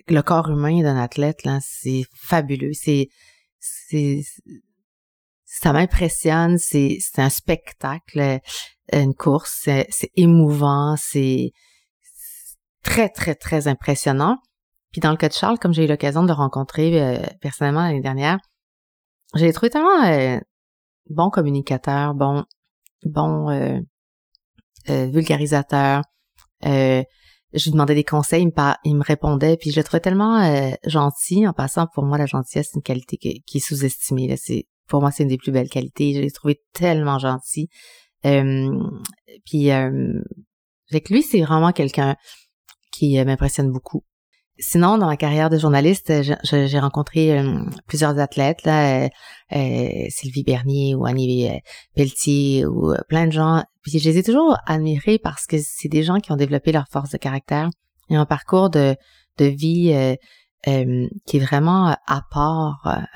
le 0.07 0.21
corps 0.21 0.49
humain 0.49 0.81
d'un 0.81 0.97
athlète 0.97 1.43
là, 1.43 1.59
c'est 1.61 2.03
fabuleux, 2.15 2.73
c'est 2.73 3.07
c'est 3.59 4.21
ça 5.45 5.73
m'impressionne, 5.73 6.57
c'est 6.57 6.97
c'est 7.01 7.21
un 7.21 7.29
spectacle, 7.29 8.39
une 8.93 9.13
course, 9.13 9.67
c'est 9.89 10.11
émouvant, 10.15 10.95
c'est 10.97 11.51
très 12.83 13.09
très 13.09 13.35
très 13.35 13.67
impressionnant. 13.67 14.37
Puis 14.91 15.01
dans 15.01 15.11
le 15.11 15.17
cas 15.17 15.29
de 15.29 15.33
Charles, 15.33 15.59
comme 15.59 15.73
j'ai 15.73 15.85
eu 15.85 15.87
l'occasion 15.87 16.23
de 16.23 16.27
le 16.27 16.33
rencontrer 16.33 17.01
euh, 17.01 17.25
personnellement 17.41 17.83
l'année 17.83 18.01
dernière, 18.01 18.39
j'ai 19.35 19.51
trouvé 19.53 19.69
tellement 19.69 20.03
euh, 20.03 20.39
bon 21.09 21.29
communicateur, 21.29 22.13
bon 22.13 22.43
bon 23.03 23.49
euh, 23.49 23.79
vulgarisateur. 24.87 26.01
Je 27.53 27.65
lui 27.65 27.71
demandais 27.71 27.95
des 27.95 28.03
conseils, 28.03 28.47
il 28.85 28.95
me, 28.95 29.03
répondait, 29.03 29.57
puis 29.57 29.71
je 29.71 29.79
le 29.79 29.83
trouvais 29.83 29.99
tellement 29.99 30.41
gentil. 30.85 31.47
En 31.47 31.53
passant, 31.53 31.87
pour 31.93 32.05
moi, 32.05 32.17
la 32.17 32.25
gentillesse, 32.25 32.69
c'est 32.71 32.77
une 32.77 32.83
qualité 32.83 33.17
qui, 33.17 33.57
est 33.57 33.59
sous-estimée. 33.59 34.35
C'est 34.37 34.67
pour 34.87 35.01
moi, 35.01 35.11
c'est 35.11 35.23
une 35.23 35.29
des 35.29 35.37
plus 35.37 35.51
belles 35.51 35.69
qualités. 35.69 36.13
Je 36.13 36.19
l'ai 36.21 36.31
trouvé 36.31 36.61
tellement 36.73 37.19
gentil. 37.19 37.69
Euh, 38.25 38.69
puis 39.45 39.71
euh, 39.71 40.21
avec 40.91 41.09
lui, 41.09 41.23
c'est 41.23 41.41
vraiment 41.41 41.71
quelqu'un 41.71 42.15
qui 42.91 43.17
euh, 43.17 43.25
m'impressionne 43.25 43.71
beaucoup. 43.71 44.03
Sinon, 44.59 44.97
dans 44.97 45.07
ma 45.07 45.17
carrière 45.17 45.49
de 45.49 45.57
journaliste, 45.57 46.13
j'ai 46.43 46.79
rencontré 46.79 47.39
euh, 47.39 47.63
plusieurs 47.87 48.19
athlètes, 48.19 48.63
là, 48.63 49.09
Sylvie 50.09 50.43
Bernier 50.43 50.93
ou 50.93 51.05
Annie 51.05 51.49
Pelletier 51.95 52.65
ou 52.65 52.93
plein 53.09 53.27
de 53.27 53.31
gens. 53.31 53.63
Puis 53.81 53.97
je 53.97 54.09
les 54.09 54.19
ai 54.19 54.23
toujours 54.23 54.55
admirés 54.67 55.17
parce 55.17 55.47
que 55.47 55.57
c'est 55.59 55.89
des 55.89 56.03
gens 56.03 56.19
qui 56.19 56.31
ont 56.31 56.35
développé 56.35 56.71
leur 56.71 56.87
force 56.91 57.09
de 57.09 57.17
caractère 57.17 57.69
et 58.09 58.15
un 58.15 58.25
parcours 58.25 58.69
de, 58.69 58.95
de 59.39 59.45
vie 59.45 60.17
qui 60.63 61.37
est 61.37 61.39
vraiment 61.39 61.95
à 62.05 62.21
part 62.29 63.07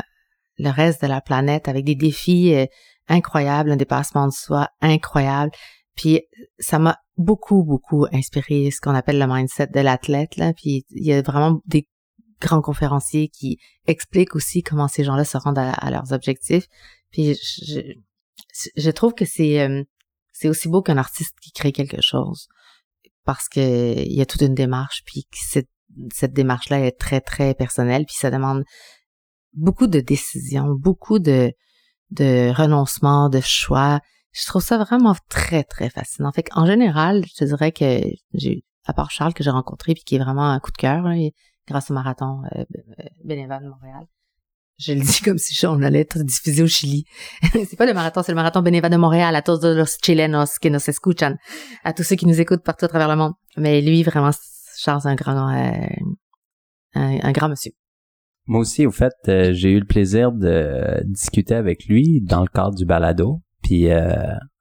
le 0.58 0.70
reste 0.70 1.02
de 1.02 1.08
la 1.08 1.22
planète 1.22 1.68
avec 1.68 1.86
des 1.86 1.96
défis 1.96 2.54
euh, 2.54 2.66
incroyables, 3.08 3.72
un 3.72 3.76
dépassement 3.76 4.28
de 4.28 4.34
soi 4.34 4.70
incroyable. 4.82 5.52
Puis 5.96 6.22
ça 6.60 6.80
m'a 6.80 7.00
beaucoup, 7.18 7.64
beaucoup 7.64 8.06
inspiré 8.12 8.70
ce 8.72 8.82
qu'on 8.82 8.96
appelle 8.96 9.20
le 9.20 9.28
mindset 9.28 9.68
de 9.68 9.80
l'athlète. 9.80 10.38
Là. 10.38 10.54
Puis 10.54 10.86
il 10.90 11.06
y 11.06 11.14
a 11.14 11.22
vraiment 11.22 11.62
des 11.66 11.88
grands 12.42 12.62
conférenciers 12.62 13.30
qui 13.30 13.60
expliquent 13.88 14.36
aussi 14.36 14.62
comment 14.62 14.88
ces 14.88 15.04
gens-là 15.04 15.24
se 15.24 15.38
rendent 15.38 15.58
à, 15.58 15.90
leurs 15.90 16.12
objectifs. 16.12 16.68
Puis 17.12 17.36
je, 17.36 17.82
je 18.76 18.92
trouve 18.92 19.14
que 19.14 19.26
c'est 19.26 19.62
euh, 19.62 19.84
c'est 20.34 20.50
aussi 20.50 20.68
beau 20.68 20.82
qu'un 20.82 20.98
artiste 20.98 21.36
qui 21.42 21.52
crée 21.52 21.72
quelque 21.72 22.02
chose 22.02 22.50
parce 23.24 23.48
que 23.48 23.98
il 23.98 24.14
y 24.14 24.22
a 24.22 24.26
toute 24.26 24.42
une 24.42 24.54
démarche 24.54 25.02
puis 25.06 25.26
cette 25.32 25.70
cette 26.14 26.34
démarche 26.34 26.68
là 26.70 26.80
est 26.80 27.00
très 27.00 27.22
très 27.22 27.54
personnelle 27.54 28.06
puis 28.06 28.18
ça 28.18 28.30
demande 28.30 28.66
beaucoup 29.56 29.88
de 29.88 30.00
décisions, 30.00 30.76
beaucoup 30.76 31.20
de, 31.20 31.52
de 32.12 32.52
renoncements, 32.56 33.30
de 33.30 33.40
choix. 33.42 34.00
Je 34.36 34.46
trouve 34.46 34.62
ça 34.62 34.78
vraiment 34.78 35.16
très, 35.30 35.64
très 35.64 35.90
fascinant. 35.90 36.32
Fait 36.34 36.46
en 36.54 36.66
général, 36.66 37.24
je 37.26 37.36
te 37.36 37.46
dirais 37.46 37.72
que 37.72 38.02
j'ai, 38.34 38.64
à 38.86 38.94
part 38.94 39.10
Charles 39.10 39.34
que 39.34 39.44
j'ai 39.44 39.50
rencontré 39.50 39.94
puis 39.94 40.04
qui 40.04 40.16
est 40.16 40.20
vraiment 40.20 40.50
un 40.50 40.60
coup 40.60 40.72
de 40.72 40.78
cœur, 40.78 41.06
grâce 41.68 41.90
au 41.90 41.94
marathon 41.94 42.42
euh, 42.56 42.66
bénévole 43.24 43.64
de 43.64 43.70
Montréal. 43.70 44.06
Je 44.78 44.92
le 44.92 45.00
dis 45.00 45.22
comme 45.24 45.38
si 45.38 45.66
on 45.66 45.82
allait 45.82 46.02
être 46.02 46.20
diffusé 46.20 46.64
au 46.64 46.68
Chili. 46.68 47.06
c'est 47.54 47.78
pas 47.78 47.86
le 47.86 47.94
marathon, 47.94 48.24
c'est 48.24 48.34
le 48.34 48.36
marathon 48.36 48.62
bénévole 48.62 48.92
de 48.92 48.98
Montréal, 48.98 49.36
à 49.36 49.42
tous 49.42 49.64
los 49.64 49.98
chilenos 50.04 50.60
que 50.60 50.68
nos 50.68 50.80
escuchan, 50.80 51.36
à 51.86 51.94
tous 51.94 52.04
ceux 52.04 52.18
qui 52.18 52.26
nous 52.26 52.42
écoutent 52.42 52.64
partout 52.64 52.86
à 52.86 52.90
travers 52.90 53.08
le 53.08 53.16
monde. 53.16 53.34
Mais 53.56 53.82
lui, 53.82 54.04
vraiment, 54.04 54.32
Charles, 54.78 55.02
un 55.06 55.16
grand, 55.16 55.50
euh, 55.56 55.88
un 56.94 57.32
grand 57.32 57.48
monsieur. 57.48 57.72
Moi 58.48 58.60
aussi, 58.60 58.86
au 58.86 58.92
fait, 58.92 59.14
euh, 59.28 59.54
j'ai 59.54 59.72
eu 59.72 59.80
le 59.80 59.86
plaisir 59.86 60.32
de 60.32 61.02
discuter 61.06 61.56
avec 61.56 61.86
lui 61.86 62.22
dans 62.22 62.42
le 62.42 62.48
cadre 62.48 62.76
du 62.76 62.86
balado. 62.86 63.42
Puis 63.66 63.92
euh, 63.92 64.14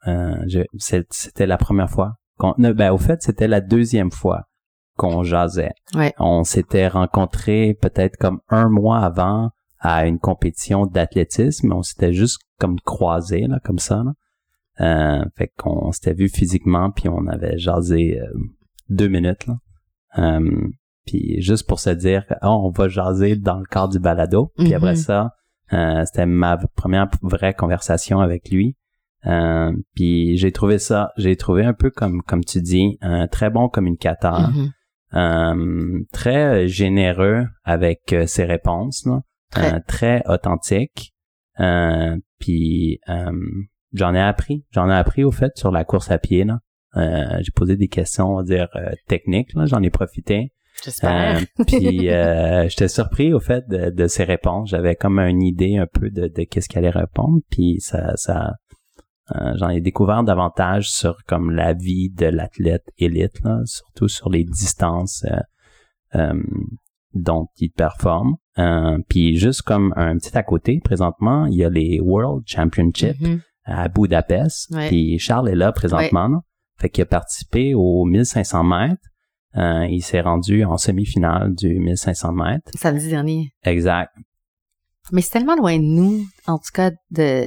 euh 0.08 0.64
c'était 0.78 1.46
la 1.46 1.58
première 1.58 1.90
fois. 1.90 2.14
Qu'on, 2.38 2.54
ben, 2.56 2.90
au 2.90 2.96
fait, 2.98 3.22
c'était 3.22 3.46
la 3.46 3.60
deuxième 3.60 4.10
fois 4.10 4.44
qu'on 4.96 5.22
jasait. 5.22 5.72
On 6.18 6.42
s'était 6.42 6.88
rencontrés 6.88 7.76
peut-être 7.80 8.16
comme 8.16 8.40
un 8.48 8.70
mois 8.70 9.00
avant 9.00 9.50
à 9.78 10.06
une 10.06 10.18
compétition 10.18 10.86
d'athlétisme. 10.86 11.72
On 11.72 11.82
s'était 11.82 12.14
juste 12.14 12.38
comme 12.58 12.80
croisés, 12.80 13.46
là, 13.46 13.60
comme 13.62 13.78
ça. 13.78 14.02
Là. 14.02 14.12
Euh, 14.80 15.24
fait 15.36 15.52
qu'on 15.58 15.92
s'était 15.92 16.14
vu 16.14 16.28
physiquement, 16.28 16.90
puis 16.90 17.08
on 17.08 17.26
avait 17.26 17.58
jasé 17.58 18.18
deux 18.88 19.08
minutes. 19.08 19.46
Là. 19.46 20.40
Puis 21.04 21.42
juste 21.42 21.68
pour 21.68 21.78
se 21.78 21.90
dire, 21.90 22.24
oh, 22.42 22.62
on 22.64 22.70
va 22.70 22.88
jaser 22.88 23.36
dans 23.36 23.58
le 23.58 23.66
cadre 23.66 23.92
du 23.92 23.98
balado. 23.98 24.52
Puis 24.56 24.72
après 24.74 24.92
mhm. 24.92 24.96
ça, 24.96 25.34
euh, 25.72 26.04
c'était 26.04 26.26
ma 26.26 26.56
première 26.56 27.08
vraie 27.22 27.54
conversation 27.54 28.20
avec 28.20 28.50
lui. 28.50 28.76
Euh, 29.26 29.72
puis 29.94 30.36
j'ai 30.36 30.52
trouvé 30.52 30.78
ça, 30.78 31.10
j'ai 31.16 31.36
trouvé 31.36 31.64
un 31.64 31.72
peu 31.72 31.90
comme 31.90 32.22
comme 32.22 32.44
tu 32.44 32.60
dis, 32.60 32.98
un 33.00 33.26
très 33.26 33.50
bon 33.50 33.68
communicateur, 33.68 34.50
mhm. 34.50 34.70
euh, 35.14 36.00
très 36.12 36.68
généreux 36.68 37.46
avec 37.64 38.12
euh, 38.12 38.26
ses 38.26 38.44
réponses, 38.44 39.08
très, 39.50 39.80
très 39.80 40.22
authentique. 40.26 41.14
puis 42.38 43.00
j'en 43.92 44.14
ai 44.14 44.20
appris, 44.20 44.64
j'en 44.70 44.90
ai 44.90 44.94
appris 44.94 45.24
au 45.24 45.30
fait 45.30 45.52
sur 45.56 45.70
la 45.70 45.84
course 45.84 46.10
à 46.10 46.18
pied. 46.18 46.44
Là. 46.44 46.58
j'ai 47.40 47.52
posé 47.52 47.76
des 47.76 47.88
questions, 47.88 48.28
on 48.28 48.36
va 48.36 48.42
dire 48.42 48.68
techniques. 49.06 49.50
J'en 49.66 49.82
ai 49.82 49.90
profité. 49.90 50.52
J'espère. 50.82 51.38
Euh, 51.38 51.64
puis 51.66 52.10
euh, 52.10 52.68
j'étais 52.68 52.88
surpris 52.88 53.32
au 53.32 53.40
fait 53.40 53.66
de, 53.68 53.90
de 53.90 54.06
ses 54.06 54.24
réponses. 54.24 54.70
J'avais 54.70 54.96
comme 54.96 55.18
une 55.18 55.42
idée 55.42 55.76
un 55.76 55.86
peu 55.86 56.10
de, 56.10 56.28
de 56.28 56.44
qu'est-ce 56.44 56.68
qu'elle 56.68 56.84
allait 56.84 56.98
répondre. 56.98 57.40
Puis 57.50 57.76
ça, 57.80 58.12
ça 58.16 58.54
euh, 59.34 59.52
j'en 59.56 59.68
ai 59.68 59.80
découvert 59.80 60.22
davantage 60.22 60.90
sur 60.90 61.16
comme 61.26 61.50
la 61.50 61.72
vie 61.72 62.10
de 62.10 62.26
l'athlète 62.26 62.84
élite, 62.98 63.40
là, 63.42 63.60
surtout 63.64 64.08
sur 64.08 64.30
les 64.30 64.44
distances 64.44 65.24
dont 67.12 67.48
il 67.58 67.70
performe. 67.70 68.36
puis 69.08 69.36
juste 69.36 69.62
comme 69.62 69.92
un 69.96 70.16
petit 70.16 70.36
à 70.36 70.42
côté, 70.42 70.80
présentement, 70.82 71.46
il 71.46 71.54
y 71.54 71.64
a 71.64 71.70
les 71.70 71.98
World 72.00 72.44
Championships 72.46 73.20
mm-hmm. 73.20 73.40
à 73.64 73.88
Budapest. 73.88 74.72
Puis 74.88 75.18
Charles 75.18 75.48
est 75.48 75.56
là 75.56 75.72
présentement. 75.72 76.42
Fait 76.78 76.90
qu'il 76.90 77.02
a 77.02 77.06
participé 77.06 77.74
aux 77.74 78.04
1500 78.04 78.64
mètres. 78.64 79.02
Euh, 79.56 79.86
il 79.88 80.02
s'est 80.02 80.20
rendu 80.20 80.64
en 80.64 80.76
semi-finale 80.76 81.54
du 81.54 81.78
1500 81.78 82.32
mètres. 82.32 82.70
Samedi 82.74 83.08
dernier. 83.08 83.52
Exact. 83.62 84.12
Mais 85.12 85.20
c'est 85.20 85.30
tellement 85.30 85.54
loin 85.54 85.76
de 85.76 85.84
nous, 85.84 86.24
en 86.46 86.58
tout 86.58 86.72
cas, 86.72 86.90
de... 87.10 87.46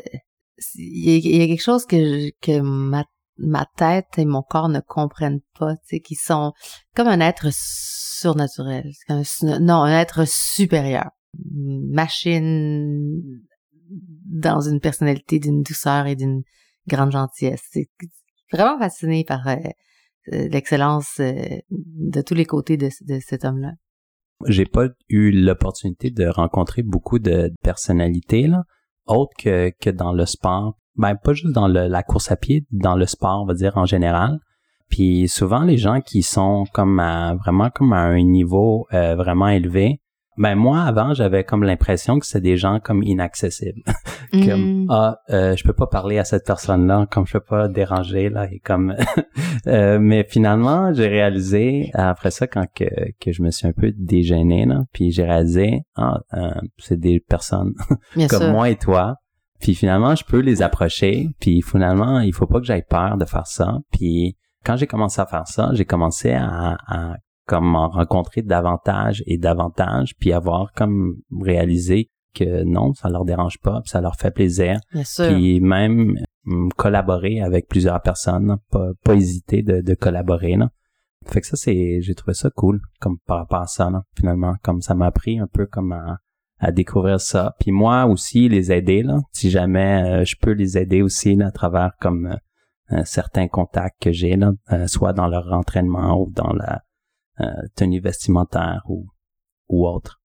Il 0.75 1.25
y 1.25 1.41
a, 1.41 1.47
quelque 1.47 1.61
chose 1.61 1.85
que, 1.85 2.29
que 2.41 2.59
ma, 2.61 3.05
ma 3.37 3.65
tête 3.77 4.17
et 4.17 4.25
mon 4.25 4.41
corps 4.41 4.69
ne 4.69 4.79
comprennent 4.79 5.41
pas, 5.59 5.75
tu 5.75 5.81
sais, 5.85 5.99
qui 5.99 6.15
sont 6.15 6.53
comme 6.95 7.07
un 7.07 7.19
être 7.19 7.47
surnaturel. 7.51 8.91
non, 9.43 9.83
un 9.83 9.99
être 9.99 10.27
supérieur. 10.27 11.11
Une 11.53 11.91
machine 11.91 13.21
dans 13.89 14.61
une 14.61 14.79
personnalité 14.79 15.39
d'une 15.39 15.61
douceur 15.61 16.07
et 16.07 16.15
d'une 16.15 16.41
grande 16.87 17.11
gentillesse. 17.11 17.63
C'est 17.71 17.89
vraiment 18.51 18.79
fasciné 18.79 19.23
par... 19.23 19.47
Euh, 19.47 19.55
euh, 20.33 20.49
l'excellence 20.49 21.19
euh, 21.21 21.33
de 21.69 22.21
tous 22.21 22.33
les 22.33 22.45
côtés 22.45 22.75
de, 22.75 22.89
cet 23.21 23.45
homme-là. 23.45 23.71
J'ai 24.45 24.65
pas 24.65 24.87
eu 25.07 25.31
l'opportunité 25.31 26.11
de 26.11 26.25
rencontrer 26.25 26.83
beaucoup 26.83 27.17
de 27.17 27.51
personnalités 27.63 28.47
là, 28.47 28.63
autres 29.07 29.33
que, 29.37 29.71
que 29.79 29.89
dans 29.89 30.13
le 30.13 30.25
sport. 30.25 30.75
Ben 30.95 31.15
pas 31.15 31.33
juste 31.33 31.53
dans 31.53 31.67
la 31.67 32.03
course 32.03 32.31
à 32.31 32.35
pied, 32.35 32.65
dans 32.71 32.95
le 32.95 33.05
sport, 33.05 33.41
on 33.43 33.45
va 33.45 33.53
dire 33.53 33.77
en 33.77 33.85
général. 33.85 34.39
Puis 34.89 35.27
souvent 35.27 35.61
les 35.61 35.77
gens 35.77 36.01
qui 36.01 36.23
sont 36.23 36.65
comme 36.73 36.99
à, 36.99 37.35
vraiment 37.35 37.69
comme 37.69 37.93
à 37.93 38.01
un 38.01 38.23
niveau 38.23 38.87
euh, 38.93 39.15
vraiment 39.15 39.49
élevé, 39.49 40.01
ben 40.37 40.55
moi 40.55 40.81
avant 40.81 41.13
j'avais 41.13 41.43
comme 41.43 41.63
l'impression 41.63 42.19
que 42.19 42.25
c'était 42.25 42.41
des 42.41 42.57
gens 42.57 42.79
comme 42.79 43.03
inaccessibles 43.03 43.81
comme 44.31 44.83
mm. 44.83 44.87
ah 44.89 45.17
euh, 45.29 45.55
je 45.55 45.63
peux 45.63 45.73
pas 45.73 45.87
parler 45.87 46.19
à 46.19 46.23
cette 46.23 46.45
personne 46.45 46.87
là 46.87 47.07
comme 47.11 47.25
je 47.25 47.33
peux 47.33 47.45
pas 47.45 47.67
déranger 47.67 48.29
là 48.29 48.47
et 48.51 48.59
comme 48.59 48.95
euh, 49.67 49.99
mais 49.99 50.25
finalement 50.29 50.93
j'ai 50.93 51.07
réalisé 51.07 51.89
après 51.93 52.31
ça 52.31 52.47
quand 52.47 52.65
que, 52.73 52.85
que 53.19 53.31
je 53.31 53.41
me 53.41 53.51
suis 53.51 53.67
un 53.67 53.73
peu 53.73 53.91
dégêné 53.97 54.65
là 54.65 54.83
puis 54.93 55.11
j'ai 55.11 55.23
réalisé 55.23 55.81
ah 55.95 56.19
euh, 56.33 56.51
c'est 56.77 56.99
des 56.99 57.19
personnes 57.19 57.73
comme 58.29 58.51
moi 58.51 58.69
et 58.69 58.75
toi 58.75 59.15
Puis 59.59 59.75
finalement, 59.75 60.15
je 60.15 60.23
peux 60.23 60.39
les 60.39 60.61
approcher. 60.61 61.29
Puis 61.39 61.61
finalement, 61.61 62.19
il 62.19 62.33
faut 62.33 62.47
pas 62.47 62.59
que 62.59 62.65
j'aille 62.65 62.85
peur 62.87 63.17
de 63.17 63.25
faire 63.25 63.47
ça. 63.47 63.79
Puis 63.91 64.37
quand 64.63 64.75
j'ai 64.75 64.87
commencé 64.87 65.21
à 65.21 65.25
faire 65.25 65.47
ça, 65.47 65.71
j'ai 65.73 65.85
commencé 65.85 66.31
à, 66.31 66.77
à 66.87 67.15
comme 67.47 67.75
en 67.75 67.89
rencontrer 67.89 68.41
davantage 68.41 69.23
et 69.25 69.37
davantage, 69.37 70.15
puis 70.19 70.33
avoir 70.33 70.73
comme 70.73 71.15
réalisé 71.41 72.11
que 72.35 72.63
non, 72.63 72.93
ça 72.93 73.09
leur 73.09 73.25
dérange 73.25 73.57
pas, 73.59 73.81
puis 73.81 73.89
ça 73.89 74.01
leur 74.01 74.15
fait 74.15 74.31
plaisir. 74.31 74.79
Bien 74.93 75.03
sûr. 75.03 75.27
Puis 75.29 75.59
même 75.59 76.17
hum, 76.45 76.71
collaborer 76.73 77.41
avec 77.41 77.67
plusieurs 77.67 78.01
personnes, 78.01 78.57
pas, 78.69 78.89
pas 79.03 79.15
hésiter 79.15 79.63
de, 79.63 79.81
de 79.81 79.93
collaborer. 79.95 80.55
Là. 80.55 80.69
Fait 81.25 81.41
que 81.41 81.47
ça, 81.47 81.55
c'est, 81.55 82.01
j'ai 82.01 82.15
trouvé 82.15 82.33
ça 82.33 82.49
cool, 82.49 82.81
comme 82.99 83.17
par 83.25 83.37
rapport 83.37 83.61
à 83.61 83.67
ça, 83.67 83.89
là, 83.89 84.03
finalement, 84.15 84.55
comme 84.61 84.81
ça 84.81 84.93
m'a 84.93 85.07
appris 85.07 85.39
un 85.39 85.47
peu 85.47 85.65
comme 85.65 85.93
à, 85.93 86.19
à 86.59 86.71
découvrir 86.71 87.19
ça. 87.19 87.55
Puis 87.59 87.71
moi 87.71 88.05
aussi, 88.05 88.49
les 88.49 88.71
aider, 88.71 89.03
là, 89.03 89.19
si 89.31 89.49
jamais 89.49 90.03
euh, 90.03 90.25
je 90.25 90.35
peux 90.39 90.51
les 90.51 90.77
aider 90.77 91.01
aussi 91.01 91.35
là, 91.35 91.47
à 91.47 91.51
travers 91.51 91.91
comme 91.99 92.37
euh, 92.91 93.01
certains 93.05 93.47
contacts 93.47 94.01
que 94.01 94.11
j'ai, 94.11 94.35
là, 94.35 94.51
euh, 94.71 94.87
soit 94.87 95.13
dans 95.13 95.27
leur 95.27 95.51
entraînement 95.51 96.21
ou 96.21 96.31
dans 96.31 96.53
la 96.53 96.81
tenue 97.75 98.01
vestimentaire 98.01 98.81
ou, 98.87 99.07
ou 99.67 99.87
autre. 99.87 100.19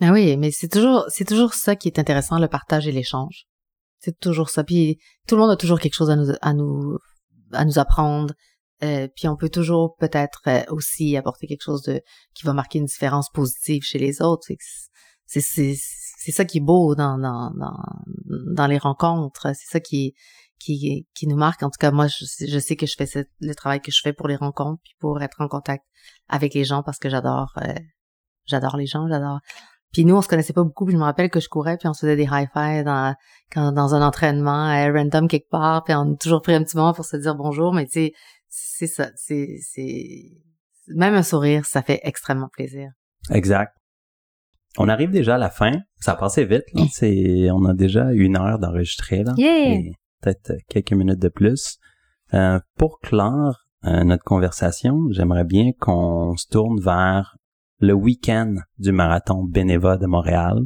Ah 0.00 0.12
oui, 0.12 0.36
mais 0.36 0.50
c'est 0.50 0.68
toujours 0.68 1.06
c'est 1.08 1.24
toujours 1.24 1.54
ça 1.54 1.74
qui 1.74 1.88
est 1.88 1.98
intéressant, 1.98 2.38
le 2.38 2.48
partage 2.48 2.86
et 2.86 2.92
l'échange. 2.92 3.46
C'est 3.98 4.18
toujours 4.18 4.50
ça. 4.50 4.62
Puis 4.62 4.98
tout 5.26 5.36
le 5.36 5.40
monde 5.40 5.50
a 5.50 5.56
toujours 5.56 5.80
quelque 5.80 5.94
chose 5.94 6.10
à 6.10 6.16
nous 6.16 6.32
à 6.42 6.52
nous 6.52 6.98
à 7.52 7.64
nous 7.64 7.78
apprendre. 7.78 8.34
Euh, 8.82 9.08
puis 9.16 9.26
on 9.26 9.36
peut 9.36 9.48
toujours 9.48 9.96
peut-être 9.98 10.42
aussi 10.68 11.16
apporter 11.16 11.46
quelque 11.46 11.62
chose 11.62 11.82
de 11.82 12.02
qui 12.34 12.44
va 12.44 12.52
marquer 12.52 12.78
une 12.78 12.84
différence 12.84 13.30
positive 13.30 13.82
chez 13.82 13.98
les 13.98 14.20
autres. 14.20 14.46
C'est 15.26 15.40
c'est 15.40 15.74
c'est 16.18 16.32
ça 16.32 16.44
qui 16.44 16.58
est 16.58 16.64
beau 16.64 16.94
dans 16.94 17.16
dans 17.16 17.50
dans, 17.52 17.78
dans 18.54 18.66
les 18.66 18.78
rencontres. 18.78 19.54
C'est 19.54 19.70
ça 19.70 19.80
qui 19.80 20.12
qui 20.58 21.06
qui 21.14 21.26
nous 21.26 21.36
marque. 21.36 21.62
En 21.62 21.70
tout 21.70 21.78
cas, 21.78 21.90
moi, 21.90 22.06
je, 22.06 22.24
je 22.46 22.58
sais 22.58 22.76
que 22.76 22.86
je 22.86 22.94
fais 22.96 23.26
le 23.40 23.54
travail 23.54 23.80
que 23.80 23.90
je 23.90 24.00
fais 24.02 24.12
pour 24.12 24.28
les 24.28 24.36
rencontres, 24.36 24.80
puis 24.82 24.94
pour 24.98 25.20
être 25.22 25.40
en 25.40 25.48
contact 25.48 25.84
avec 26.28 26.54
les 26.54 26.64
gens 26.64 26.82
parce 26.82 26.98
que 26.98 27.08
j'adore 27.08 27.52
euh, 27.62 27.74
j'adore 28.46 28.76
les 28.76 28.86
gens, 28.86 29.06
j'adore. 29.08 29.40
Puis 29.92 30.04
nous, 30.04 30.16
on 30.16 30.22
se 30.22 30.28
connaissait 30.28 30.52
pas 30.52 30.64
beaucoup, 30.64 30.84
puis 30.84 30.92
je 30.92 30.98
me 30.98 31.04
rappelle 31.04 31.30
que 31.30 31.40
je 31.40 31.48
courais, 31.48 31.76
puis 31.76 31.88
on 31.88 31.94
se 31.94 32.00
faisait 32.00 32.16
des 32.16 32.28
high-fives 32.30 32.84
dans, 32.84 33.14
quand, 33.50 33.72
dans 33.72 33.94
un 33.94 34.02
entraînement 34.02 34.68
euh, 34.70 34.92
random 34.92 35.28
quelque 35.28 35.48
part, 35.48 35.84
puis 35.84 35.94
on 35.94 36.12
a 36.12 36.16
toujours 36.16 36.42
pris 36.42 36.54
un 36.54 36.62
petit 36.62 36.76
moment 36.76 36.92
pour 36.92 37.04
se 37.04 37.16
dire 37.16 37.34
bonjour, 37.34 37.72
mais 37.72 37.86
tu 37.86 37.92
sais, 37.92 38.12
c'est 38.48 38.86
ça, 38.86 39.08
c'est, 39.14 39.56
c'est, 39.62 40.22
même 40.88 41.14
un 41.14 41.22
sourire, 41.22 41.64
ça 41.64 41.82
fait 41.82 42.00
extrêmement 42.02 42.48
plaisir. 42.52 42.90
Exact. 43.30 43.72
On 44.78 44.88
arrive 44.88 45.10
déjà 45.10 45.36
à 45.36 45.38
la 45.38 45.50
fin. 45.50 45.72
Ça 45.98 46.12
a 46.12 46.16
passé 46.16 46.44
vite. 46.44 46.64
Là. 46.74 46.82
C'est, 46.92 47.50
on 47.50 47.64
a 47.64 47.72
déjà 47.72 48.12
une 48.12 48.36
heure 48.36 48.58
d'enregistrer 48.58 49.22
là. 49.24 49.32
Yeah! 49.36 49.92
Peut-être 50.20 50.52
quelques 50.68 50.92
minutes 50.92 51.20
de 51.20 51.28
plus. 51.28 51.78
Euh, 52.34 52.58
pour 52.76 52.98
clore 53.00 53.66
euh, 53.84 54.04
notre 54.04 54.24
conversation, 54.24 55.06
j'aimerais 55.10 55.44
bien 55.44 55.72
qu'on 55.78 56.36
se 56.36 56.48
tourne 56.48 56.80
vers 56.80 57.36
le 57.78 57.92
week-end 57.92 58.54
du 58.78 58.92
marathon 58.92 59.44
Beneva 59.44 59.96
de 59.96 60.06
Montréal. 60.06 60.58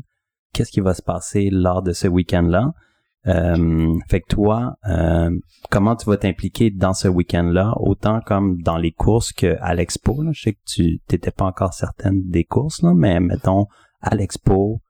Qu'est-ce 0.52 0.70
qui 0.70 0.80
va 0.80 0.94
se 0.94 1.02
passer 1.02 1.50
lors 1.50 1.82
de 1.82 1.92
ce 1.92 2.08
week-end-là? 2.08 2.72
Euh, 3.26 3.98
fait 4.08 4.22
que 4.22 4.28
toi, 4.28 4.76
euh, 4.88 5.30
comment 5.70 5.94
tu 5.94 6.06
vas 6.06 6.16
t'impliquer 6.16 6.70
dans 6.70 6.94
ce 6.94 7.06
week-end-là, 7.08 7.74
autant 7.76 8.20
comme 8.20 8.62
dans 8.62 8.78
les 8.78 8.92
courses 8.92 9.32
qu'à 9.32 9.74
l'expo? 9.74 10.24
Je 10.32 10.40
sais 10.40 10.52
que 10.54 10.60
tu 10.64 11.00
t'étais 11.06 11.30
pas 11.30 11.44
encore 11.44 11.74
certaine 11.74 12.22
des 12.28 12.44
courses, 12.44 12.82
là, 12.82 12.94
mais 12.94 13.20
mettons 13.20 13.66
à 14.00 14.14
l'expo, 14.14 14.80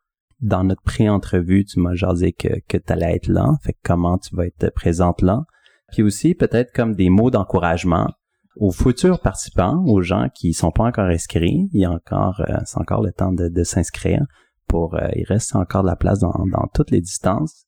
dans 0.41 0.64
notre 0.64 0.82
pré-entrevue, 0.82 1.64
tu 1.64 1.80
m'as 1.80 1.95
jasé 1.95 2.32
que, 2.32 2.49
que 2.68 2.78
tu 2.78 2.93
allais 2.93 3.16
être 3.16 3.28
là. 3.28 3.55
Fait 3.62 3.76
comment 3.82 4.18
tu 4.18 4.34
vas 4.34 4.47
être 4.47 4.72
présente 4.74 5.22
là. 5.22 5.45
Puis 5.93 6.03
aussi, 6.03 6.34
peut-être 6.34 6.72
comme 6.72 6.95
des 6.95 7.11
mots 7.11 7.30
d'encouragement 7.30 8.09
aux 8.57 8.72
futurs 8.72 9.20
participants, 9.20 9.82
aux 9.86 10.03
gens 10.03 10.28
qui 10.34 10.53
sont 10.53 10.70
pas 10.70 10.84
encore 10.84 11.07
inscrits. 11.07 11.68
Il 11.72 11.80
y 11.80 11.84
a 11.84 11.91
encore, 11.91 12.41
euh, 12.41 12.59
c'est 12.64 12.78
encore 12.78 13.03
le 13.03 13.12
temps 13.12 13.32
de, 13.32 13.49
de 13.49 13.64
s'inscrire 13.64 14.24
pour, 14.66 14.95
euh, 14.95 15.09
il 15.16 15.24
reste 15.24 15.55
encore 15.57 15.82
de 15.82 15.88
la 15.88 15.97
place 15.97 16.20
dans, 16.20 16.32
dans 16.47 16.68
toutes 16.74 16.91
les 16.91 17.01
distances. 17.01 17.64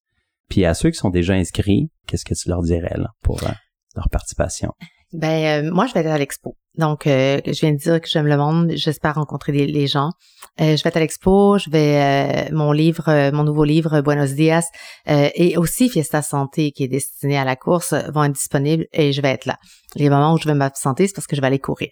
Puis 0.48 0.64
à 0.64 0.74
ceux 0.74 0.90
qui 0.90 0.98
sont 0.98 1.10
déjà 1.10 1.34
inscrits, 1.34 1.90
qu'est-ce 2.06 2.24
que 2.24 2.34
tu 2.34 2.48
leur 2.48 2.62
dirais 2.62 2.96
là, 2.96 3.10
pour 3.22 3.42
euh, 3.42 3.52
leur 3.96 4.08
participation? 4.10 4.72
Ben 5.12 5.70
moi 5.70 5.86
je 5.86 5.94
vais 5.94 6.00
aller 6.00 6.10
à 6.10 6.18
l'expo. 6.18 6.56
Donc 6.78 7.02
je 7.04 7.60
viens 7.60 7.72
de 7.72 7.76
dire 7.76 8.00
que 8.00 8.08
j'aime 8.08 8.26
le 8.26 8.36
monde, 8.36 8.72
j'espère 8.74 9.16
rencontrer 9.16 9.52
les, 9.52 9.86
gens. 9.86 10.10
je 10.58 10.64
vais 10.64 10.88
être 10.88 10.96
à 10.96 11.00
l'expo, 11.00 11.58
je 11.58 11.68
vais 11.68 12.50
mon 12.50 12.72
livre, 12.72 13.30
mon 13.30 13.44
nouveau 13.44 13.64
livre 13.64 14.00
Buenos 14.00 14.32
Dias 14.32 14.64
et 15.06 15.58
aussi 15.58 15.90
Fiesta 15.90 16.22
Santé 16.22 16.72
qui 16.72 16.84
est 16.84 16.88
destiné 16.88 17.36
à 17.36 17.44
la 17.44 17.56
course 17.56 17.92
vont 18.14 18.24
être 18.24 18.32
disponibles 18.32 18.86
et 18.94 19.12
je 19.12 19.20
vais 19.20 19.32
être 19.32 19.44
là. 19.44 19.58
Les 19.96 20.08
moments 20.08 20.32
où 20.32 20.38
je 20.38 20.48
vais 20.48 20.54
m'absenter, 20.54 21.06
c'est 21.06 21.14
parce 21.14 21.26
que 21.26 21.36
je 21.36 21.42
vais 21.42 21.46
aller 21.48 21.58
courir. 21.58 21.90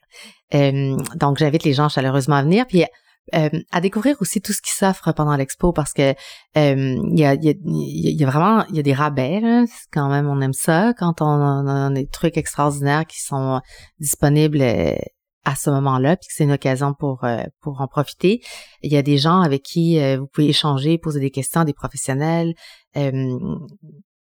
donc 0.51 1.37
j'invite 1.37 1.65
les 1.65 1.75
gens 1.75 1.91
chaleureusement 1.91 2.37
à 2.37 2.43
venir. 2.43 2.65
Puis 2.67 2.87
euh, 3.35 3.49
à 3.71 3.81
découvrir 3.81 4.17
aussi 4.21 4.41
tout 4.41 4.53
ce 4.53 4.63
qui 4.63 4.73
s'offre 4.73 5.13
pendant 5.13 5.37
l'expo 5.37 5.73
parce 5.73 5.93
que 5.93 6.11
euh, 6.11 6.15
il 6.55 7.19
y, 7.19 7.25
a, 7.25 7.35
y, 7.35 7.49
a, 7.49 7.55
y, 7.65 8.25
a, 8.25 8.27
vraiment 8.27 8.65
il 8.69 8.77
y 8.77 8.79
a 8.79 8.83
des 8.83 8.93
rabais 8.93 9.41
là. 9.41 9.65
quand 9.93 10.09
même 10.09 10.29
on 10.29 10.41
aime 10.41 10.53
ça 10.53 10.93
quand 10.99 11.21
on, 11.21 11.67
a 11.67 11.91
des 11.91 12.07
trucs 12.07 12.37
extraordinaires 12.37 13.07
qui 13.07 13.21
sont 13.21 13.61
disponibles 13.99 14.63
euh, 14.63 14.97
à 15.45 15.55
ce 15.57 15.71
moment-là 15.71 16.17
puis 16.17 16.29
que 16.29 16.35
c'est 16.35 16.45
une 16.45 16.53
occasion 16.53 16.93
pour 16.93 17.25
pour 17.61 17.81
en 17.81 17.87
profiter 17.87 18.41
il 18.83 18.93
y 18.93 18.97
a 18.97 19.03
des 19.03 19.19
gens 19.19 19.41
avec 19.41 19.63
qui 19.63 19.99
vous 20.17 20.27
pouvez 20.27 20.49
échanger 20.49 20.99
poser 20.99 21.21
des 21.21 21.31
questions 21.31 21.65
des 21.65 21.73
professionnels 21.73 22.55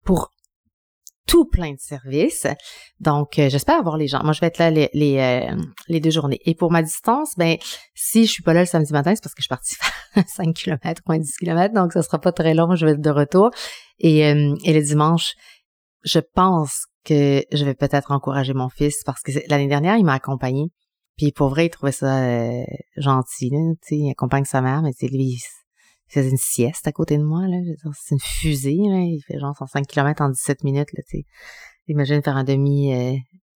pour 0.04 0.30
tout 1.30 1.44
plein 1.44 1.70
de 1.70 1.78
services. 1.78 2.48
Donc, 2.98 3.38
euh, 3.38 3.48
j'espère 3.48 3.78
avoir 3.78 3.96
les 3.96 4.08
gens. 4.08 4.20
Moi, 4.24 4.32
je 4.32 4.40
vais 4.40 4.48
être 4.48 4.58
là 4.58 4.68
les, 4.68 4.90
les, 4.94 5.18
euh, 5.18 5.56
les, 5.86 6.00
deux 6.00 6.10
journées. 6.10 6.40
Et 6.44 6.56
pour 6.56 6.72
ma 6.72 6.82
distance, 6.82 7.36
ben 7.36 7.56
si 7.94 8.26
je 8.26 8.32
suis 8.32 8.42
pas 8.42 8.52
là 8.52 8.60
le 8.60 8.66
samedi 8.66 8.92
matin, 8.92 9.14
c'est 9.14 9.22
parce 9.22 9.34
que 9.34 9.40
je 9.40 9.44
suis 9.44 9.48
partie 9.48 9.76
faire 9.76 10.24
5 10.26 10.52
km 10.52 11.02
ou 11.08 11.16
10 11.16 11.36
km, 11.38 11.72
donc 11.72 11.92
ça 11.92 12.02
sera 12.02 12.18
pas 12.18 12.32
très 12.32 12.52
long, 12.52 12.74
je 12.74 12.84
vais 12.84 12.92
être 12.92 13.00
de 13.00 13.10
retour. 13.10 13.50
Et, 14.00 14.26
euh, 14.26 14.56
et 14.64 14.72
le 14.72 14.82
dimanche, 14.82 15.34
je 16.02 16.18
pense 16.18 16.86
que 17.04 17.44
je 17.52 17.64
vais 17.64 17.74
peut-être 17.74 18.10
encourager 18.10 18.52
mon 18.52 18.68
fils 18.68 19.02
parce 19.06 19.22
que 19.22 19.30
l'année 19.48 19.68
dernière, 19.68 19.96
il 19.96 20.04
m'a 20.04 20.14
accompagné. 20.14 20.72
Puis 21.16 21.30
pour 21.30 21.50
vrai, 21.50 21.66
il 21.66 21.70
trouvait 21.70 21.92
ça 21.92 22.26
gentil. 22.96 23.52
il 23.90 24.10
accompagne 24.10 24.44
sa 24.44 24.62
mère, 24.62 24.82
mais 24.82 24.92
lui, 25.02 25.38
faisait 26.12 26.30
une 26.30 26.36
sieste 26.36 26.86
à 26.86 26.92
côté 26.92 27.18
de 27.18 27.22
moi, 27.22 27.46
là. 27.46 27.56
C'est 27.94 28.14
une 28.14 28.20
fusée, 28.20 28.76
là. 28.76 29.00
Il 29.00 29.20
fait 29.26 29.38
genre 29.38 29.56
105 29.56 29.86
km 29.86 30.22
en 30.22 30.30
17 30.30 30.64
minutes, 30.64 30.92
là, 30.92 31.02
Imagine 31.86 32.22
faire 32.22 32.36
un 32.36 32.44
demi 32.44 32.92
euh, 32.94 33.16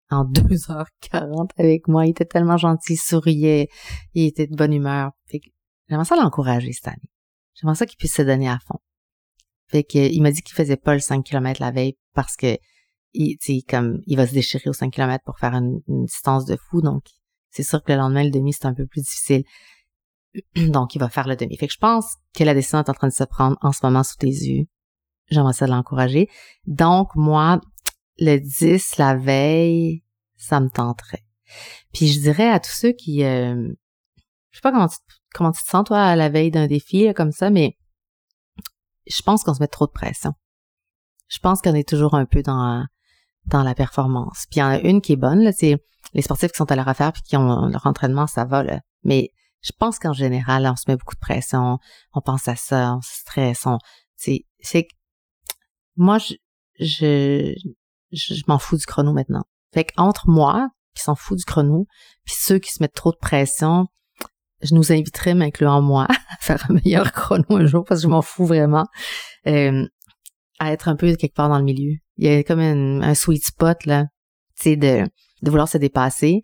en 0.10 0.26
2h40 0.32 1.50
avec 1.58 1.88
moi. 1.88 2.06
Il 2.06 2.12
était 2.12 2.26
tellement 2.26 2.58
gentil, 2.58 2.94
il 2.94 2.98
souriait, 2.98 3.70
il 4.14 4.26
était 4.26 4.48
de 4.48 4.56
bonne 4.56 4.74
humeur. 4.74 5.12
j'aimerais 5.88 6.06
ça 6.06 6.16
l'encourager 6.16 6.72
cette 6.72 6.88
année. 6.88 7.10
J'aimerais 7.56 7.76
ça 7.76 7.86
qu'il 7.86 7.98
puisse 7.98 8.16
se 8.16 8.22
donner 8.22 8.50
à 8.50 8.60
fond. 8.66 8.80
Fait 9.68 9.84
que, 9.84 9.98
il 9.98 10.22
m'a 10.22 10.32
dit 10.32 10.42
qu'il 10.42 10.56
faisait 10.56 10.78
pas 10.78 10.94
le 10.94 11.00
5 11.00 11.24
km 11.24 11.62
la 11.62 11.72
veille 11.72 11.98
parce 12.14 12.36
que 12.36 12.58
il, 13.14 13.38
comme, 13.68 14.02
il 14.08 14.18
va 14.18 14.26
se 14.26 14.34
déchirer 14.34 14.70
au 14.70 14.74
5 14.74 14.92
km 14.92 15.24
pour 15.24 15.38
faire 15.38 15.54
une, 15.54 15.82
une 15.88 16.06
distance 16.06 16.46
de 16.46 16.56
fou. 16.56 16.82
Donc, 16.82 17.04
c'est 17.52 17.64
sûr 17.64 17.84
que 17.84 17.92
le 17.92 18.00
lendemain, 18.00 18.24
le 18.24 18.32
demi, 18.32 18.54
c'est 18.54 18.66
un 18.66 18.74
peu 18.74 18.88
plus 18.88 19.02
difficile. 19.02 19.44
Donc, 20.56 20.96
il 20.96 21.00
va 21.00 21.10
faire 21.10 21.28
le 21.28 21.36
demi. 21.36 21.58
Fait 21.58 21.68
que 21.68 21.74
je 21.74 21.80
pense 21.80 22.16
que 22.36 22.44
la 22.44 22.54
décision 22.54 22.80
est 22.80 22.90
en 22.90 22.94
train 22.94 23.08
de 23.08 23.14
se 23.14 23.24
prendre 23.24 23.58
en 23.62 23.72
ce 23.72 23.80
moment 23.84 24.04
sous 24.04 24.18
tes 24.18 24.28
yeux. 24.28 24.66
J'aimerais 25.30 25.54
ça 25.54 25.68
l'encourager. 25.68 26.30
Donc, 26.66 27.10
moi, 27.16 27.62
le 28.20 28.38
10, 28.38 28.98
la 28.98 29.16
veille, 29.16 30.04
ça 30.36 30.60
me 30.60 30.70
tenterait. 30.70 31.24
Puis 31.94 32.08
je 32.08 32.20
dirais 32.20 32.50
à 32.50 32.60
tous 32.60 32.72
ceux 32.72 32.92
qui... 32.92 33.24
Euh, 33.24 33.72
je 34.52 34.58
sais 34.58 34.62
pas 34.62 34.72
comment 34.72 34.88
tu, 34.88 34.98
comment 35.34 35.52
tu 35.52 35.64
te 35.64 35.70
sens, 35.70 35.84
toi, 35.86 36.04
à 36.04 36.16
la 36.16 36.30
veille 36.30 36.52
d'un 36.52 36.68
défi, 36.68 37.12
comme 37.16 37.32
ça, 37.32 37.50
mais 37.50 37.78
je 39.08 39.22
pense 39.22 39.44
qu'on 39.44 39.54
se 39.54 39.60
met 39.60 39.68
trop 39.68 39.88
de 39.88 39.92
pression. 39.92 40.34
Je 41.28 41.40
pense 41.40 41.62
qu'on 41.62 41.74
est 41.74 41.88
toujours 41.88 42.14
un 42.14 42.26
peu 42.26 42.44
dans 42.44 42.86
dans 43.46 43.64
la 43.64 43.76
performance. 43.76 44.46
Puis 44.50 44.60
il 44.60 44.62
y 44.62 44.64
en 44.64 44.70
a 44.70 44.80
une 44.80 45.02
qui 45.02 45.14
est 45.14 45.18
bonne, 45.18 45.52
c'est 45.52 45.78
les 46.14 46.22
sportifs 46.22 46.52
qui 46.52 46.58
sont 46.58 46.72
à 46.72 46.76
leur 46.76 46.88
affaire 46.88 47.12
puis 47.12 47.22
qui 47.24 47.38
ont 47.38 47.68
leur 47.68 47.86
entraînement, 47.86 48.28
ça 48.28 48.46
va, 48.46 48.64
là. 48.64 48.80
Mais 49.04 49.30
je 49.64 49.72
pense 49.78 49.98
qu'en 49.98 50.14
général, 50.14 50.68
on 50.68 50.76
se 50.76 50.84
met 50.88 50.98
beaucoup 50.98 51.16
de 51.16 51.20
pression, 51.20 51.80
on 52.14 52.22
pense 52.22 52.48
à 52.48 52.56
ça, 52.56 52.96
on 52.98 53.02
se 53.02 53.14
stresse, 53.22 53.66
on, 53.66 53.78
c'est, 54.16 54.46
c'est, 54.60 54.88
moi, 55.96 56.18
je, 56.18 56.34
je, 56.80 57.54
je, 58.12 58.44
m'en 58.48 58.60
fous 58.60 58.78
du 58.78 58.86
chrono 58.86 59.14
maintenant. 59.14 59.44
Fait 59.74 59.86
qu'entre 59.86 60.30
moi, 60.30 60.70
qui 60.96 61.02
s'en 61.02 61.16
fout 61.16 61.38
du 61.38 61.46
chrono, 61.46 61.88
puis 62.26 62.36
ceux 62.38 62.60
qui 62.60 62.72
se 62.72 62.84
mettent 62.84 62.94
trop 62.94 63.12
de 63.12 63.18
pression, 63.18 63.88
je 64.62 64.76
nous 64.76 64.92
inviterais, 64.92 65.34
m'incluant 65.34 65.82
moi, 65.82 66.08
à 66.30 66.38
faire 66.40 66.66
un 66.70 66.74
meilleur 66.74 67.12
chrono 67.14 67.46
un 67.50 67.66
jour 67.66 67.86
parce 67.86 68.02
que 68.02 68.04
je 68.04 68.10
m'en 68.10 68.22
fous 68.22 68.46
vraiment, 68.46 68.86
euh, 69.48 69.88
à 70.60 70.72
être 70.74 70.90
un 70.90 70.96
peu 70.96 71.16
quelque 71.16 71.36
part 71.36 71.50
dans 71.50 71.58
le 71.58 71.64
milieu. 71.64 71.96
Il 72.18 72.26
y 72.26 72.30
a 72.30 72.44
comme 72.44 72.60
un, 72.60 73.16
sweet 73.16 73.46
spot 73.46 73.86
là, 73.86 74.06
tu 74.60 74.64
sais, 74.64 74.76
de, 74.76 75.04
de 75.42 75.50
vouloir 75.50 75.68
se 75.68 75.78
dépasser 75.78 76.42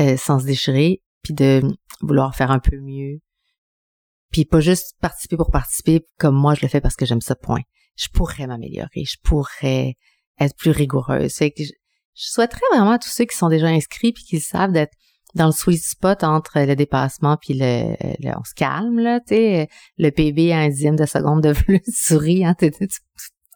euh, 0.00 0.16
sans 0.16 0.38
se 0.38 0.46
déchirer, 0.46 1.02
puis 1.22 1.34
de 1.34 1.62
vouloir 2.00 2.34
faire 2.34 2.50
un 2.50 2.58
peu 2.58 2.78
mieux. 2.78 3.20
Puis 4.30 4.44
pas 4.44 4.60
juste 4.60 4.96
participer 5.00 5.36
pour 5.36 5.50
participer 5.50 6.04
comme 6.18 6.34
moi 6.34 6.54
je 6.54 6.62
le 6.62 6.68
fais 6.68 6.80
parce 6.80 6.96
que 6.96 7.06
j'aime 7.06 7.20
ça, 7.20 7.34
point. 7.34 7.60
je 7.96 8.08
pourrais 8.08 8.46
m'améliorer, 8.46 9.04
je 9.04 9.16
pourrais 9.22 9.94
être 10.40 10.56
plus 10.56 10.70
rigoureuse. 10.70 11.34
Fait 11.34 11.50
que 11.50 11.62
je, 11.62 11.72
souhaiterais 12.14 12.60
vraiment 12.72 12.92
à 12.92 12.98
tous 12.98 13.08
ceux 13.08 13.24
qui 13.24 13.36
sont 13.36 13.48
déjà 13.48 13.68
inscrits 13.68 14.12
puis 14.12 14.24
qui 14.24 14.40
savent 14.40 14.72
d'être 14.72 14.92
dans 15.34 15.46
le 15.46 15.52
sweet 15.52 15.82
spot 15.82 16.24
entre 16.24 16.60
le 16.60 16.76
dépassement 16.76 17.38
puis 17.40 17.54
le, 17.54 17.94
on 18.36 18.44
se 18.44 18.54
calme 18.54 18.98
là, 18.98 19.20
tu 19.20 19.34
sais, 19.34 19.68
le 19.96 20.10
PB 20.10 20.52
à 20.52 20.58
un 20.58 20.68
dixième 20.68 20.96
de 20.96 21.06
seconde 21.06 21.42
de 21.42 21.52
plus 21.52 21.80
souris, 21.90 22.44
hein, 22.44 22.54
tu, 22.58 22.70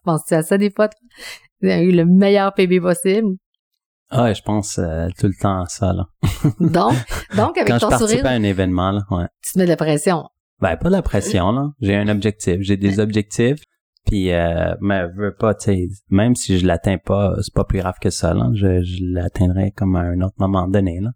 penses-tu 0.03 0.33
à 0.33 0.43
ça 0.43 0.57
des 0.57 0.71
fois? 0.71 0.89
Eu 1.61 1.91
le 1.91 2.05
meilleur 2.05 2.53
PB 2.53 2.79
possible. 2.79 3.35
Ah, 4.09 4.33
je 4.33 4.41
pense 4.41 4.77
euh, 4.79 5.07
tout 5.19 5.27
le 5.27 5.33
temps 5.39 5.61
à 5.63 5.65
ça 5.67 5.91
là. 5.93 6.05
donc, 6.59 6.93
donc 7.35 7.57
avec 7.57 7.67
Quand 7.67 7.79
ton 7.79 7.87
je 7.87 7.89
participe 7.89 8.09
sourire, 8.19 8.25
à 8.25 8.29
un 8.29 8.43
événement 8.43 8.91
là, 8.91 9.01
ouais. 9.11 9.25
tu 9.43 9.53
te 9.53 9.59
mets 9.59 9.65
de 9.65 9.69
la 9.69 9.75
pression. 9.77 10.23
Ben 10.59 10.77
pas 10.77 10.87
de 10.89 10.93
la 10.93 11.01
pression 11.01 11.51
là. 11.51 11.69
J'ai 11.81 11.95
un 11.95 12.07
objectif, 12.07 12.57
j'ai 12.61 12.77
des 12.77 12.99
objectifs. 12.99 13.59
Puis 14.05 14.31
euh, 14.31 14.73
mais 14.79 15.05
veux 15.07 15.35
pas, 15.35 15.53
tu 15.53 15.65
sais, 15.65 15.87
même 16.09 16.35
si 16.35 16.57
je 16.59 16.65
l'atteins 16.65 16.97
pas, 16.97 17.35
c'est 17.41 17.53
pas 17.53 17.65
plus 17.65 17.79
grave 17.79 17.95
que 18.01 18.09
ça 18.09 18.33
là. 18.33 18.49
Je, 18.53 18.81
je 18.83 18.99
l'atteindrai 19.01 19.71
comme 19.71 19.95
à 19.97 20.01
un 20.01 20.21
autre 20.21 20.35
moment 20.39 20.67
donné 20.67 21.01
là. 21.01 21.09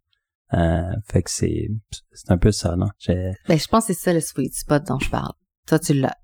Euh, 0.54 0.92
fait 1.10 1.24
que 1.24 1.32
c'est 1.32 1.70
c'est 2.12 2.30
un 2.30 2.38
peu 2.38 2.52
ça 2.52 2.76
là. 2.76 2.88
J'ai- 3.00 3.32
Ben, 3.48 3.58
je 3.58 3.68
pense 3.68 3.88
que 3.88 3.94
c'est 3.94 4.00
ça 4.02 4.12
le 4.14 4.20
sweet 4.20 4.54
spot 4.54 4.84
dont 4.86 5.00
je 5.00 5.10
parle. 5.10 5.32
Toi, 5.66 5.80
tu 5.80 5.94
l'as. 5.94 6.18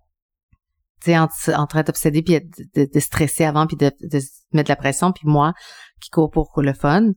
Tu 1.01 1.11
sais, 1.11 1.18
en, 1.18 1.30
en 1.55 1.68
train 1.68 1.84
d'obséder 1.84 2.22
puis 2.24 2.34
de, 2.41 2.45
de, 2.84 2.89
de 2.93 2.99
stresser 2.99 3.45
avant 3.45 3.68
puis 3.68 3.78
de, 3.78 3.86
de 4.01 4.20
mettre 4.51 4.68
de 4.68 4.72
la 4.72 4.76
pression 4.76 5.11
puis 5.13 5.28
moi 5.28 5.53
qui 6.02 6.10
cours 6.10 6.30
pour 6.30 6.52
le 6.58 6.74
fun, 6.74 7.12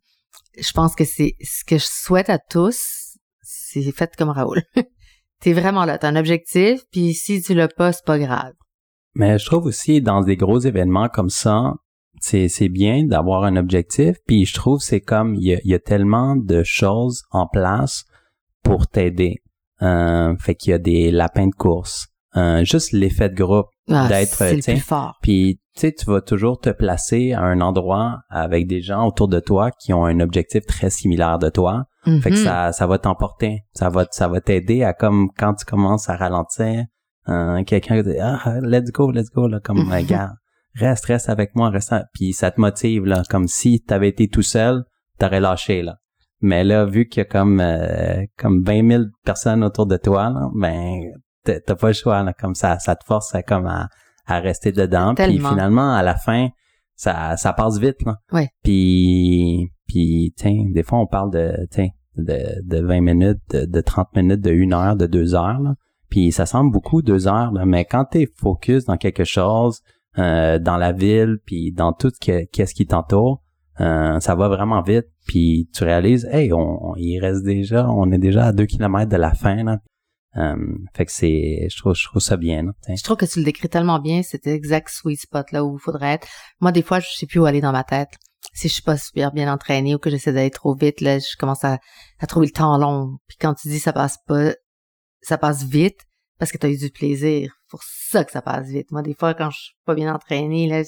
je 0.58 0.72
pense 0.72 0.94
que 0.94 1.04
c'est 1.04 1.34
ce 1.40 1.64
que 1.64 1.78
je 1.78 1.86
souhaite 1.86 2.30
à 2.30 2.38
tous, 2.38 3.18
c'est 3.42 3.82
fait 3.92 4.14
comme 4.16 4.30
Raoul. 4.30 4.62
T'es 5.40 5.52
vraiment 5.54 5.86
là, 5.86 5.96
t'as 5.96 6.08
un 6.08 6.16
objectif 6.16 6.82
puis 6.92 7.14
si 7.14 7.40
tu 7.40 7.54
l'as 7.54 7.68
pas, 7.68 7.92
c'est 7.92 8.04
pas 8.04 8.18
grave. 8.18 8.52
Mais 9.14 9.38
je 9.38 9.46
trouve 9.46 9.64
aussi 9.64 10.02
dans 10.02 10.20
des 10.20 10.36
gros 10.36 10.58
événements 10.58 11.08
comme 11.08 11.30
ça, 11.30 11.74
c'est 12.20 12.48
c'est 12.48 12.68
bien 12.68 13.04
d'avoir 13.04 13.44
un 13.44 13.56
objectif. 13.56 14.16
Puis 14.26 14.44
je 14.44 14.54
trouve 14.54 14.80
c'est 14.80 15.00
comme 15.00 15.34
il 15.34 15.44
y 15.44 15.54
a, 15.54 15.60
il 15.64 15.70
y 15.70 15.74
a 15.74 15.78
tellement 15.78 16.36
de 16.36 16.62
choses 16.62 17.22
en 17.30 17.46
place 17.46 18.04
pour 18.62 18.86
t'aider. 18.86 19.36
Euh, 19.82 20.36
fait 20.36 20.54
qu'il 20.54 20.72
y 20.72 20.74
a 20.74 20.78
des 20.78 21.10
lapins 21.10 21.46
de 21.46 21.54
course, 21.54 22.08
euh, 22.36 22.62
juste 22.64 22.92
l'effet 22.92 23.30
de 23.30 23.34
groupe. 23.34 23.68
Ah, 23.88 24.08
D'être, 24.08 24.34
c'est 24.34 24.56
le 24.56 24.62
plus 24.62 24.76
fort. 24.76 25.16
Puis 25.22 25.58
tu 25.74 25.80
sais, 25.82 25.92
tu 25.92 26.06
vas 26.10 26.20
toujours 26.20 26.58
te 26.58 26.70
placer 26.70 27.32
à 27.32 27.42
un 27.42 27.60
endroit 27.60 28.18
avec 28.28 28.66
des 28.66 28.80
gens 28.80 29.06
autour 29.06 29.28
de 29.28 29.40
toi 29.40 29.70
qui 29.70 29.92
ont 29.92 30.04
un 30.04 30.20
objectif 30.20 30.66
très 30.66 30.90
similaire 30.90 31.38
de 31.38 31.48
toi. 31.48 31.84
Fait 32.04 32.30
que 32.30 32.36
Mhm. 32.36 32.44
ça, 32.44 32.72
ça 32.72 32.86
va 32.86 32.98
t'emporter. 32.98 33.60
Ça 33.74 33.88
va, 33.90 34.06
ça 34.10 34.26
va 34.26 34.40
t'aider 34.40 34.82
à 34.84 34.92
comme 34.94 35.28
quand 35.38 35.54
tu 35.54 35.64
commences 35.64 36.08
à 36.08 36.16
ralentir, 36.16 36.84
euh, 37.28 37.62
quelqu'un 37.64 38.02
dit 38.02 38.18
ah 38.20 38.56
let's 38.62 38.90
go, 38.90 39.10
let's 39.10 39.30
go 39.30 39.46
là, 39.48 39.60
comme 39.62 39.78
euh, 39.92 40.02
gars, 40.02 40.32
reste, 40.74 41.04
reste 41.06 41.28
avec 41.28 41.54
moi, 41.54 41.68
reste. 41.70 41.92
à- 41.92 42.04
Puis 42.14 42.32
ça 42.32 42.50
te 42.50 42.60
motive 42.60 43.04
là, 43.04 43.22
comme 43.28 43.46
si 43.48 43.80
t'avais 43.82 44.08
été 44.08 44.28
tout 44.28 44.42
seul, 44.42 44.84
t'aurais 45.18 45.40
lâché 45.40 45.82
là. 45.82 45.96
Mais 46.40 46.64
là, 46.64 46.86
vu 46.86 47.06
qu'il 47.06 47.20
y 47.20 47.26
a 47.26 47.26
comme 47.26 47.60
euh, 47.60 48.24
comme 48.38 48.62
20 48.64 48.88
000 48.88 49.02
personnes 49.24 49.62
autour 49.62 49.86
de 49.86 49.98
toi, 49.98 50.30
là, 50.30 50.48
ben 50.54 51.00
t'as 51.44 51.60
t'as 51.60 51.74
pas 51.74 51.88
le 51.88 51.92
choix 51.92 52.22
là, 52.22 52.32
comme 52.32 52.54
ça, 52.54 52.78
ça 52.78 52.96
te 52.96 53.04
force 53.04 53.34
à 53.34 53.42
comme 53.42 53.66
à, 53.66 53.88
à 54.30 54.40
rester 54.40 54.72
dedans. 54.72 55.14
Puis 55.14 55.38
finalement, 55.52 55.92
à 55.94 56.02
la 56.02 56.14
fin, 56.16 56.48
ça, 56.96 57.36
ça 57.36 57.52
passe 57.52 57.78
vite 57.78 58.02
là. 58.04 58.16
Ouais. 58.32 58.48
Puis 58.62 59.70
puis 59.86 60.32
tiens, 60.36 60.64
des 60.72 60.82
fois 60.82 60.98
on 61.00 61.06
parle 61.06 61.30
de 61.32 61.66
tiens 61.70 61.88
de, 62.16 62.38
de 62.62 62.80
20 62.84 63.00
minutes, 63.00 63.38
de, 63.50 63.64
de 63.66 63.80
30 63.80 64.14
minutes, 64.16 64.40
de 64.40 64.50
une 64.50 64.72
heure, 64.74 64.96
de 64.96 65.06
deux 65.06 65.34
heures. 65.34 65.60
Là. 65.60 65.74
Puis 66.08 66.32
ça 66.32 66.44
semble 66.46 66.72
beaucoup 66.72 67.02
deux 67.02 67.28
heures, 67.28 67.52
là, 67.52 67.64
mais 67.64 67.84
quand 67.84 68.04
t'es 68.04 68.28
focus 68.36 68.84
dans 68.84 68.96
quelque 68.96 69.24
chose, 69.24 69.80
euh, 70.18 70.58
dans 70.58 70.76
la 70.76 70.92
ville, 70.92 71.38
puis 71.46 71.72
dans 71.72 71.92
tout 71.92 72.10
ce 72.12 72.18
que- 72.24 72.44
qu'est-ce 72.52 72.74
qui 72.74 72.86
t'entoure, 72.86 73.42
euh, 73.80 74.18
ça 74.20 74.34
va 74.34 74.48
vraiment 74.48 74.82
vite. 74.82 75.06
Puis 75.26 75.68
tu 75.72 75.84
réalises, 75.84 76.28
hey, 76.32 76.52
on, 76.52 76.90
on- 76.90 76.96
il 76.96 77.18
reste 77.20 77.44
déjà, 77.44 77.88
on 77.88 78.10
est 78.10 78.18
déjà 78.18 78.46
à 78.46 78.52
deux 78.52 78.66
kilomètres 78.66 79.10
de 79.10 79.16
la 79.16 79.32
fin. 79.34 79.62
Là. 79.62 79.78
Euh, 80.36 80.56
fait 80.94 81.06
que 81.06 81.12
c'est, 81.12 81.68
je 81.68 81.76
trouve, 81.76 81.94
je 81.94 82.04
trouve 82.06 82.22
ça 82.22 82.36
bien. 82.36 82.64
Je 82.88 83.02
trouve 83.02 83.16
que 83.16 83.26
tu 83.26 83.40
le 83.40 83.44
décris 83.44 83.68
tellement 83.68 83.98
bien, 83.98 84.22
cet 84.22 84.46
exact 84.46 84.88
sweet 84.88 85.20
spot 85.20 85.50
là 85.52 85.64
où 85.64 85.76
il 85.76 85.80
faudrait 85.80 86.14
être. 86.14 86.28
Moi, 86.60 86.72
des 86.72 86.82
fois, 86.82 87.00
je 87.00 87.08
sais 87.08 87.26
plus 87.26 87.40
où 87.40 87.46
aller 87.46 87.60
dans 87.60 87.72
ma 87.72 87.84
tête. 87.84 88.10
Si 88.54 88.68
je 88.68 88.74
suis 88.74 88.82
pas 88.82 88.96
super 88.96 89.32
bien 89.32 89.52
entraînée 89.52 89.94
ou 89.94 89.98
que 89.98 90.10
j'essaie 90.10 90.32
d'aller 90.32 90.50
trop 90.50 90.74
vite, 90.74 91.00
là, 91.00 91.18
je 91.18 91.36
commence 91.38 91.64
à, 91.64 91.78
à 92.20 92.26
trouver 92.26 92.46
le 92.46 92.52
temps 92.52 92.78
long. 92.78 93.18
Puis 93.28 93.36
quand 93.40 93.54
tu 93.54 93.68
dis 93.68 93.78
ça 93.78 93.92
passe 93.92 94.18
pas, 94.26 94.54
ça 95.20 95.36
passe 95.36 95.64
vite 95.64 96.00
parce 96.38 96.50
que 96.50 96.58
tu 96.58 96.66
as 96.66 96.70
eu 96.70 96.78
du 96.78 96.90
plaisir. 96.90 97.52
C'est 97.66 97.70
pour 97.70 97.82
ça 97.82 98.24
que 98.24 98.32
ça 98.32 98.40
passe 98.40 98.68
vite. 98.68 98.90
Moi, 98.90 99.02
des 99.02 99.14
fois, 99.14 99.34
quand 99.34 99.50
je 99.50 99.58
suis 99.58 99.74
pas 99.84 99.94
bien 99.94 100.12
entraînée, 100.12 100.68
là, 100.68 100.82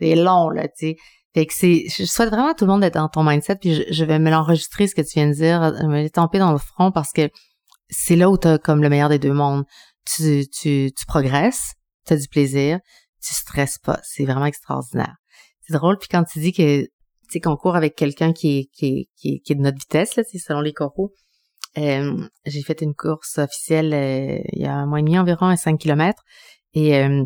c'est 0.00 0.14
long, 0.14 0.48
là, 0.50 0.66
tu 0.68 0.74
sais. 0.76 0.96
Fait 1.34 1.44
que 1.44 1.52
c'est, 1.52 1.84
je 1.88 2.04
souhaite 2.04 2.30
vraiment 2.30 2.52
à 2.52 2.54
tout 2.54 2.64
le 2.64 2.70
monde 2.70 2.80
d'être 2.80 2.94
dans 2.94 3.08
ton 3.08 3.22
mindset, 3.22 3.56
puis 3.56 3.74
je, 3.74 3.82
je 3.90 4.04
vais 4.04 4.18
me 4.18 4.30
l'enregistrer, 4.30 4.86
ce 4.86 4.94
que 4.94 5.02
tu 5.02 5.10
viens 5.14 5.28
de 5.28 5.34
dire, 5.34 5.60
me 5.60 6.00
l'étamper 6.00 6.38
dans 6.38 6.52
le 6.52 6.58
front 6.58 6.90
parce 6.90 7.12
que 7.12 7.28
c'est 7.90 8.16
là 8.16 8.30
où 8.30 8.36
t'as 8.36 8.58
comme 8.58 8.82
le 8.82 8.88
meilleur 8.88 9.08
des 9.08 9.18
deux 9.18 9.32
mondes. 9.32 9.64
Tu, 10.04 10.46
tu, 10.48 10.90
tu 10.96 11.06
progresses, 11.06 11.74
tu 12.06 12.14
as 12.14 12.16
du 12.16 12.28
plaisir, 12.28 12.80
tu 13.22 13.34
stresses 13.34 13.78
pas. 13.78 14.00
C'est 14.02 14.24
vraiment 14.24 14.46
extraordinaire. 14.46 15.16
C'est 15.66 15.74
drôle, 15.74 15.98
puis 15.98 16.08
quand 16.10 16.24
tu 16.24 16.38
dis 16.38 16.52
que 16.52 16.86
tu 17.30 17.40
qu'on 17.40 17.56
court 17.56 17.76
avec 17.76 17.94
quelqu'un 17.94 18.32
qui 18.32 18.58
est, 18.58 18.64
qui, 18.72 18.86
est, 18.86 19.08
qui, 19.16 19.34
est, 19.34 19.38
qui 19.40 19.52
est 19.52 19.56
de 19.56 19.60
notre 19.60 19.78
vitesse, 19.78 20.16
là, 20.16 20.22
c'est 20.26 20.38
selon 20.38 20.60
les 20.60 20.72
coraux. 20.72 21.12
Euh, 21.76 22.26
j'ai 22.46 22.62
fait 22.62 22.80
une 22.80 22.94
course 22.94 23.38
officielle 23.38 23.92
euh, 23.92 24.38
il 24.52 24.62
y 24.62 24.66
a 24.66 24.74
un 24.74 24.86
mois 24.86 25.00
et 25.00 25.02
demi 25.02 25.18
environ, 25.18 25.46
à 25.46 25.56
5 25.56 25.78
km. 25.78 26.22
Et 26.74 26.96
euh, 26.96 27.24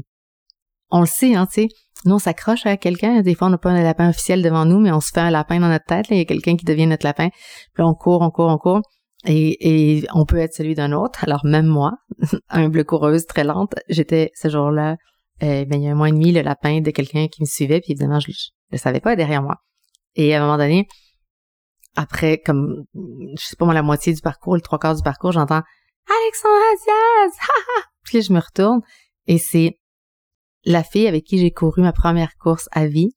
on 0.91 1.01
le 1.01 1.07
sait, 1.07 1.35
hein, 1.35 1.47
tu 1.47 1.63
sais. 1.63 1.69
Nous, 2.05 2.17
on 2.17 2.19
s'accroche 2.19 2.67
à 2.67 2.77
quelqu'un. 2.77 3.23
Des 3.23 3.35
fois, 3.35 3.47
on 3.47 3.51
n'a 3.51 3.59
pas 3.59 3.71
un 3.71 3.83
lapin 3.83 4.09
officiel 4.09 4.43
devant 4.43 4.65
nous, 4.65 4.81
mais 4.81 4.91
on 4.91 5.01
se 5.01 5.13
fait 5.13 5.21
un 5.21 5.31
lapin 5.31 5.61
dans 5.61 5.69
notre 5.69 5.85
tête. 5.85 6.09
là. 6.09 6.17
Il 6.17 6.19
y 6.19 6.23
a 6.23 6.25
quelqu'un 6.25 6.57
qui 6.57 6.65
devient 6.65 6.87
notre 6.87 7.07
lapin. 7.07 7.29
Puis 7.31 7.83
là, 7.83 7.87
on 7.87 7.95
court, 7.95 8.23
on 8.23 8.31
court, 8.31 8.49
on 8.49 8.59
court. 8.59 8.83
Et, 9.25 10.05
on 10.15 10.25
peut 10.25 10.39
être 10.39 10.55
celui 10.55 10.75
d'un 10.75 10.93
autre. 10.93 11.25
Alors, 11.25 11.45
même 11.45 11.67
moi, 11.67 11.93
humble 12.49 12.85
coureuse, 12.85 13.27
très 13.27 13.45
lente, 13.45 13.75
j'étais 13.89 14.31
ce 14.35 14.49
jour-là, 14.49 14.97
euh, 15.43 15.65
ben, 15.65 15.81
il 15.81 15.85
y 15.85 15.89
a 15.89 15.93
un 15.93 15.95
mois 15.95 16.09
et 16.09 16.13
demi, 16.13 16.33
le 16.33 16.43
lapin 16.43 16.81
de 16.81 16.91
quelqu'un 16.91 17.29
qui 17.29 17.43
me 17.43 17.47
suivait. 17.47 17.81
Puis 17.81 17.93
évidemment, 17.93 18.21
je 18.21 18.31
ne 18.31 18.35
le 18.73 18.79
savais 18.79 19.01
pas 19.01 19.17
derrière 19.17 19.43
moi. 19.43 19.57
Et 20.15 20.35
à 20.35 20.39
un 20.39 20.47
moment 20.47 20.59
donné, 20.59 20.87
après, 21.97 22.39
comme, 22.39 22.85
je 22.95 23.45
sais 23.45 23.57
pas 23.57 23.65
moi, 23.65 23.75
la 23.75 23.83
moitié 23.83 24.13
du 24.13 24.21
parcours, 24.21 24.55
le 24.55 24.61
trois 24.61 24.79
quarts 24.79 24.95
du 24.95 25.03
parcours, 25.03 25.33
j'entends 25.33 25.63
Alexandra 26.09 26.59
Diaz! 26.85 27.39
Puis 28.05 28.19
là, 28.19 28.25
je 28.27 28.33
me 28.33 28.41
retourne 28.41 28.81
et 29.27 29.39
c'est 29.39 29.79
la 30.65 30.83
fille 30.83 31.07
avec 31.07 31.25
qui 31.25 31.39
j'ai 31.39 31.51
couru 31.51 31.83
ma 31.83 31.93
première 31.93 32.37
course 32.37 32.69
à 32.73 32.87
vie, 32.87 33.15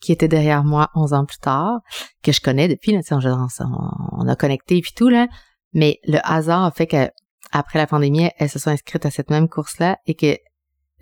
qui 0.00 0.12
était 0.12 0.28
derrière 0.28 0.64
moi 0.64 0.90
11 0.94 1.12
ans 1.12 1.24
plus 1.24 1.38
tard, 1.38 1.80
que 2.22 2.32
je 2.32 2.40
connais 2.40 2.68
depuis, 2.68 2.92
là, 2.92 3.00
on, 3.10 3.46
on, 3.60 3.88
on 4.12 4.28
a 4.28 4.36
connecté 4.36 4.80
puis 4.80 4.92
tout, 4.94 5.08
là. 5.08 5.28
Mais 5.72 6.00
le 6.04 6.18
hasard 6.24 6.64
a 6.64 6.70
fait 6.70 6.86
que 6.86 7.08
après 7.52 7.78
la 7.78 7.86
pandémie, 7.86 8.30
elle 8.38 8.48
se 8.48 8.58
soit 8.58 8.72
inscrite 8.72 9.06
à 9.06 9.10
cette 9.10 9.30
même 9.30 9.48
course-là 9.48 9.98
et 10.06 10.14
que 10.14 10.36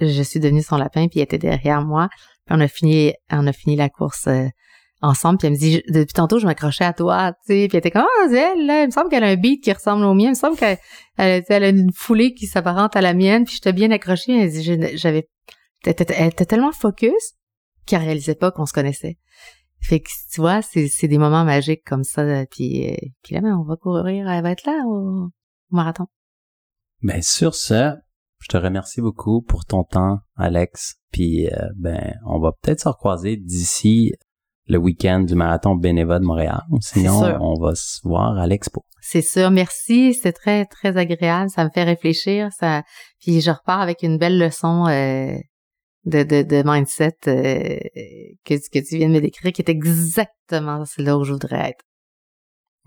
je 0.00 0.22
suis 0.22 0.40
devenue 0.40 0.62
son 0.62 0.76
lapin 0.76 1.08
puis 1.08 1.20
elle 1.20 1.24
était 1.24 1.38
derrière 1.38 1.82
moi. 1.82 2.08
Puis 2.46 2.56
on 2.56 2.60
a 2.60 2.68
fini, 2.68 3.12
on 3.30 3.46
a 3.46 3.52
fini 3.52 3.76
la 3.76 3.88
course 3.88 4.26
euh, 4.28 4.46
ensemble. 5.02 5.38
Puis 5.38 5.48
elle 5.48 5.54
me 5.54 5.58
dit, 5.58 5.82
depuis 5.88 6.14
tantôt, 6.14 6.38
je 6.38 6.46
m'accrochais 6.46 6.84
à 6.84 6.92
toi, 6.92 7.32
tu 7.46 7.54
sais. 7.54 7.68
Puis 7.68 7.76
elle 7.76 7.78
était 7.78 7.90
comme, 7.90 8.04
c'est 8.30 8.38
elle, 8.38 8.66
là, 8.66 8.82
il 8.82 8.86
me 8.86 8.90
semble 8.90 9.10
qu'elle 9.10 9.24
a 9.24 9.28
un 9.28 9.36
beat 9.36 9.62
qui 9.62 9.72
ressemble 9.72 10.04
au 10.04 10.14
mien. 10.14 10.26
Il 10.26 10.30
me 10.30 10.34
semble 10.34 10.56
qu'elle 10.56 10.78
elle, 11.16 11.44
elle 11.48 11.64
a 11.64 11.68
une 11.68 11.92
foulée 11.94 12.32
qui 12.34 12.46
s'apparente 12.46 12.96
à 12.96 13.00
la 13.00 13.14
mienne. 13.14 13.44
Puis 13.44 13.56
j'étais 13.56 13.72
bien 13.72 13.90
accrochée. 13.90 14.40
Elle 14.40 14.50
dit, 14.50 14.96
j'avais, 14.96 15.28
elle 15.84 15.92
était 15.92 16.46
tellement 16.46 16.72
focus 16.72 17.34
qu'elle 17.88 18.02
réalisait 18.02 18.34
pas 18.34 18.50
qu'on 18.50 18.66
se 18.66 18.72
connaissait. 18.72 19.18
Fait 19.80 20.00
que, 20.00 20.08
tu 20.32 20.40
vois, 20.40 20.62
c'est, 20.62 20.88
c'est 20.88 21.08
des 21.08 21.18
moments 21.18 21.44
magiques 21.44 21.84
comme 21.84 22.04
ça. 22.04 22.46
Puis, 22.46 22.90
euh, 22.90 22.96
puis 23.22 23.34
là, 23.34 23.40
ben, 23.40 23.56
on 23.56 23.64
va 23.64 23.76
courir, 23.76 24.28
elle 24.28 24.42
va 24.42 24.50
être 24.50 24.66
là 24.66 24.82
au, 24.86 25.30
au 25.70 25.76
marathon. 25.76 26.06
Ben 27.00 27.22
sur 27.22 27.54
ce, 27.54 27.94
je 28.40 28.48
te 28.48 28.56
remercie 28.56 29.00
beaucoup 29.00 29.40
pour 29.42 29.64
ton 29.64 29.84
temps, 29.84 30.18
Alex. 30.36 30.96
Puis 31.12 31.46
euh, 31.46 31.68
ben, 31.76 32.14
on 32.26 32.40
va 32.40 32.50
peut-être 32.60 32.80
se 32.80 32.88
recroiser 32.88 33.36
d'ici 33.36 34.12
le 34.66 34.78
week-end 34.78 35.20
du 35.20 35.34
marathon 35.34 35.76
bénévole 35.76 36.20
de 36.20 36.26
Montréal. 36.26 36.62
Sinon, 36.80 37.22
on 37.40 37.58
va 37.58 37.74
se 37.74 38.00
voir 38.06 38.36
à 38.36 38.46
l'expo. 38.46 38.84
C'est 39.00 39.22
sûr, 39.22 39.50
merci. 39.50 40.12
C'était 40.12 40.32
très, 40.32 40.66
très 40.66 40.96
agréable. 40.96 41.48
Ça 41.48 41.64
me 41.64 41.70
fait 41.70 41.84
réfléchir. 41.84 42.50
Ça, 42.52 42.82
puis 43.20 43.40
je 43.40 43.50
repars 43.50 43.80
avec 43.80 44.02
une 44.02 44.18
belle 44.18 44.38
leçon 44.38 44.86
euh, 44.86 45.38
de, 46.08 46.22
de, 46.22 46.42
de 46.42 46.62
mindset 46.64 47.16
euh, 47.28 47.78
que, 48.44 48.54
que 48.54 48.78
tu 48.86 48.96
viens 48.96 49.08
de 49.08 49.14
me 49.14 49.20
décrire, 49.20 49.52
qui 49.52 49.62
est 49.62 49.68
exactement 49.68 50.84
là 50.98 51.18
où 51.18 51.24
je 51.24 51.32
voudrais 51.32 51.70
être. 51.70 51.84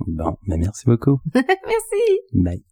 Bon, 0.08 0.36
ben 0.48 0.58
merci 0.58 0.86
beaucoup. 0.86 1.20
merci. 1.34 2.20
Bye. 2.34 2.64